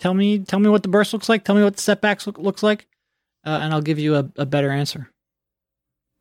tell 0.00 0.14
me, 0.14 0.40
tell 0.40 0.58
me 0.58 0.68
what 0.68 0.82
the 0.82 0.88
burst 0.88 1.12
looks 1.12 1.28
like. 1.28 1.44
Tell 1.44 1.54
me 1.54 1.62
what 1.62 1.76
the 1.76 1.82
setbacks 1.82 2.26
look, 2.26 2.38
looks 2.38 2.62
like, 2.62 2.88
uh, 3.44 3.60
and 3.62 3.72
I'll 3.72 3.82
give 3.82 3.98
you 3.98 4.16
a, 4.16 4.30
a, 4.36 4.46
better 4.46 4.70
answer. 4.70 5.10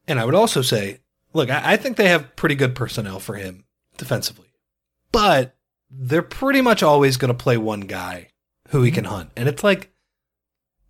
And 0.07 0.19
I 0.19 0.25
would 0.25 0.35
also 0.35 0.61
say, 0.61 0.99
look, 1.33 1.49
I, 1.49 1.73
I 1.73 1.77
think 1.77 1.97
they 1.97 2.09
have 2.09 2.35
pretty 2.35 2.55
good 2.55 2.75
personnel 2.75 3.19
for 3.19 3.35
him 3.35 3.63
defensively, 3.97 4.49
but 5.11 5.55
they're 5.89 6.21
pretty 6.21 6.61
much 6.61 6.83
always 6.83 7.17
going 7.17 7.33
to 7.35 7.43
play 7.43 7.57
one 7.57 7.81
guy 7.81 8.30
who 8.71 8.83
he 8.83 8.91
can 8.91 9.05
hunt. 9.05 9.29
And 9.37 9.47
it's 9.47 9.63
like, 9.63 9.91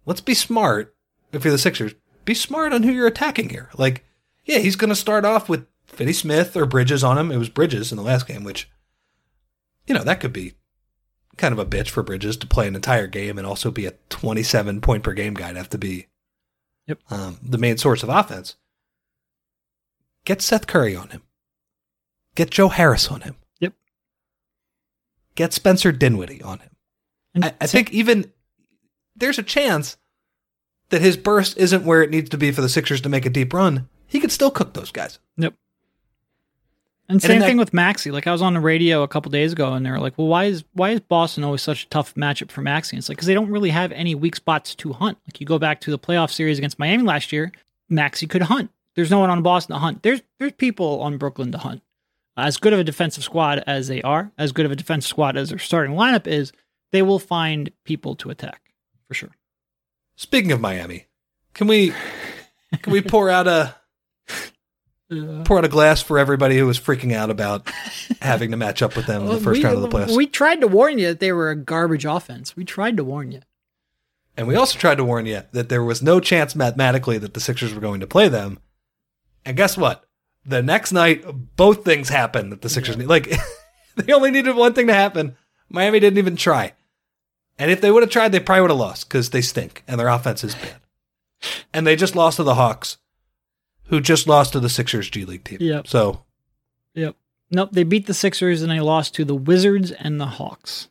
let's 0.06 0.22
be 0.22 0.34
smart. 0.34 0.96
If 1.32 1.44
you're 1.44 1.52
the 1.52 1.58
Sixers, 1.58 1.94
be 2.26 2.34
smart 2.34 2.74
on 2.74 2.84
who 2.84 2.91
you're 2.91 3.08
attacking 3.08 3.50
here. 3.50 3.70
Like, 3.78 4.06
yeah, 4.46 4.60
he's 4.60 4.76
going 4.76 4.89
to 4.89 4.96
start 4.96 5.26
off 5.26 5.50
with 5.50 5.67
Finney 5.86 6.13
Smith 6.13 6.56
or 6.56 6.65
Bridges 6.65 7.04
on 7.04 7.17
him. 7.17 7.32
It 7.32 7.38
was 7.38 7.50
Bridges 7.50 7.91
in 7.91 7.98
the 7.98 8.04
last 8.04 8.28
game, 8.28 8.44
which, 8.44 8.70
you 9.88 9.96
know, 9.96 10.04
that 10.04 10.20
could 10.20 10.34
be 10.34 10.54
kind 11.38 11.54
of 11.54 11.60
a 11.60 11.65
bitch 11.65 11.89
for 11.89 12.04
Bridges 12.04 12.38
to 12.38 12.48
play 12.48 12.67
an 12.67 12.76
entire 12.76 13.08
game 13.08 13.38
and 13.38 13.48
also 13.48 13.72
be 13.72 13.86
a 13.86 13.94
27 14.10 14.82
point 14.82 15.04
per 15.04 15.13
game 15.13 15.34
guy 15.34 15.50
and 15.50 15.58
have 15.58 15.70
to 15.70 15.78
be 15.78 16.08
yep. 16.88 17.00
um, 17.10 17.39
the 17.41 17.58
main 17.58 17.78
source 17.78 18.04
of 18.04 18.10
offense. 18.10 18.56
Get 20.26 20.41
Seth 20.41 20.67
Curry 20.67 20.96
on 20.96 21.10
him. 21.10 21.24
Get 22.36 22.52
Joe 22.52 22.70
Harris 22.70 23.08
on 23.10 23.22
him. 23.22 23.36
Yep. 23.60 23.74
Get 25.36 25.54
Spencer 25.54 25.91
Dinwiddie 25.91 26.44
on 26.44 26.60
him. 26.60 26.71
I, 27.36 27.54
I 27.62 27.67
think 27.67 27.91
even 27.91 28.32
there's 29.15 29.39
a 29.39 29.44
chance 29.44 29.98
that 30.89 31.02
his 31.02 31.17
burst 31.17 31.58
isn't 31.58 31.86
where 31.86 32.04
it 32.04 32.10
needs 32.10 32.30
to 32.30 32.38
be 32.38 32.52
for 32.52 32.62
the 32.62 32.70
Sixers 32.70 33.02
to 33.02 33.10
make 33.10 33.26
a 33.26 33.30
deep 33.30 33.54
run. 33.54 33.88
He 34.08 34.20
could 34.20 34.32
still 34.32 34.52
cook 34.52 34.74
those 34.74 34.91
guys. 34.91 35.20
Yep. 35.38 35.54
And 37.08 37.22
same 37.22 37.38
and 37.38 37.44
thing 37.44 37.58
that, 37.58 37.62
with 37.62 37.74
Maxey. 37.74 38.12
Like 38.12 38.28
I 38.28 38.32
was 38.32 38.41
on 38.41 38.54
the 38.54 38.60
radio 38.60 39.04
a 39.04 39.08
couple 39.08 39.32
days 39.32 39.52
ago, 39.52 39.74
and 39.74 39.86
they 39.86 39.91
were 39.91 40.00
like, 40.00 40.17
"Well, 40.17 40.28
why 40.28 40.46
is 40.46 40.63
why 40.74 40.91
is 40.91 41.02
Boston 41.02 41.44
always 41.44 41.62
such 41.62 41.84
a 41.84 41.89
tough 41.89 42.13
matchup 42.15 42.52
for 42.52 42.62
Maxey?" 42.62 42.96
And 42.96 43.00
it's 43.00 43.10
like 43.10 43.17
because 43.17 43.28
they 43.28 43.34
don't 43.34 43.50
really 43.50 43.70
have 43.70 43.91
any 43.91 44.15
weak 44.15 44.36
spots 44.36 44.76
to 44.76 44.94
hunt. 44.94 45.17
Like 45.28 45.39
you 45.41 45.46
go 45.46 45.60
back 45.60 45.82
to 45.82 45.91
the 45.91 46.00
playoff 46.00 46.32
series 46.32 46.58
against 46.58 46.80
Miami 46.80 47.04
last 47.04 47.34
year, 47.34 47.52
Maxey 47.89 48.28
could 48.28 48.44
hunt. 48.44 48.72
There's 48.96 49.12
no 49.12 49.20
one 49.20 49.30
on 49.30 49.41
Boston 49.41 49.76
to 49.76 49.80
hunt. 49.80 50.04
There's 50.04 50.22
there's 50.39 50.54
people 50.54 51.02
on 51.02 51.17
Brooklyn 51.17 51.52
to 51.52 51.58
hunt. 51.58 51.82
As 52.38 52.58
good 52.58 52.72
of 52.72 52.80
a 52.80 52.84
defensive 52.84 53.26
squad 53.26 53.62
as 53.67 53.89
they 53.89 54.02
are, 54.02 54.32
as 54.38 54.54
good 54.54 54.65
of 54.65 54.72
a 54.72 54.76
defensive 54.78 55.10
squad 55.10 55.36
as 55.36 55.50
their 55.50 55.60
starting 55.60 55.96
lineup 55.96 56.28
is, 56.28 56.54
they 56.91 57.01
will 57.01 57.19
find 57.19 57.71
people 57.84 58.15
to 58.15 58.30
attack 58.30 58.73
for 59.08 59.13
sure. 59.13 59.36
Speaking 60.15 60.51
of 60.51 60.62
Miami, 60.62 61.08
can 61.54 61.67
we 61.67 61.93
can 62.82 62.93
we 62.93 63.01
pour 63.01 63.30
out 63.30 63.47
a 63.47 63.75
pour 65.43 65.58
out 65.58 65.65
a 65.65 65.69
glass 65.69 66.01
for 66.01 66.19
everybody 66.19 66.58
who 66.58 66.65
was 66.65 66.80
freaking 66.80 67.13
out 67.13 67.30
about 67.30 67.69
having 68.21 68.51
to 68.51 68.58
match 68.58 68.82
up 68.82 68.95
with 68.95 69.08
them 69.08 69.23
in 69.23 69.30
the 69.30 69.39
first 69.39 69.60
we, 69.60 69.65
round 69.65 69.77
of 69.77 69.82
the 69.82 69.89
playoffs? 69.89 70.15
We 70.15 70.27
tried 70.27 70.62
to 70.62 70.67
warn 70.67 70.99
you 70.99 71.08
that 71.08 71.19
they 71.19 71.32
were 71.32 71.49
a 71.49 71.56
garbage 71.56 72.06
offense. 72.06 72.56
We 72.56 72.65
tried 72.65 72.97
to 72.97 73.04
warn 73.04 73.32
you. 73.32 73.41
And 74.38 74.47
we 74.47 74.56
also 74.56 74.80
tried 74.80 74.95
to 74.95 75.04
warn 75.04 75.25
you 75.25 75.43
that 75.51 75.69
there 75.69 75.84
was 75.84 76.01
no 76.01 76.19
chance 76.19 76.56
mathematically 76.56 77.17
that 77.17 77.34
the 77.34 77.41
Sixers 77.41 77.73
were 77.73 77.82
going 77.82 77.99
to 77.99 78.08
play 78.08 78.30
them. 78.30 78.60
And 79.45 79.58
guess 79.58 79.77
what? 79.77 80.06
The 80.45 80.62
next 80.62 80.91
night, 80.91 81.25
both 81.56 81.84
things 81.84 82.10
happened 82.10 82.51
that 82.51 82.62
the 82.62 82.69
Sixers 82.69 82.95
need. 82.95 83.08
Like, 83.08 83.32
they 83.97 84.13
only 84.13 84.32
needed 84.32 84.56
one 84.56 84.73
thing 84.73 84.88
to 84.88 84.93
happen. 84.93 85.36
Miami 85.69 85.99
didn't 85.99 86.17
even 86.17 86.38
try. 86.38 86.73
And 87.58 87.70
if 87.70 87.82
they 87.82 87.92
would 87.92 88.04
have 88.04 88.10
tried, 88.10 88.32
they 88.32 88.40
probably 88.40 88.62
would 88.62 88.72
have 88.72 88.80
lost 88.80 89.08
because 89.08 89.30
they 89.30 89.42
stink 89.42 89.84
and 89.88 90.00
their 90.00 90.08
offense 90.08 90.44
is 90.44 90.56
bad. 90.56 90.76
And 91.74 91.86
they 91.88 91.96
just 91.96 92.16
lost 92.16 92.38
to 92.38 92.44
the 92.44 92.56
Hawks, 92.56 92.98
who 93.86 94.00
just 94.02 94.28
lost 94.28 94.54
to 94.54 94.60
the 94.60 94.70
Sixers 94.70 95.10
G 95.10 95.26
League 95.26 95.44
team. 95.44 95.58
Yep. 95.62 95.88
So, 95.88 96.24
Yep. 96.94 97.16
Nope. 97.52 97.70
They 97.72 97.84
beat 97.84 98.06
the 98.08 98.14
Sixers 98.14 98.62
and 98.62 98.72
they 98.72 98.80
lost 98.80 99.14
to 99.16 99.26
the 99.26 99.36
Wizards 99.36 99.92
and 99.92 100.20
the 100.20 100.26
Hawks. 100.26 100.90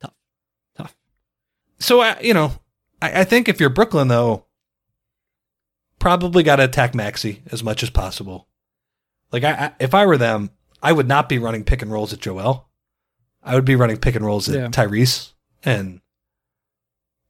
Tough. 0.00 0.14
Tough. 0.76 0.94
so 1.78 2.00
I, 2.00 2.18
you 2.20 2.34
know, 2.34 2.52
I, 3.02 3.20
I 3.20 3.24
think 3.24 3.48
if 3.48 3.60
you're 3.60 3.70
Brooklyn 3.70 4.08
though, 4.08 4.44
probably 5.98 6.42
got 6.42 6.56
to 6.56 6.64
attack 6.64 6.94
Maxey 6.94 7.42
as 7.50 7.62
much 7.62 7.82
as 7.82 7.90
possible. 7.90 8.48
Like 9.32 9.44
I, 9.44 9.52
I, 9.52 9.72
if 9.80 9.94
I 9.94 10.06
were 10.06 10.16
them, 10.18 10.50
I 10.82 10.92
would 10.92 11.08
not 11.08 11.28
be 11.28 11.38
running 11.38 11.64
pick 11.64 11.82
and 11.82 11.90
rolls 11.92 12.12
at 12.12 12.20
Joel. 12.20 12.68
I 13.42 13.54
would 13.54 13.64
be 13.64 13.76
running 13.76 13.96
pick 13.98 14.14
and 14.14 14.24
rolls 14.24 14.48
at 14.48 14.54
Yeah. 14.54 14.68
Tyrese, 14.68 15.32
and 15.64 16.00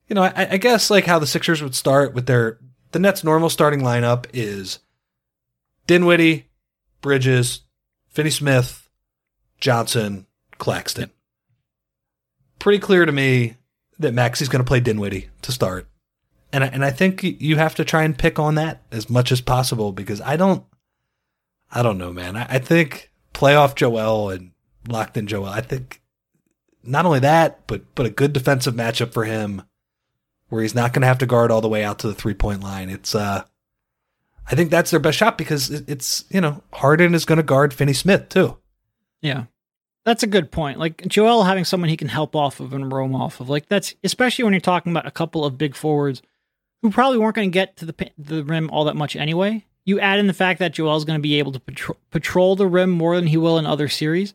you 0.08 0.14
know, 0.14 0.22
I, 0.22 0.48
I 0.52 0.56
guess 0.56 0.90
like 0.90 1.06
how 1.06 1.18
the 1.18 1.26
Sixers 1.26 1.62
would 1.62 1.74
start 1.74 2.14
with 2.14 2.26
their 2.26 2.58
the 2.92 2.98
Nets' 2.98 3.24
normal 3.24 3.50
starting 3.50 3.80
lineup 3.80 4.26
is 4.32 4.78
Dinwiddie, 5.86 6.48
Bridges, 7.00 7.62
Finney 8.08 8.30
Smith, 8.30 8.88
Johnson, 9.58 10.26
Claxton. 10.58 11.10
Pretty 12.58 12.78
clear 12.78 13.04
to 13.04 13.12
me 13.12 13.56
that 13.98 14.14
Maxey's 14.14 14.48
going 14.48 14.62
to 14.62 14.68
play 14.68 14.80
Dinwiddie 14.80 15.30
to 15.42 15.52
start. 15.52 15.88
And 16.52 16.62
I, 16.62 16.68
and 16.68 16.84
I 16.84 16.90
think 16.90 17.22
you 17.22 17.56
have 17.56 17.74
to 17.76 17.84
try 17.84 18.04
and 18.04 18.16
pick 18.16 18.38
on 18.38 18.54
that 18.54 18.82
as 18.92 19.10
much 19.10 19.32
as 19.32 19.40
possible 19.40 19.92
because 19.92 20.20
I 20.20 20.36
don't 20.36 20.64
I 21.72 21.82
don't 21.82 21.98
know, 21.98 22.12
man. 22.12 22.36
I, 22.36 22.46
I 22.48 22.58
think 22.58 23.10
playoff 23.32 23.74
Joel 23.74 24.30
and 24.30 24.52
locked 24.86 25.16
in 25.16 25.26
Joel. 25.26 25.46
I 25.46 25.60
think 25.60 26.00
not 26.86 27.06
only 27.06 27.20
that, 27.20 27.66
but 27.66 27.94
but 27.94 28.06
a 28.06 28.10
good 28.10 28.32
defensive 28.32 28.74
matchup 28.74 29.12
for 29.12 29.24
him 29.24 29.62
where 30.48 30.62
he's 30.62 30.74
not 30.74 30.92
going 30.92 31.00
to 31.00 31.08
have 31.08 31.18
to 31.18 31.26
guard 31.26 31.50
all 31.50 31.60
the 31.60 31.68
way 31.68 31.82
out 31.82 31.98
to 32.00 32.06
the 32.06 32.14
three 32.14 32.34
point 32.34 32.62
line. 32.62 32.90
It's 32.90 33.14
uh 33.14 33.44
I 34.50 34.54
think 34.54 34.70
that's 34.70 34.90
their 34.90 35.00
best 35.00 35.18
shot 35.18 35.38
because 35.38 35.70
it, 35.70 35.88
it's 35.88 36.24
you 36.30 36.40
know 36.40 36.62
Harden 36.72 37.14
is 37.14 37.24
going 37.24 37.38
to 37.38 37.42
guard 37.42 37.74
Finney 37.74 37.94
Smith 37.94 38.28
too. 38.28 38.58
Yeah. 39.20 39.44
That's 40.04 40.22
a 40.22 40.28
good 40.28 40.50
point. 40.50 40.78
Like 40.78 41.06
Joel 41.06 41.44
having 41.44 41.64
someone 41.64 41.88
he 41.88 41.96
can 41.96 42.08
help 42.08 42.36
off 42.36 42.60
of 42.60 42.74
and 42.74 42.92
roam 42.92 43.14
off 43.14 43.40
of. 43.40 43.48
Like 43.48 43.68
that's 43.68 43.94
especially 44.04 44.44
when 44.44 44.52
you're 44.52 44.60
talking 44.60 44.92
about 44.92 45.06
a 45.06 45.10
couple 45.10 45.44
of 45.44 45.56
big 45.56 45.74
forwards 45.74 46.20
who 46.82 46.90
probably 46.90 47.18
weren't 47.18 47.36
going 47.36 47.50
to 47.50 47.54
get 47.54 47.76
to 47.78 47.86
the 47.86 48.10
the 48.18 48.44
rim 48.44 48.68
all 48.70 48.84
that 48.84 48.96
much 48.96 49.16
anyway. 49.16 49.64
You 49.86 50.00
add 50.00 50.18
in 50.18 50.26
the 50.26 50.34
fact 50.34 50.60
that 50.60 50.72
Joel's 50.72 51.04
going 51.04 51.18
to 51.18 51.22
be 51.22 51.38
able 51.38 51.52
to 51.52 51.60
patrol, 51.60 51.96
patrol 52.10 52.56
the 52.56 52.66
rim 52.66 52.90
more 52.90 53.16
than 53.16 53.26
he 53.26 53.36
will 53.36 53.58
in 53.58 53.66
other 53.66 53.88
series. 53.88 54.34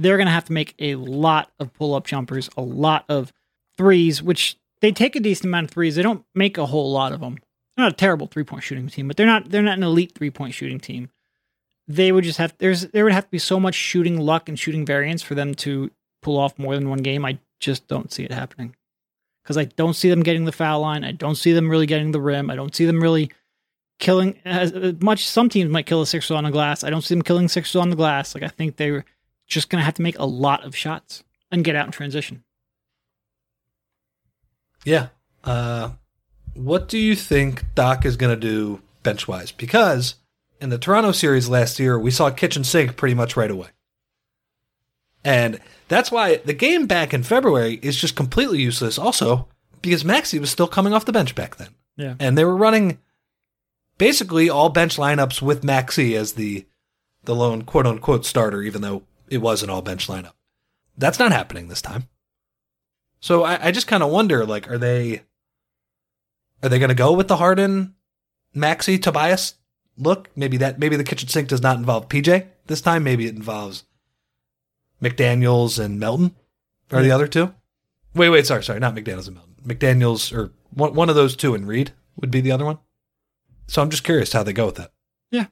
They're 0.00 0.16
going 0.16 0.26
to 0.26 0.32
have 0.32 0.46
to 0.46 0.52
make 0.52 0.74
a 0.78 0.94
lot 0.96 1.50
of 1.58 1.72
pull 1.74 1.94
up 1.94 2.06
jumpers, 2.06 2.48
a 2.56 2.62
lot 2.62 3.04
of 3.08 3.32
threes, 3.76 4.22
which 4.22 4.56
they 4.80 4.92
take 4.92 5.14
a 5.16 5.20
decent 5.20 5.46
amount 5.46 5.64
of 5.64 5.70
threes. 5.70 5.96
They 5.96 6.02
don't 6.02 6.24
make 6.34 6.58
a 6.58 6.66
whole 6.66 6.90
lot 6.92 7.12
of 7.12 7.20
them. 7.20 7.38
They're 7.76 7.84
not 7.84 7.92
a 7.92 7.96
terrible 7.96 8.26
three 8.26 8.44
point 8.44 8.62
shooting 8.62 8.88
team, 8.88 9.08
but 9.08 9.16
they're 9.16 9.26
not 9.26 9.50
they're 9.50 9.62
not 9.62 9.78
an 9.78 9.84
elite 9.84 10.12
three 10.14 10.30
point 10.30 10.54
shooting 10.54 10.80
team 10.80 11.10
they 11.90 12.12
would 12.12 12.22
just 12.22 12.38
have 12.38 12.54
there's 12.58 12.82
there 12.88 13.02
would 13.02 13.12
have 13.12 13.24
to 13.24 13.30
be 13.30 13.38
so 13.38 13.58
much 13.58 13.74
shooting 13.74 14.18
luck 14.18 14.48
and 14.48 14.58
shooting 14.58 14.86
variance 14.86 15.22
for 15.22 15.34
them 15.34 15.54
to 15.56 15.90
pull 16.22 16.38
off 16.38 16.56
more 16.58 16.76
than 16.76 16.88
one 16.88 17.00
game. 17.00 17.24
I 17.24 17.38
just 17.58 17.88
don't 17.88 18.12
see 18.12 18.22
it 18.22 18.30
happening 18.30 18.76
because 19.42 19.58
I 19.58 19.64
don't 19.64 19.94
see 19.94 20.08
them 20.08 20.22
getting 20.22 20.44
the 20.44 20.52
foul 20.52 20.80
line. 20.80 21.02
I 21.02 21.10
don't 21.10 21.34
see 21.34 21.52
them 21.52 21.68
really 21.68 21.86
getting 21.86 22.12
the 22.12 22.20
rim. 22.20 22.48
I 22.48 22.54
don't 22.54 22.74
see 22.74 22.86
them 22.86 23.00
really 23.00 23.32
killing 23.98 24.38
as, 24.44 24.72
much. 25.00 25.26
Some 25.26 25.48
teams 25.48 25.70
might 25.70 25.86
kill 25.86 26.00
a 26.00 26.06
Sixers 26.06 26.30
on 26.30 26.44
the 26.44 26.52
glass. 26.52 26.84
I 26.84 26.90
don't 26.90 27.02
see 27.02 27.14
them 27.14 27.22
killing 27.22 27.48
Sixers 27.48 27.80
on 27.80 27.90
the 27.90 27.96
glass. 27.96 28.36
Like 28.36 28.44
I 28.44 28.48
think 28.48 28.76
they're 28.76 29.04
just 29.50 29.68
going 29.68 29.80
to 29.80 29.84
have 29.84 29.94
to 29.94 30.02
make 30.02 30.18
a 30.18 30.24
lot 30.24 30.64
of 30.64 30.74
shots 30.74 31.22
and 31.50 31.64
get 31.64 31.76
out 31.76 31.86
in 31.86 31.92
transition. 31.92 32.44
Yeah. 34.84 35.08
Uh, 35.44 35.90
what 36.54 36.88
do 36.88 36.96
you 36.96 37.14
think 37.14 37.64
Doc 37.74 38.06
is 38.06 38.16
going 38.16 38.34
to 38.34 38.40
do 38.40 38.80
bench 39.02 39.28
wise? 39.28 39.52
Because 39.52 40.14
in 40.60 40.70
the 40.70 40.78
Toronto 40.78 41.12
series 41.12 41.48
last 41.48 41.78
year, 41.78 41.98
we 41.98 42.10
saw 42.10 42.30
kitchen 42.30 42.64
sink 42.64 42.96
pretty 42.96 43.14
much 43.14 43.36
right 43.36 43.50
away. 43.50 43.68
And 45.22 45.60
that's 45.88 46.10
why 46.10 46.36
the 46.36 46.54
game 46.54 46.86
back 46.86 47.12
in 47.12 47.22
February 47.22 47.78
is 47.82 47.96
just 47.96 48.16
completely 48.16 48.60
useless 48.60 48.98
also 48.98 49.48
because 49.82 50.04
Maxey 50.04 50.38
was 50.38 50.50
still 50.50 50.68
coming 50.68 50.94
off 50.94 51.04
the 51.04 51.12
bench 51.12 51.34
back 51.34 51.56
then. 51.56 51.74
Yeah. 51.96 52.14
And 52.18 52.38
they 52.38 52.44
were 52.44 52.56
running 52.56 52.98
basically 53.98 54.48
all 54.48 54.70
bench 54.70 54.96
lineups 54.96 55.42
with 55.42 55.64
Maxey 55.64 56.16
as 56.16 56.34
the 56.34 56.64
the 57.24 57.34
lone 57.34 57.62
quote 57.62 57.86
unquote 57.86 58.24
starter, 58.24 58.62
even 58.62 58.80
though 58.80 59.02
it 59.30 59.38
was 59.38 59.62
an 59.62 59.70
all 59.70 59.80
bench 59.80 60.08
lineup. 60.08 60.32
That's 60.98 61.18
not 61.18 61.32
happening 61.32 61.68
this 61.68 61.80
time. 61.80 62.08
So 63.20 63.44
I, 63.44 63.68
I 63.68 63.70
just 63.70 63.86
kind 63.86 64.02
of 64.02 64.10
wonder, 64.10 64.44
like, 64.44 64.70
are 64.70 64.78
they 64.78 65.22
are 66.62 66.68
they 66.68 66.78
going 66.78 66.90
to 66.90 66.94
go 66.94 67.12
with 67.12 67.28
the 67.28 67.36
Harden, 67.36 67.94
Maxey, 68.54 68.98
Tobias 68.98 69.54
look? 69.96 70.28
Maybe 70.36 70.56
that 70.58 70.78
maybe 70.78 70.96
the 70.96 71.04
kitchen 71.04 71.28
sink 71.28 71.48
does 71.48 71.62
not 71.62 71.78
involve 71.78 72.08
PJ 72.08 72.46
this 72.66 72.80
time. 72.80 73.04
Maybe 73.04 73.26
it 73.26 73.34
involves 73.34 73.84
McDaniels 75.02 75.82
and 75.82 75.98
Melton, 75.98 76.34
or 76.92 77.02
the 77.02 77.12
other 77.12 77.28
two. 77.28 77.54
Wait, 78.14 78.30
wait, 78.30 78.46
sorry, 78.46 78.64
sorry, 78.64 78.80
not 78.80 78.94
McDaniels 78.94 79.26
and 79.26 79.36
Melton. 79.36 79.54
McDaniels 79.64 80.36
or 80.36 80.52
one 80.70 80.94
one 80.94 81.08
of 81.08 81.14
those 81.14 81.36
two 81.36 81.54
and 81.54 81.68
Reed 81.68 81.92
would 82.16 82.30
be 82.30 82.40
the 82.40 82.52
other 82.52 82.64
one. 82.64 82.78
So 83.68 83.80
I'm 83.80 83.90
just 83.90 84.04
curious 84.04 84.32
how 84.32 84.42
they 84.42 84.52
go 84.52 84.66
with 84.66 84.76
that. 84.76 84.92
Yeah, 85.30 85.46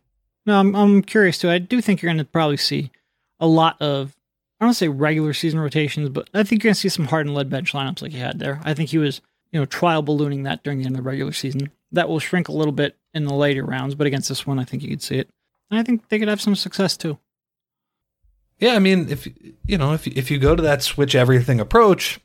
no, 0.47 0.59
I'm 0.59 0.75
I'm 0.75 1.03
curious 1.03 1.38
too. 1.38 1.51
I 1.51 1.59
do 1.59 1.81
think 1.81 2.03
you're 2.03 2.09
going 2.09 2.19
to 2.19 2.25
probably 2.25 2.57
see 2.57 2.91
a 3.40 3.46
lot 3.46 3.81
of 3.81 4.16
I 4.61 4.64
don't 4.64 4.74
say 4.74 4.88
regular 4.88 5.33
season 5.33 5.61
rotations, 5.61 6.09
but 6.09 6.29
I 6.35 6.42
think 6.42 6.64
you're 6.64 6.72
to 6.72 6.79
see 6.79 6.88
some 6.88 7.07
Harden 7.07 7.33
led 7.33 7.48
bench 7.48 7.72
lineups 7.72 8.03
like 8.03 8.12
he 8.12 8.18
had 8.18 8.40
there. 8.40 8.61
I 8.64 8.74
think 8.74 8.90
he 8.90 8.98
was 8.98 9.20
you 9.53 9.61
know 9.61 9.66
trial 9.66 10.03
ballooning 10.03 10.42
that 10.44 10.62
during 10.62 10.79
the 10.79 10.87
end 10.87 10.94
of 10.94 11.03
the 11.03 11.09
regular 11.09 11.33
season. 11.33 11.70
That 11.92 12.09
will 12.09 12.18
shrink 12.18 12.48
a 12.48 12.53
little 12.53 12.72
bit 12.72 12.96
in 13.14 13.24
the 13.24 13.35
later 13.35 13.64
rounds, 13.64 13.94
but 13.94 14.07
against 14.07 14.29
this 14.29 14.46
one, 14.46 14.59
I 14.59 14.64
think 14.64 14.83
you 14.83 14.90
could 14.90 15.03
see 15.03 15.16
it. 15.16 15.31
And 15.70 15.81
I 15.81 15.83
think 15.83 16.09
they 16.09 16.18
could 16.18 16.29
have 16.29 16.40
some 16.40 16.55
success 16.55 16.96
too. 16.96 17.18
Yeah, 18.59 18.74
I 18.74 18.79
mean, 18.79 19.09
if 19.09 19.27
you 19.64 19.79
know, 19.79 19.94
if 19.94 20.07
if 20.07 20.31
you 20.31 20.38
go 20.38 20.55
to 20.55 20.62
that 20.62 20.83
switch 20.83 21.14
everything 21.14 21.61
approach, 21.61 22.20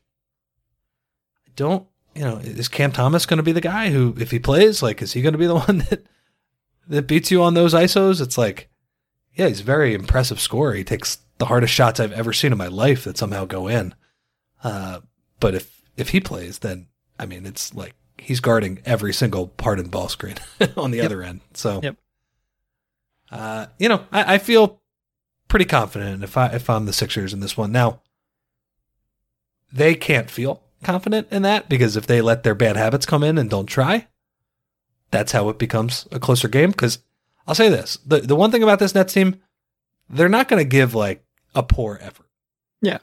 I 1.47 1.51
don't 1.55 1.87
you 2.15 2.23
know? 2.23 2.37
Is 2.37 2.67
Cam 2.67 2.91
Thomas 2.91 3.25
going 3.25 3.37
to 3.37 3.43
be 3.43 3.51
the 3.51 3.61
guy 3.61 3.89
who, 3.89 4.15
if 4.19 4.31
he 4.31 4.39
plays, 4.39 4.83
like, 4.83 5.01
is 5.01 5.13
he 5.13 5.21
going 5.21 5.33
to 5.33 5.39
be 5.39 5.47
the 5.47 5.55
one 5.67 5.79
that 5.89 6.05
that 6.87 7.07
beats 7.07 7.31
you 7.31 7.41
on 7.41 7.53
those 7.53 7.73
isos? 7.73 8.21
It's 8.21 8.37
like, 8.37 8.69
yeah, 9.35 9.47
he's 9.47 9.61
a 9.61 9.63
very 9.63 9.93
impressive 9.93 10.39
scorer. 10.39 10.73
He 10.73 10.83
takes 10.83 11.17
the 11.39 11.45
hardest 11.45 11.73
shots 11.73 11.99
I've 11.99 12.11
ever 12.11 12.33
seen 12.33 12.51
in 12.51 12.57
my 12.57 12.67
life 12.67 13.03
that 13.05 13.17
somehow 13.17 13.45
go 13.45 13.67
in. 13.67 13.93
Uh, 14.63 14.99
but 15.39 15.55
if 15.55 15.81
if 15.97 16.09
he 16.09 16.19
plays, 16.19 16.59
then 16.59 16.87
I 17.19 17.25
mean, 17.25 17.45
it's 17.45 17.73
like 17.73 17.95
he's 18.17 18.39
guarding 18.39 18.79
every 18.85 19.13
single 19.13 19.47
part 19.47 19.79
in 19.79 19.87
ball 19.89 20.07
screen 20.09 20.35
on 20.77 20.91
the 20.91 20.97
Yep. 20.97 21.05
other 21.05 21.23
end. 21.23 21.41
So, 21.53 21.79
Yep. 21.83 21.97
uh, 23.31 23.65
you 23.79 23.89
know, 23.89 24.05
I, 24.11 24.35
I 24.35 24.37
feel 24.37 24.81
pretty 25.47 25.65
confident 25.65 26.23
if 26.23 26.37
I 26.37 26.47
if 26.47 26.69
I'm 26.69 26.85
the 26.85 26.93
Sixers 26.93 27.33
in 27.33 27.39
this 27.39 27.57
one. 27.57 27.71
Now, 27.71 28.01
they 29.71 29.95
can't 29.95 30.29
feel 30.29 30.61
confident 30.83 31.27
in 31.31 31.41
that 31.43 31.69
because 31.69 31.95
if 31.97 32.05
they 32.07 32.21
let 32.21 32.43
their 32.43 32.55
bad 32.55 32.75
habits 32.77 33.05
come 33.05 33.23
in 33.23 33.37
and 33.37 33.49
don't 33.49 33.65
try, 33.65 34.07
that's 35.11 35.31
how 35.31 35.49
it 35.49 35.57
becomes 35.57 36.07
a 36.11 36.19
closer 36.19 36.47
game. 36.47 36.71
Because 36.71 36.99
I'll 37.47 37.55
say 37.55 37.69
this: 37.69 37.97
the 38.05 38.21
the 38.21 38.35
one 38.35 38.51
thing 38.51 38.63
about 38.63 38.79
this 38.79 38.95
Nets 38.95 39.13
team, 39.13 39.41
they're 40.09 40.29
not 40.29 40.47
going 40.47 40.63
to 40.63 40.69
give 40.69 40.95
like 40.95 41.23
a 41.55 41.63
poor 41.63 41.99
effort. 42.01 42.27
Yeah. 42.81 42.99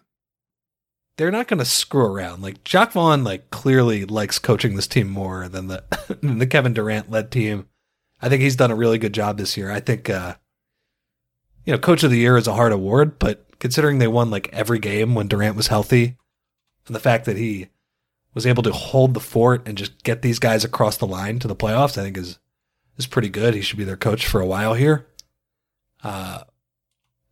They're 1.17 1.31
not 1.31 1.49
going 1.49 1.59
to 1.59 1.67
screw 1.67 2.07
around. 2.07 2.43
Like 2.43 2.65
Jacque 2.65 2.93
Vaughn, 2.93 3.25
like 3.25 3.51
clearly 3.51 4.05
likes 4.07 4.39
coaching 4.39 4.75
this 4.75 4.87
team 4.87 5.09
more 5.09 5.49
than 5.49 5.67
the 5.67 5.85
than 6.23 6.39
the 6.39 6.47
Kevin 6.47 6.73
Durant 6.73 7.11
led 7.11 7.31
team. 7.31 7.69
I 8.23 8.29
think 8.29 8.43
he's 8.43 8.57
done 8.57 8.71
a 8.71 8.77
really 8.77 8.99
good 8.99 9.15
job 9.15 9.39
this 9.39 9.57
year. 9.57 9.71
I 9.71 9.81
think, 9.81 10.11
uh, 10.11 10.35
you 11.65 11.73
know, 11.73 11.79
Coach 11.79 12.03
of 12.03 12.11
the 12.11 12.19
Year 12.19 12.37
is 12.37 12.47
a 12.47 12.55
hard 12.55 12.73
award, 12.73 13.19
but 13.19 13.59
considering 13.59 13.99
they 13.99 14.09
won 14.09 14.31
like 14.31 14.51
every 14.53 14.79
game 14.79 15.15
when 15.15 15.27
Durant 15.27 15.57
was 15.57 15.69
healthy, 15.69 16.17
and 16.87 16.95
the 16.95 17.01
fact 17.01 17.25
that 17.25 17.37
he 17.37 17.69
was 18.35 18.47
able 18.47 18.63
to 18.63 18.73
hold 18.73 19.15
the 19.15 19.21
fort 19.21 19.67
and 19.67 19.79
just 19.79 20.03
get 20.03 20.23
these 20.23 20.39
guys 20.39 20.65
across 20.65 20.97
the 20.97 21.07
line 21.07 21.39
to 21.39 21.49
the 21.49 21.57
playoffs, 21.57 21.99
I 21.99 22.03
think 22.03 22.17
is 22.17 22.39
is 23.01 23.07
pretty 23.07 23.29
good. 23.29 23.55
He 23.55 23.61
should 23.61 23.79
be 23.79 23.85
their 23.85 23.97
coach 23.97 24.27
for 24.27 24.41
a 24.41 24.47
while 24.47 24.75
here. 24.75 25.07
Uh, 26.03 26.43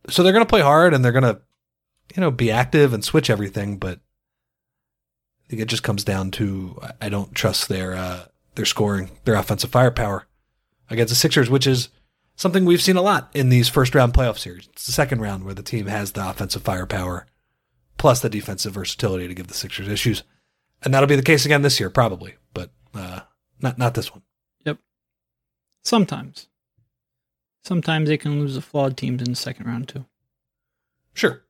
so 0.09 0.21
they're 0.23 0.33
going 0.33 0.45
to 0.45 0.49
play 0.49 0.61
hard 0.61 0.93
and 0.93 1.03
they're 1.03 1.11
going 1.11 1.23
to, 1.23 1.39
you 2.15 2.21
know, 2.21 2.31
be 2.31 2.51
active 2.51 2.93
and 2.93 3.03
switch 3.03 3.29
everything. 3.29 3.77
But 3.77 3.99
I 5.45 5.49
think 5.49 5.61
it 5.61 5.67
just 5.67 5.83
comes 5.83 6.03
down 6.03 6.31
to 6.31 6.79
I- 7.01 7.09
don't 7.09 7.33
trust 7.33 7.69
their 7.69 7.93
uh, 7.95 8.25
their 8.55 8.65
scoring, 8.65 9.11
their 9.25 9.35
offensive 9.35 9.69
firepower 9.69 10.27
against 10.89 11.09
the 11.11 11.15
Sixers, 11.15 11.49
which 11.49 11.65
is 11.67 11.89
something 12.35 12.65
we've 12.65 12.81
seen 12.81 12.97
a 12.97 13.01
lot 13.01 13.29
in 13.33 13.49
these 13.49 13.69
first 13.69 13.95
round 13.95 14.13
playoff 14.13 14.37
series. 14.37 14.67
It's 14.73 14.85
the 14.85 14.91
second 14.91 15.21
round 15.21 15.43
where 15.45 15.53
the 15.53 15.63
team 15.63 15.87
has 15.87 16.11
the 16.11 16.27
offensive 16.29 16.61
firepower 16.63 17.25
plus 17.97 18.21
the 18.21 18.29
defensive 18.29 18.73
versatility 18.73 19.27
to 19.27 19.33
give 19.35 19.47
the 19.47 19.53
Sixers 19.53 19.87
issues. 19.87 20.23
and 20.83 20.93
that'll 20.93 21.07
be 21.07 21.15
the 21.17 21.21
case 21.21 21.45
again 21.45 21.61
this 21.61 21.79
year, 21.79 21.89
probably, 21.89 22.35
but 22.53 22.71
uh, 22.93 23.19
not 23.61 23.77
not 23.77 23.93
this 23.93 24.11
one. 24.11 24.21
Sometimes. 25.83 26.47
Sometimes 27.63 28.09
they 28.09 28.17
can 28.17 28.39
lose 28.39 28.55
the 28.55 28.61
flawed 28.61 28.97
teams 28.97 29.21
in 29.21 29.29
the 29.31 29.35
second 29.35 29.65
round 29.65 29.87
too. 29.87 30.05
Sure. 31.13 31.43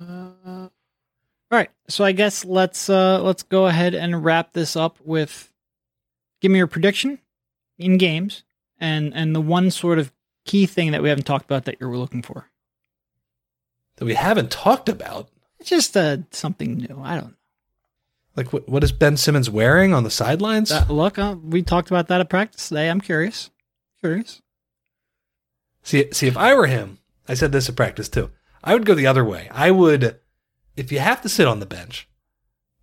Uh, 0.00 0.68
all 1.50 1.58
right, 1.58 1.70
so 1.88 2.04
I 2.04 2.12
guess 2.12 2.44
let's 2.44 2.90
uh 2.90 3.22
let's 3.22 3.42
go 3.42 3.66
ahead 3.66 3.94
and 3.94 4.24
wrap 4.24 4.52
this 4.52 4.76
up 4.76 4.98
with 5.04 5.52
give 6.40 6.50
me 6.50 6.58
your 6.58 6.66
prediction 6.66 7.18
in 7.78 7.98
games 7.98 8.42
and 8.78 9.14
and 9.14 9.34
the 9.34 9.40
one 9.40 9.70
sort 9.70 9.98
of 9.98 10.12
key 10.44 10.66
thing 10.66 10.90
that 10.90 11.02
we 11.02 11.08
haven't 11.08 11.24
talked 11.24 11.44
about 11.44 11.64
that 11.64 11.76
you're 11.80 11.96
looking 11.96 12.22
for. 12.22 12.50
That 13.96 14.04
we 14.04 14.14
haven't 14.14 14.50
talked 14.50 14.88
about. 14.88 15.28
It's 15.60 15.70
just 15.70 15.96
uh 15.96 16.18
something 16.30 16.76
new. 16.76 17.00
I 17.02 17.20
don't 17.20 17.36
Like 18.36 18.52
what 18.52 18.68
what 18.68 18.84
is 18.84 18.92
Ben 18.92 19.16
Simmons 19.16 19.48
wearing 19.48 19.94
on 19.94 20.04
the 20.04 20.10
sidelines? 20.10 20.70
Uh, 20.70 20.84
look, 20.88 21.18
uh, 21.18 21.36
we 21.42 21.62
talked 21.62 21.90
about 21.90 22.08
that 22.08 22.20
at 22.20 22.28
practice 22.28 22.68
today. 22.68 22.90
I'm 22.90 23.00
curious. 23.00 23.50
Curious. 24.00 24.42
See, 25.82 26.08
see, 26.12 26.26
if 26.26 26.36
I 26.36 26.54
were 26.54 26.66
him, 26.66 26.98
I 27.28 27.34
said 27.34 27.52
this 27.52 27.68
at 27.68 27.76
practice 27.76 28.08
too. 28.08 28.30
I 28.62 28.74
would 28.74 28.84
go 28.84 28.94
the 28.94 29.06
other 29.06 29.24
way. 29.24 29.48
I 29.52 29.70
would, 29.70 30.18
if 30.76 30.90
you 30.90 30.98
have 30.98 31.22
to 31.22 31.28
sit 31.28 31.46
on 31.46 31.60
the 31.60 31.66
bench, 31.66 32.08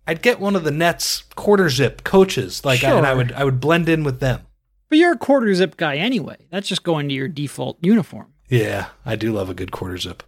I'd 0.06 0.22
get 0.22 0.40
one 0.40 0.56
of 0.56 0.64
the 0.64 0.70
Nets 0.70 1.22
quarter 1.34 1.68
zip 1.68 2.02
coaches, 2.02 2.64
like, 2.64 2.82
and 2.82 3.06
I 3.06 3.12
would, 3.14 3.32
I 3.32 3.44
would 3.44 3.60
blend 3.60 3.88
in 3.88 4.04
with 4.04 4.20
them. 4.20 4.46
But 4.88 4.98
you're 4.98 5.12
a 5.12 5.18
quarter 5.18 5.54
zip 5.54 5.76
guy 5.76 5.96
anyway. 5.96 6.46
That's 6.50 6.68
just 6.68 6.82
going 6.82 7.08
to 7.10 7.14
your 7.14 7.28
default 7.28 7.78
uniform. 7.82 8.32
Yeah, 8.48 8.86
I 9.04 9.16
do 9.16 9.32
love 9.32 9.50
a 9.50 9.54
good 9.54 9.70
quarter 9.70 9.98
zip. 9.98 10.22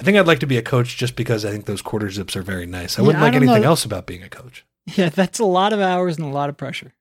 I 0.00 0.02
think 0.02 0.16
I'd 0.16 0.26
like 0.26 0.40
to 0.40 0.46
be 0.46 0.56
a 0.56 0.62
coach 0.62 0.96
just 0.96 1.14
because 1.14 1.44
I 1.44 1.50
think 1.50 1.66
those 1.66 1.82
quarter 1.82 2.10
zips 2.10 2.34
are 2.34 2.42
very 2.42 2.66
nice. 2.66 2.98
I 2.98 3.02
Yeah, 3.02 3.06
wouldn't 3.06 3.22
I 3.22 3.26
like 3.26 3.34
anything 3.36 3.62
know. 3.62 3.68
else 3.68 3.84
about 3.84 4.06
being 4.06 4.22
a 4.22 4.28
coach. 4.28 4.64
Yeah, 4.96 5.10
that's 5.10 5.38
a 5.38 5.44
lot 5.44 5.72
of 5.74 5.80
hours 5.80 6.16
and 6.16 6.26
a 6.26 6.30
lot 6.30 6.48
of 6.48 6.56
pressure 6.56 6.92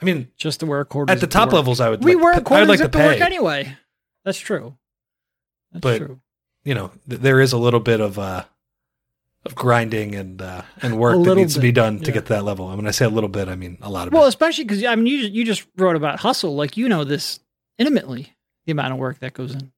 I 0.00 0.04
mean, 0.04 0.28
just 0.36 0.60
to 0.60 0.66
wear 0.66 0.80
a 0.80 0.84
quarter. 0.84 1.12
at 1.12 1.20
the 1.20 1.26
to 1.28 1.32
top 1.32 1.48
work. 1.48 1.54
levels, 1.54 1.80
I 1.80 1.88
would. 1.90 2.02
we 2.04 2.14
like, 2.16 2.24
wear 2.24 2.32
a 2.34 2.40
quarter 2.42 2.66
like 2.66 2.78
zip 2.78 2.90
to 2.92 2.98
to, 2.98 3.04
work 3.04 3.20
anyway. 3.20 3.76
That's 4.24 4.38
true. 4.38 4.76
That's 5.70 5.80
But- 5.82 5.98
true. 5.98 6.20
You 6.64 6.74
know, 6.74 6.90
th- 7.08 7.20
there 7.20 7.40
is 7.40 7.52
a 7.52 7.58
little 7.58 7.80
bit 7.80 8.00
of 8.00 8.18
uh, 8.18 8.44
of 9.44 9.54
grinding 9.54 10.14
and 10.14 10.40
uh, 10.42 10.62
and 10.80 10.96
work 10.98 11.24
that 11.24 11.34
needs 11.36 11.54
to 11.54 11.60
be 11.60 11.68
bit, 11.68 11.74
done 11.76 11.98
to 12.00 12.06
yeah. 12.06 12.12
get 12.14 12.26
to 12.26 12.32
that 12.34 12.44
level. 12.44 12.68
And 12.68 12.76
when 12.78 12.86
I 12.86 12.92
say 12.92 13.04
a 13.04 13.08
little 13.08 13.28
bit, 13.28 13.48
I 13.48 13.56
mean 13.56 13.78
a 13.82 13.90
lot 13.90 14.06
of 14.06 14.12
Well, 14.12 14.24
it. 14.26 14.28
especially 14.28 14.62
because 14.64 14.84
I 14.84 14.94
mean, 14.94 15.06
you 15.08 15.18
you 15.18 15.44
just 15.44 15.66
wrote 15.76 15.96
about 15.96 16.20
hustle, 16.20 16.54
like 16.54 16.76
you 16.76 16.88
know 16.88 17.02
this 17.04 17.40
intimately, 17.78 18.36
the 18.66 18.72
amount 18.72 18.92
of 18.92 18.98
work 19.00 19.18
that 19.20 19.32
goes 19.34 19.54
in. 19.54 19.72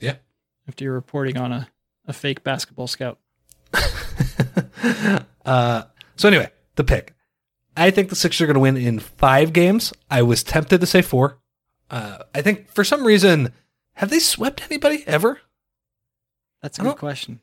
Yeah. 0.00 0.16
After 0.68 0.84
you're 0.84 0.94
reporting 0.94 1.36
on 1.36 1.52
a, 1.52 1.68
a 2.06 2.12
fake 2.12 2.42
basketball 2.42 2.86
scout. 2.86 3.18
uh, 5.44 5.82
so 6.16 6.28
anyway, 6.28 6.50
the 6.76 6.84
pick. 6.84 7.14
I 7.76 7.90
think 7.90 8.08
the 8.08 8.16
Sixers 8.16 8.40
are 8.42 8.46
going 8.46 8.54
to 8.54 8.60
win 8.60 8.76
in 8.76 9.00
five 9.00 9.52
games. 9.52 9.92
I 10.10 10.22
was 10.22 10.42
tempted 10.42 10.80
to 10.80 10.86
say 10.86 11.02
four. 11.02 11.38
Uh, 11.90 12.18
I 12.34 12.40
think 12.40 12.70
for 12.70 12.84
some 12.84 13.04
reason, 13.04 13.52
have 13.94 14.10
they 14.10 14.20
swept 14.20 14.62
anybody 14.62 15.04
ever? 15.06 15.40
That's 16.62 16.78
a 16.78 16.82
good 16.82 16.96
question. 16.96 17.40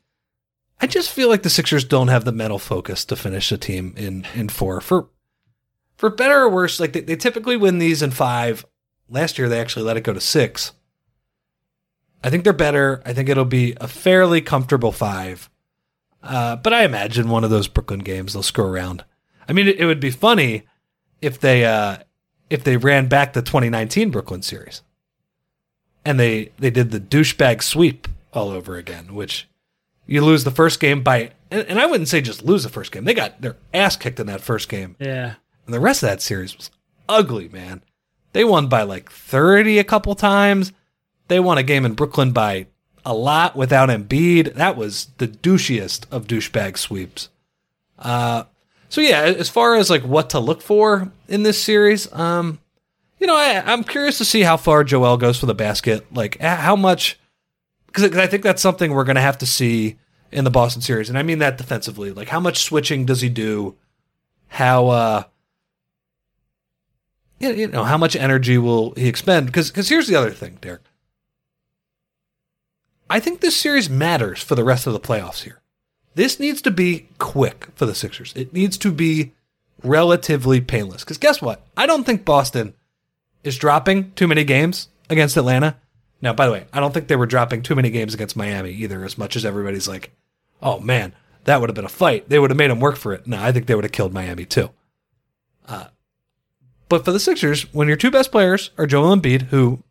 I 0.80 0.88
just 0.88 1.10
feel 1.10 1.28
like 1.28 1.44
the 1.44 1.50
Sixers 1.50 1.84
don't 1.84 2.08
have 2.08 2.24
the 2.24 2.32
mental 2.32 2.58
focus 2.58 3.04
to 3.04 3.14
finish 3.14 3.52
a 3.52 3.56
team 3.56 3.94
in 3.96 4.26
in 4.34 4.48
four. 4.48 4.80
For 4.80 5.08
for 5.96 6.10
better 6.10 6.40
or 6.40 6.48
worse, 6.48 6.80
like 6.80 6.92
they, 6.92 7.00
they 7.00 7.14
typically 7.14 7.56
win 7.56 7.78
these 7.78 8.02
in 8.02 8.10
five. 8.10 8.66
Last 9.08 9.38
year 9.38 9.48
they 9.48 9.60
actually 9.60 9.84
let 9.84 9.96
it 9.96 10.02
go 10.02 10.12
to 10.12 10.20
six. 10.20 10.72
I 12.24 12.30
think 12.30 12.44
they're 12.44 12.52
better. 12.52 13.02
I 13.04 13.12
think 13.12 13.28
it'll 13.28 13.44
be 13.44 13.74
a 13.80 13.88
fairly 13.88 14.40
comfortable 14.40 14.92
five. 14.92 15.48
Uh, 16.22 16.56
but 16.56 16.72
I 16.72 16.84
imagine 16.84 17.28
one 17.28 17.42
of 17.44 17.50
those 17.50 17.66
Brooklyn 17.68 18.00
games 18.00 18.32
they'll 18.32 18.42
screw 18.44 18.64
around. 18.66 19.04
I 19.48 19.52
mean, 19.52 19.66
it, 19.66 19.80
it 19.80 19.86
would 19.86 19.98
be 20.00 20.10
funny 20.10 20.62
if 21.20 21.40
they 21.40 21.64
uh, 21.64 21.98
if 22.48 22.62
they 22.62 22.76
ran 22.76 23.08
back 23.08 23.32
the 23.32 23.42
2019 23.42 24.10
Brooklyn 24.10 24.42
series 24.42 24.82
and 26.04 26.18
they 26.20 26.52
they 26.58 26.70
did 26.70 26.90
the 26.92 27.00
douchebag 27.00 27.62
sweep 27.62 28.06
all 28.32 28.50
over 28.50 28.76
again, 28.76 29.14
which 29.14 29.48
you 30.06 30.20
lose 30.24 30.44
the 30.44 30.50
first 30.50 30.80
game 30.80 31.02
by, 31.02 31.30
and, 31.50 31.66
and 31.68 31.80
I 31.80 31.86
wouldn't 31.86 32.08
say 32.08 32.20
just 32.20 32.42
lose 32.44 32.62
the 32.62 32.68
first 32.68 32.92
game. 32.92 33.04
They 33.04 33.14
got 33.14 33.40
their 33.40 33.56
ass 33.74 33.96
kicked 33.96 34.20
in 34.20 34.26
that 34.26 34.40
first 34.40 34.68
game, 34.68 34.96
Yeah. 34.98 35.34
and 35.66 35.74
the 35.74 35.80
rest 35.80 36.02
of 36.02 36.08
that 36.08 36.20
series 36.22 36.56
was 36.56 36.70
ugly, 37.08 37.48
man. 37.48 37.82
They 38.32 38.44
won 38.44 38.68
by 38.68 38.82
like 38.82 39.10
30 39.10 39.78
a 39.78 39.84
couple 39.84 40.14
times. 40.14 40.72
They 41.32 41.40
won 41.40 41.56
a 41.56 41.62
game 41.62 41.86
in 41.86 41.94
Brooklyn 41.94 42.32
by 42.32 42.66
a 43.06 43.14
lot 43.14 43.56
without 43.56 43.88
Embiid. 43.88 44.52
That 44.52 44.76
was 44.76 45.06
the 45.16 45.26
douchiest 45.26 46.04
of 46.10 46.26
douchebag 46.26 46.76
sweeps. 46.76 47.30
Uh, 47.98 48.44
so 48.90 49.00
yeah, 49.00 49.22
as 49.22 49.48
far 49.48 49.76
as 49.76 49.88
like 49.88 50.02
what 50.02 50.28
to 50.28 50.38
look 50.38 50.60
for 50.60 51.10
in 51.28 51.42
this 51.42 51.58
series, 51.58 52.12
um, 52.12 52.58
you 53.18 53.26
know, 53.26 53.34
I, 53.34 53.62
I'm 53.64 53.82
curious 53.82 54.18
to 54.18 54.26
see 54.26 54.42
how 54.42 54.58
far 54.58 54.84
Joel 54.84 55.16
goes 55.16 55.40
for 55.40 55.46
the 55.46 55.54
basket. 55.54 56.04
Like 56.14 56.38
how 56.38 56.76
much, 56.76 57.18
because 57.86 58.14
I 58.14 58.26
think 58.26 58.42
that's 58.42 58.60
something 58.60 58.92
we're 58.92 59.04
going 59.04 59.16
to 59.16 59.22
have 59.22 59.38
to 59.38 59.46
see 59.46 59.96
in 60.30 60.44
the 60.44 60.50
Boston 60.50 60.82
series, 60.82 61.08
and 61.08 61.16
I 61.16 61.22
mean 61.22 61.38
that 61.38 61.56
defensively. 61.56 62.12
Like 62.12 62.28
how 62.28 62.40
much 62.40 62.62
switching 62.62 63.06
does 63.06 63.22
he 63.22 63.30
do? 63.30 63.74
How 64.48 64.88
uh, 64.88 65.22
you 67.38 67.52
you 67.54 67.68
know, 67.68 67.84
how 67.84 67.96
much 67.96 68.16
energy 68.16 68.58
will 68.58 68.92
he 68.98 69.08
expend? 69.08 69.46
Because 69.46 69.70
because 69.70 69.88
here's 69.88 70.08
the 70.08 70.16
other 70.16 70.32
thing, 70.32 70.58
Derek. 70.60 70.82
I 73.12 73.20
think 73.20 73.42
this 73.42 73.54
series 73.54 73.90
matters 73.90 74.42
for 74.42 74.54
the 74.54 74.64
rest 74.64 74.86
of 74.86 74.94
the 74.94 74.98
playoffs 74.98 75.42
here. 75.42 75.60
This 76.14 76.40
needs 76.40 76.62
to 76.62 76.70
be 76.70 77.08
quick 77.18 77.68
for 77.74 77.84
the 77.84 77.94
Sixers. 77.94 78.32
It 78.34 78.54
needs 78.54 78.78
to 78.78 78.90
be 78.90 79.34
relatively 79.82 80.62
painless. 80.62 81.04
Because 81.04 81.18
guess 81.18 81.42
what? 81.42 81.60
I 81.76 81.84
don't 81.84 82.04
think 82.04 82.24
Boston 82.24 82.72
is 83.44 83.58
dropping 83.58 84.12
too 84.12 84.26
many 84.26 84.44
games 84.44 84.88
against 85.10 85.36
Atlanta. 85.36 85.76
Now, 86.22 86.32
by 86.32 86.46
the 86.46 86.52
way, 86.52 86.64
I 86.72 86.80
don't 86.80 86.94
think 86.94 87.08
they 87.08 87.16
were 87.16 87.26
dropping 87.26 87.60
too 87.60 87.74
many 87.74 87.90
games 87.90 88.14
against 88.14 88.34
Miami 88.34 88.70
either, 88.70 89.04
as 89.04 89.18
much 89.18 89.36
as 89.36 89.44
everybody's 89.44 89.88
like, 89.88 90.10
oh 90.62 90.80
man, 90.80 91.14
that 91.44 91.60
would 91.60 91.68
have 91.68 91.76
been 91.76 91.84
a 91.84 91.90
fight. 91.90 92.30
They 92.30 92.38
would 92.38 92.48
have 92.48 92.56
made 92.56 92.70
them 92.70 92.80
work 92.80 92.96
for 92.96 93.12
it. 93.12 93.26
No, 93.26 93.42
I 93.42 93.52
think 93.52 93.66
they 93.66 93.74
would 93.74 93.84
have 93.84 93.92
killed 93.92 94.14
Miami 94.14 94.46
too. 94.46 94.70
Uh, 95.68 95.88
but 96.88 97.04
for 97.04 97.12
the 97.12 97.20
Sixers, 97.20 97.70
when 97.74 97.88
your 97.88 97.98
two 97.98 98.10
best 98.10 98.32
players 98.32 98.70
are 98.78 98.86
Joel 98.86 99.14
Embiid, 99.14 99.48
who, 99.48 99.82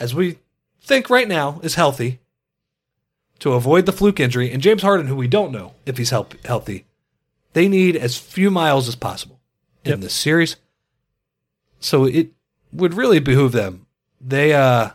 as 0.00 0.12
we 0.12 0.38
think 0.82 1.10
right 1.10 1.28
now, 1.28 1.60
is 1.62 1.74
healthy 1.74 2.20
to 3.40 3.52
avoid 3.52 3.86
the 3.86 3.92
fluke 3.92 4.20
injury, 4.20 4.50
and 4.50 4.62
James 4.62 4.82
Harden, 4.82 5.06
who 5.06 5.16
we 5.16 5.28
don't 5.28 5.52
know 5.52 5.72
if 5.86 5.96
he's 5.98 6.10
help- 6.10 6.44
healthy, 6.44 6.84
they 7.52 7.68
need 7.68 7.96
as 7.96 8.16
few 8.16 8.50
miles 8.50 8.86
as 8.88 8.94
possible 8.96 9.40
in 9.84 9.92
Yep. 9.92 10.00
this 10.00 10.14
series. 10.14 10.56
So 11.80 12.04
it 12.04 12.30
would 12.72 12.94
really 12.94 13.18
behoove 13.18 13.52
them. 13.52 13.86
They, 14.20 14.52
uh, 14.52 14.90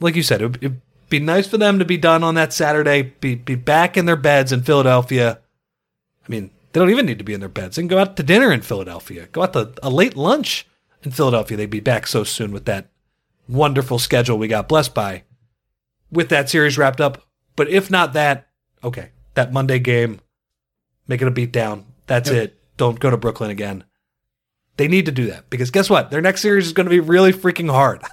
like 0.00 0.16
you 0.16 0.22
said, 0.22 0.42
it 0.42 0.46
would 0.46 0.56
it'd 0.56 0.80
be 1.08 1.20
nice 1.20 1.46
for 1.46 1.56
them 1.58 1.78
to 1.78 1.84
be 1.84 1.96
done 1.96 2.24
on 2.24 2.34
that 2.34 2.52
Saturday, 2.52 3.02
be 3.20 3.36
be 3.36 3.54
back 3.54 3.96
in 3.96 4.06
their 4.06 4.16
beds 4.16 4.50
in 4.50 4.62
Philadelphia. 4.62 5.38
I 6.26 6.30
mean, 6.30 6.50
they 6.72 6.80
don't 6.80 6.90
even 6.90 7.06
need 7.06 7.18
to 7.18 7.24
be 7.24 7.34
in 7.34 7.40
their 7.40 7.48
beds. 7.48 7.76
They 7.76 7.82
can 7.82 7.88
go 7.88 7.98
out 7.98 8.16
to 8.16 8.22
dinner 8.24 8.52
in 8.52 8.62
Philadelphia, 8.62 9.28
go 9.30 9.42
out 9.44 9.52
to 9.52 9.72
a 9.82 9.90
late 9.90 10.16
lunch 10.16 10.66
in 11.04 11.12
Philadelphia. 11.12 11.56
They'd 11.56 11.70
be 11.70 11.80
back 11.80 12.06
so 12.08 12.24
soon 12.24 12.50
with 12.50 12.64
that 12.64 12.88
wonderful 13.48 13.98
schedule 13.98 14.38
we 14.38 14.48
got 14.48 14.68
blessed 14.68 14.94
by 14.94 15.24
with 16.10 16.28
that 16.30 16.48
series 16.48 16.78
wrapped 16.78 17.00
up. 17.00 17.26
But 17.56 17.68
if 17.68 17.90
not 17.90 18.12
that, 18.14 18.48
okay, 18.82 19.10
that 19.34 19.52
Monday 19.52 19.78
game, 19.78 20.20
make 21.06 21.22
it 21.22 21.28
a 21.28 21.30
beatdown. 21.30 21.84
That's 22.06 22.30
Yep. 22.30 22.42
it. 22.42 22.58
Don't 22.76 22.98
go 23.00 23.10
to 23.10 23.16
Brooklyn 23.16 23.50
again. 23.50 23.84
They 24.76 24.88
need 24.88 25.06
to 25.06 25.12
do 25.12 25.26
that 25.26 25.48
because 25.50 25.70
guess 25.70 25.88
what? 25.88 26.10
Their 26.10 26.20
next 26.20 26.40
series 26.42 26.66
is 26.66 26.72
going 26.72 26.86
to 26.86 26.90
be 26.90 27.00
really 27.00 27.32
freaking 27.32 27.70
hard. 27.70 28.02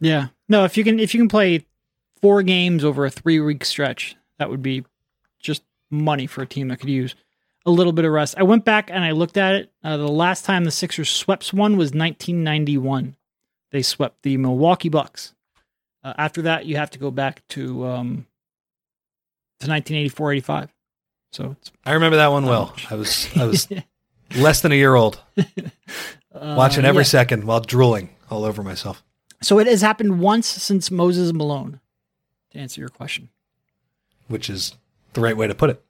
Yeah. 0.00 0.28
No, 0.48 0.64
if 0.64 0.76
you 0.76 0.84
can 0.84 1.00
if 1.00 1.12
you 1.12 1.18
can 1.18 1.28
play 1.28 1.66
four 2.22 2.44
games 2.44 2.84
over 2.84 3.04
a 3.04 3.10
three 3.10 3.40
week 3.40 3.64
stretch, 3.64 4.14
that 4.38 4.48
would 4.48 4.62
be 4.62 4.84
just 5.40 5.64
money 5.90 6.28
for 6.28 6.42
a 6.42 6.46
team 6.46 6.68
that 6.68 6.78
could 6.78 6.88
use 6.88 7.16
a 7.66 7.70
little 7.72 7.92
bit 7.92 8.04
of 8.04 8.12
rest. 8.12 8.36
I 8.38 8.44
went 8.44 8.64
back 8.64 8.90
and 8.92 9.02
I 9.02 9.10
looked 9.10 9.36
at 9.36 9.56
it. 9.56 9.72
Uh, 9.82 9.96
the 9.96 10.06
last 10.06 10.44
time 10.44 10.62
the 10.62 10.70
Sixers 10.70 11.08
swept 11.10 11.52
one 11.52 11.72
was 11.76 11.90
1991. 11.94 13.15
They 13.70 13.82
swept 13.82 14.22
the 14.22 14.36
Milwaukee 14.36 14.88
Bucks. 14.88 15.34
Uh, 16.02 16.14
after 16.18 16.42
that, 16.42 16.66
you 16.66 16.76
have 16.76 16.90
to 16.90 16.98
go 16.98 17.10
back 17.10 17.46
to 17.48 17.86
um, 17.86 18.26
to 19.60 19.66
1984-85. 19.66 20.68
So 21.32 21.56
it's 21.58 21.72
I 21.84 21.92
remember 21.92 22.16
that 22.16 22.28
one 22.28 22.46
well. 22.46 22.74
I 22.90 22.94
was 22.94 23.28
I 23.36 23.44
was 23.44 23.68
less 24.36 24.60
than 24.60 24.72
a 24.72 24.76
year 24.76 24.94
old, 24.94 25.20
watching 26.32 26.84
uh, 26.84 26.88
every 26.88 27.00
yeah. 27.00 27.08
second 27.08 27.44
while 27.44 27.60
drooling 27.60 28.10
all 28.30 28.44
over 28.44 28.62
myself. 28.62 29.02
So 29.42 29.58
it 29.58 29.66
has 29.66 29.82
happened 29.82 30.20
once 30.20 30.46
since 30.46 30.90
Moses 30.90 31.32
Malone. 31.32 31.80
To 32.52 32.58
answer 32.58 32.80
your 32.80 32.88
question, 32.88 33.28
which 34.28 34.48
is 34.48 34.76
the 35.12 35.20
right 35.20 35.36
way 35.36 35.46
to 35.46 35.54
put 35.54 35.70
it. 35.70 35.82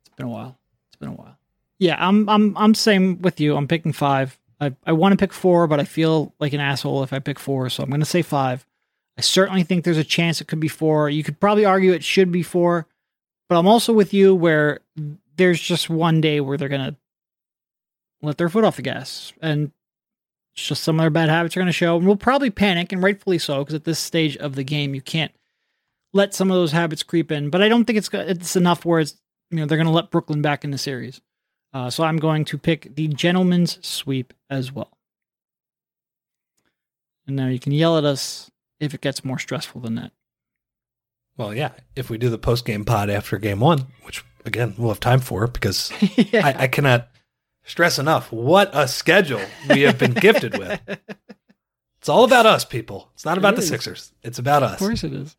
it's 0.00 0.14
been 0.16 0.26
a 0.26 0.30
while. 0.30 0.58
It's 0.88 0.96
been 0.96 1.10
a 1.10 1.12
while. 1.12 1.36
Yeah, 1.78 1.96
I'm 1.98 2.28
I'm 2.28 2.56
I'm 2.56 2.74
same 2.74 3.20
with 3.20 3.40
you. 3.40 3.56
I'm 3.56 3.68
picking 3.68 3.92
five. 3.92 4.37
I 4.60 4.74
I 4.86 4.92
want 4.92 5.12
to 5.12 5.16
pick 5.16 5.32
four, 5.32 5.66
but 5.66 5.80
I 5.80 5.84
feel 5.84 6.34
like 6.40 6.52
an 6.52 6.60
asshole 6.60 7.02
if 7.02 7.12
I 7.12 7.18
pick 7.18 7.38
four, 7.38 7.68
so 7.70 7.82
I'm 7.82 7.90
going 7.90 8.00
to 8.00 8.06
say 8.06 8.22
five. 8.22 8.66
I 9.16 9.20
certainly 9.20 9.64
think 9.64 9.84
there's 9.84 9.96
a 9.98 10.04
chance 10.04 10.40
it 10.40 10.46
could 10.46 10.60
be 10.60 10.68
four. 10.68 11.10
You 11.10 11.24
could 11.24 11.40
probably 11.40 11.64
argue 11.64 11.92
it 11.92 12.04
should 12.04 12.30
be 12.30 12.42
four, 12.42 12.86
But 13.48 13.58
I'm 13.58 13.66
also 13.66 13.92
with 13.92 14.12
you 14.14 14.34
where 14.34 14.80
there's 15.36 15.60
just 15.60 15.88
one 15.90 16.20
day 16.20 16.40
where 16.40 16.56
they're 16.56 16.68
gonna 16.68 16.96
let 18.22 18.38
their 18.38 18.48
foot 18.48 18.64
off 18.64 18.76
the 18.76 18.82
gas, 18.82 19.32
and 19.40 19.70
it's 20.54 20.66
just 20.66 20.82
some 20.82 20.98
of 20.98 21.02
their 21.02 21.10
bad 21.10 21.28
habits 21.28 21.56
are 21.56 21.60
gonna 21.60 21.72
show, 21.72 21.96
and 21.96 22.06
we'll 22.06 22.16
probably 22.16 22.50
panic, 22.50 22.92
and 22.92 23.02
rightfully 23.02 23.38
so, 23.38 23.60
because 23.60 23.74
at 23.74 23.84
this 23.84 23.98
stage 23.98 24.36
of 24.36 24.54
the 24.54 24.64
game, 24.64 24.94
you 24.94 25.00
can't 25.00 25.32
let 26.12 26.34
some 26.34 26.50
of 26.50 26.56
those 26.56 26.72
habits 26.72 27.02
creep 27.02 27.30
in. 27.30 27.50
But 27.50 27.62
I 27.62 27.68
don't 27.68 27.84
think 27.84 27.98
it's 27.98 28.10
it's 28.12 28.56
enough 28.56 28.84
where 28.84 29.00
it's 29.00 29.16
you 29.50 29.58
know 29.58 29.66
they're 29.66 29.78
gonna 29.78 29.92
let 29.92 30.10
Brooklyn 30.10 30.42
back 30.42 30.64
in 30.64 30.70
the 30.70 30.78
series. 30.78 31.20
Uh, 31.72 31.90
so 31.90 32.04
I'm 32.04 32.16
going 32.16 32.44
to 32.46 32.58
pick 32.58 32.94
the 32.94 33.08
gentleman's 33.08 33.78
sweep 33.86 34.32
as 34.48 34.72
well. 34.72 34.96
And 37.26 37.36
now 37.36 37.48
you 37.48 37.58
can 37.58 37.72
yell 37.72 37.98
at 37.98 38.04
us 38.04 38.50
if 38.80 38.94
it 38.94 39.00
gets 39.00 39.24
more 39.24 39.38
stressful 39.38 39.82
than 39.82 39.96
that. 39.96 40.12
Well, 41.36 41.54
yeah. 41.54 41.72
If 41.94 42.10
we 42.10 42.18
do 42.18 42.30
the 42.30 42.38
post 42.38 42.64
game 42.64 42.84
pod 42.84 43.10
after 43.10 43.38
game 43.38 43.60
one, 43.60 43.86
which 44.02 44.24
again 44.44 44.74
we'll 44.78 44.88
have 44.88 45.00
time 45.00 45.20
for 45.20 45.46
because 45.46 45.92
I, 46.32 46.54
I 46.60 46.66
cannot 46.68 47.08
stress 47.64 47.98
enough 47.98 48.32
what 48.32 48.70
a 48.72 48.88
schedule 48.88 49.42
we 49.68 49.82
have 49.82 49.98
been 49.98 50.14
gifted 50.14 50.56
with. 50.58 50.80
It's 52.00 52.08
all 52.08 52.24
about 52.24 52.46
us, 52.46 52.64
people. 52.64 53.10
It's 53.14 53.24
not 53.24 53.38
about 53.38 53.56
the. 53.56 53.62
Sixers. 53.62 54.12
It's 54.22 54.38
about 54.38 54.62
us. 54.62 54.74
Of 54.74 54.78
course 54.78 55.04
it 55.04 55.12
is. 55.12 55.36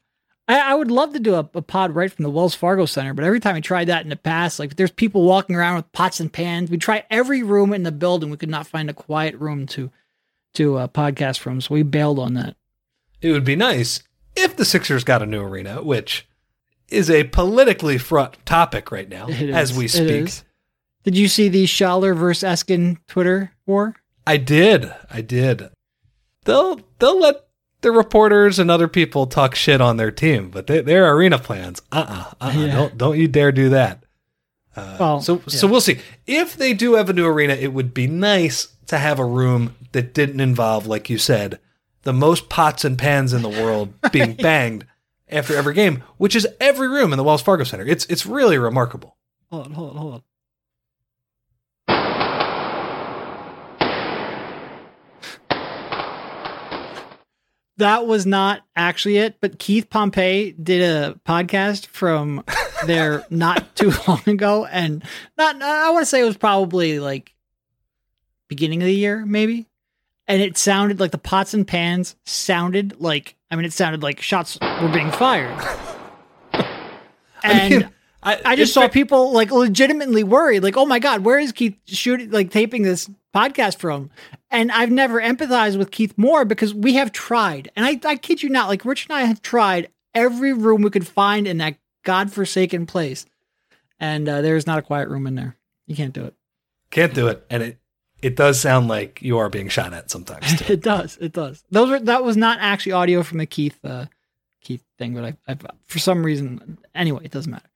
I, 0.50 0.72
I 0.72 0.74
would 0.76 0.90
love 0.92 1.14
to 1.14 1.20
do 1.20 1.36
a, 1.36 1.50
a 1.54 1.62
pod 1.62 1.96
right 1.96 2.12
from 2.12 2.24
the 2.24 2.30
Wells 2.30 2.56
Fargo 2.56 2.86
Center, 2.86 3.14
but 3.14 3.24
every 3.24 3.40
time 3.40 3.56
we 3.56 3.62
tried 3.62 3.88
that 3.88 4.04
in 4.04 4.10
the 4.10 4.16
past, 4.16 4.60
like 4.60 4.76
there's 4.76 4.92
people 4.92 5.24
walking 5.24 5.56
around 5.56 5.76
with 5.78 5.92
pots 5.94 6.20
and 6.20 6.34
pans. 6.34 6.70
We 6.72 6.78
try 6.78 7.06
every 7.10 7.44
room 7.44 7.72
in 7.72 7.84
the 7.84 7.92
building. 7.92 8.30
We 8.32 8.38
could 8.38 8.50
not 8.50 8.68
find 8.68 8.90
a 8.90 8.94
quiet 8.94 9.36
room 9.36 9.66
to 9.68 9.92
to 10.56 10.78
uh, 10.78 10.88
podcast 10.88 11.38
from, 11.38 11.62
so 11.62 11.76
we 11.76 11.84
bailed 11.84 12.18
on 12.18 12.34
that. 12.34 12.56
It 13.22 13.32
would 13.32 13.46
be 13.46 13.56
nice 13.56 14.02
if 14.36 14.58
the 14.58 14.66
Sixers 14.66 15.04
got 15.04 15.22
a 15.22 15.28
new 15.28 15.42
arena, 15.42 15.84
which 15.84 16.28
is 16.88 17.10
a 17.12 17.26
politically 17.26 18.00
fraught 18.00 18.38
topic 18.46 18.92
right 18.92 19.08
now 19.08 19.28
It 19.30 19.52
as 19.52 19.72
is. 19.72 19.78
we 19.78 19.88
speak. 19.88 20.32
Did 21.04 21.16
you 21.16 21.28
see 21.28 21.48
the 21.50 21.66
Schaller 21.66 22.18
versus 22.18 22.44
Eskin 22.50 22.98
Twitter 23.08 23.52
war? 23.68 23.96
I 24.26 24.38
did. 24.38 24.92
I 25.12 25.22
did. 25.22 25.70
They'll 26.46 26.82
they'll 26.98 27.20
let 27.20 27.46
the 27.82 27.92
reporters 27.92 28.60
and 28.60 28.70
other 28.70 28.88
people 28.88 29.26
talk 29.28 29.56
shit 29.56 29.80
on 29.82 29.98
their 29.98 30.12
team, 30.12 30.50
but 30.50 30.68
they, 30.68 30.82
their 30.82 31.14
arena 31.14 31.40
plans, 31.40 31.82
uh 31.92 32.06
uh-uh, 32.08 32.46
uh, 32.48 32.52
Yeah. 32.56 32.74
don't 32.76 32.98
don't 32.98 33.18
you 33.18 33.28
dare 33.28 33.52
do 33.52 33.70
that. 33.70 34.04
Uh, 34.76 34.98
Well, 35.00 35.22
so 35.22 35.42
so 35.48 35.68
we'll 35.68 35.82
see. 35.82 36.00
If 36.28 36.56
they 36.56 36.74
do 36.74 36.94
have 36.96 37.10
a 37.10 37.14
new 37.14 37.26
arena, 37.26 37.54
it 37.54 37.74
would 37.74 37.94
be 37.94 38.08
nice 38.08 38.68
to 38.88 38.98
have 38.98 39.20
a 39.20 39.26
room 39.26 39.76
that 39.92 40.14
didn't 40.14 40.40
involve, 40.40 40.86
like 40.88 41.10
you 41.10 41.18
said, 41.18 41.60
the 42.04 42.14
most 42.14 42.50
pots 42.50 42.86
and 42.86 42.98
pans 42.98 43.34
in 43.34 43.42
the 43.42 43.50
world 43.50 43.94
being 44.12 44.34
banged 44.34 44.86
after 45.28 45.56
every 45.56 45.74
game, 45.74 46.04
which 46.18 46.36
is 46.36 46.48
every 46.60 46.88
room 46.88 47.12
in 47.14 47.18
the 47.18 47.24
Wells 47.24 47.42
Fargo 47.42 47.64
Center. 47.64 47.86
It's 47.86 48.06
it's 48.06 48.26
really 48.26 48.58
remarkable. 48.58 49.16
Hold 49.50 49.66
on, 49.68 49.72
hold 49.74 49.90
on, 49.92 49.98
hold 49.98 50.14
on. 50.16 50.24
That 57.80 58.06
was 58.08 58.26
not 58.26 58.62
actually 58.76 59.18
it, 59.18 59.38
but 59.40 59.58
Keith 59.58 59.90
Pompey 59.90 60.54
did 60.62 60.82
a 60.82 61.18
podcast 61.26 61.86
from 61.88 62.44
there 62.86 63.26
not 63.30 63.74
too 63.76 63.94
long 64.08 64.22
ago, 64.28 64.66
and 64.66 65.02
not 65.38 65.62
I 65.62 65.90
want 65.92 66.02
to 66.02 66.06
say 66.06 66.20
it 66.20 66.26
was 66.26 66.38
probably 66.38 67.00
like 67.00 67.34
beginning 68.50 68.82
of 68.82 68.86
the 68.86 68.94
year, 68.94 69.26
maybe. 69.26 69.66
And 70.28 70.42
it 70.42 70.58
sounded 70.58 71.00
like 71.00 71.12
the 71.12 71.18
pots 71.18 71.54
and 71.54 71.66
pans 71.66 72.18
sounded 72.26 73.00
like 73.00 73.36
I 73.50 73.56
mean, 73.56 73.64
it 73.66 73.74
sounded 73.74 74.04
like 74.04 74.22
shots 74.22 74.58
were 74.62 74.90
being 74.90 75.12
fired. 75.12 75.58
And 77.42 77.74
mean, 77.74 77.90
I, 78.22 78.42
I 78.44 78.56
just 78.56 78.74
saw 78.74 78.82
fair- 78.82 78.90
people 78.90 79.32
like 79.32 79.52
legitimately 79.52 80.24
worried, 80.24 80.64
like, 80.64 80.78
oh 80.78 80.86
my 80.86 81.00
God, 81.00 81.24
where 81.24 81.40
is 81.40 81.52
Keith 81.52 81.78
shooting, 81.86 82.32
like 82.32 82.52
taping 82.52 82.84
this 82.84 83.10
podcast 83.34 83.78
from? 83.78 84.10
And 84.52 84.72
I've 84.72 84.92
never 84.92 85.22
empathized 85.22 85.78
with 85.78 85.92
Keith 85.92 86.18
more 86.18 86.44
because 86.44 86.74
we 86.74 86.96
have 86.96 87.12
tried. 87.12 87.72
And 87.76 87.86
I, 87.86 88.00
I 88.04 88.16
kid 88.16 88.44
you 88.44 88.50
not, 88.50 88.68
like, 88.68 88.84
Rich 88.84 89.08
and 89.08 89.16
I 89.16 89.22
have 89.22 89.42
tried 89.42 89.90
every 90.14 90.54
room 90.54 90.82
we 90.82 90.90
could 90.90 91.08
find 91.08 91.48
in 91.48 91.60
that 91.60 91.78
godforsaken 92.04 92.86
place. 92.86 93.26
And 94.00 94.28
uh, 94.28 94.42
there's 94.42 94.68
not 94.68 94.80
a 94.80 94.82
quiet 94.82 95.10
room 95.10 95.28
in 95.28 95.36
there. 95.36 95.56
You 95.88 95.96
can't 95.96 96.14
do 96.14 96.26
it. 96.26 96.34
can't 96.92 97.14
do 97.14 97.28
it, 97.28 97.46
and 97.50 97.64
it 97.64 97.80
it 98.22 98.36
does 98.36 98.60
sound 98.60 98.88
like 98.88 99.22
you 99.22 99.38
are 99.38 99.50
being 99.50 99.70
shot 99.70 99.94
at 99.94 100.12
sometimes. 100.12 100.58
Too. 100.58 100.66
it 100.74 100.82
does. 100.82 101.18
It 101.22 101.32
does. 101.32 101.64
Those 101.72 101.90
were, 101.90 102.00
that 102.02 102.24
was 102.24 102.38
not 102.38 102.60
actually 102.60 102.92
audio 102.92 103.24
from 103.24 103.38
the 103.38 103.46
Keith, 103.46 103.80
uh, 103.84 104.06
Keith 104.62 104.84
thing, 104.98 105.14
but 105.14 105.24
I, 105.24 105.38
I, 105.48 105.58
for 105.86 106.00
some 106.00 106.26
reason, 106.26 106.78
anyway, 106.94 107.22
it 107.24 107.32
doesn't 107.32 107.52
matter. 107.52 107.69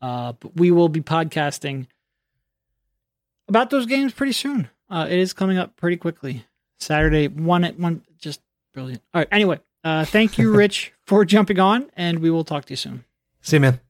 Uh, 0.00 0.32
but 0.32 0.56
we 0.56 0.70
will 0.70 0.88
be 0.88 1.00
podcasting 1.00 1.86
about 3.48 3.70
those 3.70 3.86
games 3.86 4.12
pretty 4.12 4.32
soon. 4.32 4.68
Uh, 4.88 5.06
it 5.08 5.18
is 5.18 5.32
coming 5.32 5.58
up 5.58 5.76
pretty 5.76 5.96
quickly. 5.96 6.46
Saturday, 6.78 7.28
one 7.28 7.64
at 7.64 7.78
one, 7.78 8.02
just 8.18 8.40
brilliant. 8.72 9.02
All 9.12 9.20
right. 9.20 9.28
Anyway, 9.30 9.60
uh, 9.84 10.04
thank 10.04 10.38
you, 10.38 10.52
Rich, 10.56 10.92
for 11.06 11.24
jumping 11.24 11.58
on, 11.58 11.90
and 11.96 12.20
we 12.20 12.30
will 12.30 12.44
talk 12.44 12.64
to 12.66 12.72
you 12.72 12.76
soon. 12.76 13.04
See 13.42 13.56
you, 13.56 13.60
man. 13.60 13.80